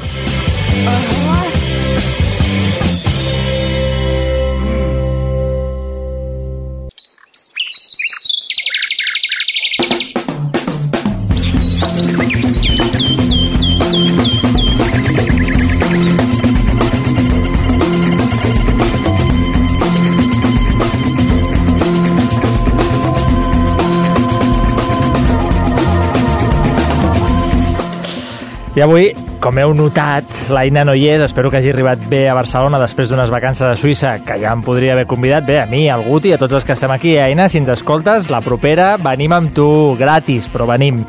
[28.74, 32.34] I avui, com heu notat, l'Aina no hi és, espero que hagi arribat bé a
[32.34, 35.84] Barcelona després d'unes vacances a Suïssa, que ja em podria haver convidat bé a mi,
[35.94, 37.14] al Guti, a tots els que estem aquí.
[37.22, 39.68] Aina, si ens escoltes, la propera venim amb tu
[40.00, 41.04] gratis, però venim.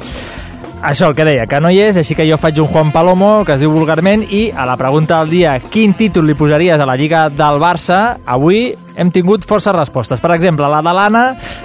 [0.84, 3.32] Això, el que deia, que no hi és, així que jo faig un Juan Palomo,
[3.48, 6.84] que es diu vulgarment, i a la pregunta del dia, quin títol li posaries a
[6.84, 10.20] la Lliga del Barça, avui hem tingut força respostes.
[10.22, 11.24] Per exemple, la de l'Anna,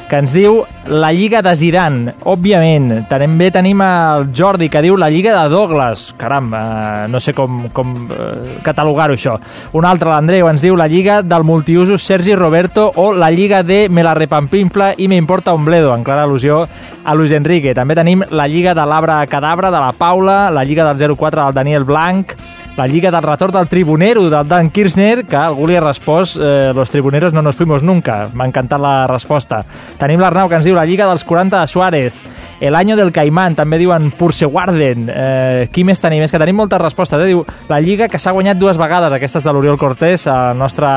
[0.09, 2.15] que ens diu la Lliga de Zidane.
[2.29, 6.09] Òbviament, també tenim el Jordi, que diu la Lliga de Douglas.
[6.17, 9.37] Caram, eh, no sé com, com eh, catalogar-ho, això.
[9.77, 13.87] Un altre, l'Andreu, ens diu la Lliga del multiusos Sergi Roberto o la Lliga de
[13.89, 16.65] Me la repampinfla i me importa un bledo, en clara al·lusió
[17.03, 17.75] a Luis Enrique.
[17.77, 21.53] També tenim la Lliga de l'Abra Cadabra, de la Paula, la Lliga del 04 del
[21.53, 22.33] Daniel Blanc,
[22.79, 26.71] la Lliga del retorn del Tribunero, del Dan Kirchner, que algú li ha respost eh,
[26.73, 28.27] los tribuneros no nos fuimos nunca.
[28.33, 29.63] M'ha encantat la resposta.
[29.99, 32.21] Tenim l'Arnau, que ens diu la Lliga dels 40 de Suárez,
[32.59, 35.07] el año del Caimán, també diuen Purseguarden.
[35.07, 36.23] Eh, qui més tenim?
[36.25, 37.21] És que tenim moltes respostes.
[37.21, 37.29] Eh?
[37.31, 40.89] Diu la Lliga que s'ha guanyat dues vegades, aquestes de l'Oriol Cortés, el nostre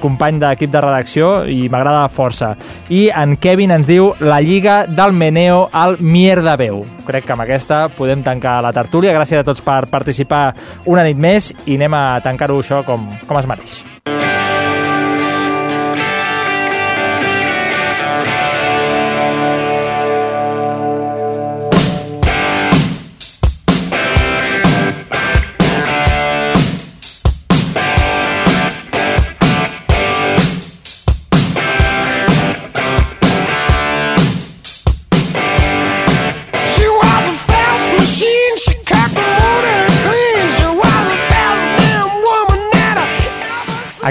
[0.00, 2.52] company d'equip de redacció, i m'agrada força.
[2.90, 6.84] I en Kevin ens diu la Lliga del Meneo al Mierdaveu.
[7.06, 9.14] Crec que amb aquesta podem tancar la tertúlia.
[9.16, 10.52] Gràcies a tots per participar
[10.86, 13.82] una nit més i anem a tancar-ho això com, com es mereix.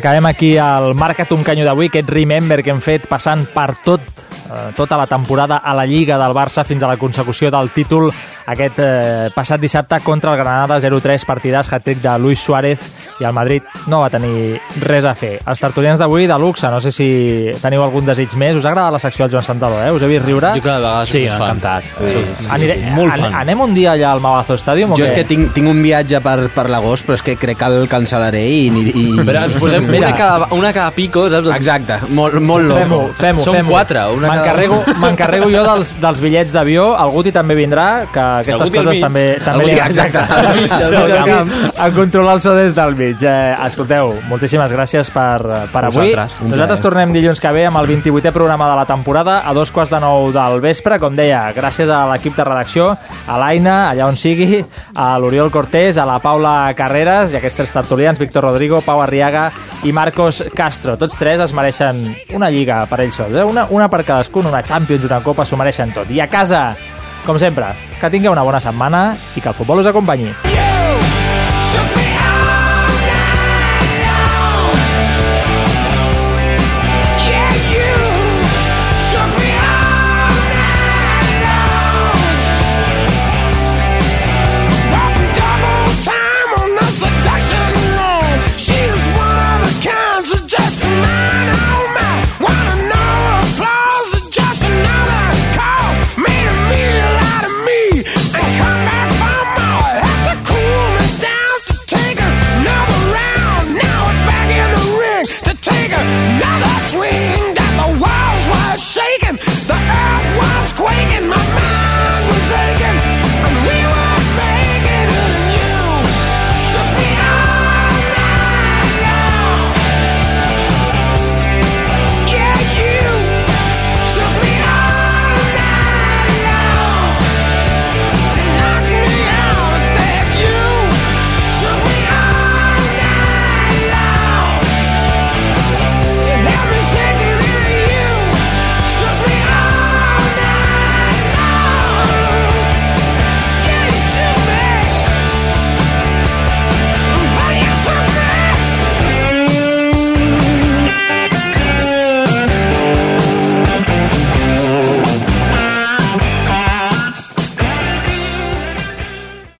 [0.01, 4.01] Acabem aquí el Marca't un canyo d'avui, aquest Remember que hem fet passant per tot
[4.01, 8.09] eh, tota la temporada a la Lliga del Barça fins a la consecució del títol
[8.49, 12.81] aquest eh, passat dissabte contra el Granada 0-3 partidàs, hat-trick de Luis Suárez
[13.21, 15.35] i el Madrid no va tenir res a fer.
[15.45, 18.55] Els tertulians d'avui de luxe, no sé si teniu algun desig més.
[18.57, 19.91] Us ha agradat la secció del Joan Santaló, eh?
[19.91, 20.51] Us he vist riure?
[20.55, 21.41] Jo cada vegada soc Sí, fan.
[21.41, 21.83] encantat.
[21.83, 23.35] Sí, Sí, sí, Aniré, sí, molt an- fan.
[23.41, 25.07] anem un dia allà al Mabazo Stadium o Jo què?
[25.07, 27.87] és que tinc, tinc un viatge per, per l'agost, però és que crec que el
[27.89, 28.67] cancel·laré i...
[28.67, 29.25] i, i...
[29.25, 30.07] Però ens posem Mira.
[30.07, 31.47] una cada, una cada pico, saps?
[31.55, 33.11] Exacte, molt, molt loco.
[33.17, 33.69] fem-ho, Som fem-ho.
[33.69, 38.71] quatre, cada- M'encarrego m'encarrego jo dels, dels bitllets d'avió, el Guti també vindrà, que aquestes
[38.71, 40.19] coses també, també exacte.
[41.25, 41.51] Camp.
[41.77, 43.10] a controlar el so des del mig.
[43.11, 46.11] Eh, escolteu, moltíssimes gràcies per, per avui.
[46.11, 49.71] Vosaltres, Nosaltres tornem dilluns que ve amb el 28è programa de la temporada a dos
[49.73, 52.87] quarts de nou del vespre, com deia, gràcies a l'equip de redacció,
[53.27, 54.61] a l'Aina, allà on sigui,
[54.95, 59.49] a l'Oriol Cortés, a la Paula Carreras i aquests tres tertulians, Víctor Rodrigo, Pau Arriaga
[59.83, 60.95] i Marcos Castro.
[61.01, 62.05] Tots tres es mereixen
[62.37, 63.43] una lliga per ells sols, eh?
[63.43, 66.09] una, una per cadascun, una Champions, una Copa, s'ho mereixen tot.
[66.09, 66.69] I a casa,
[67.25, 70.31] com sempre, que tingueu una bona setmana i que el futbol us acompanyi.
[71.71, 72.00] me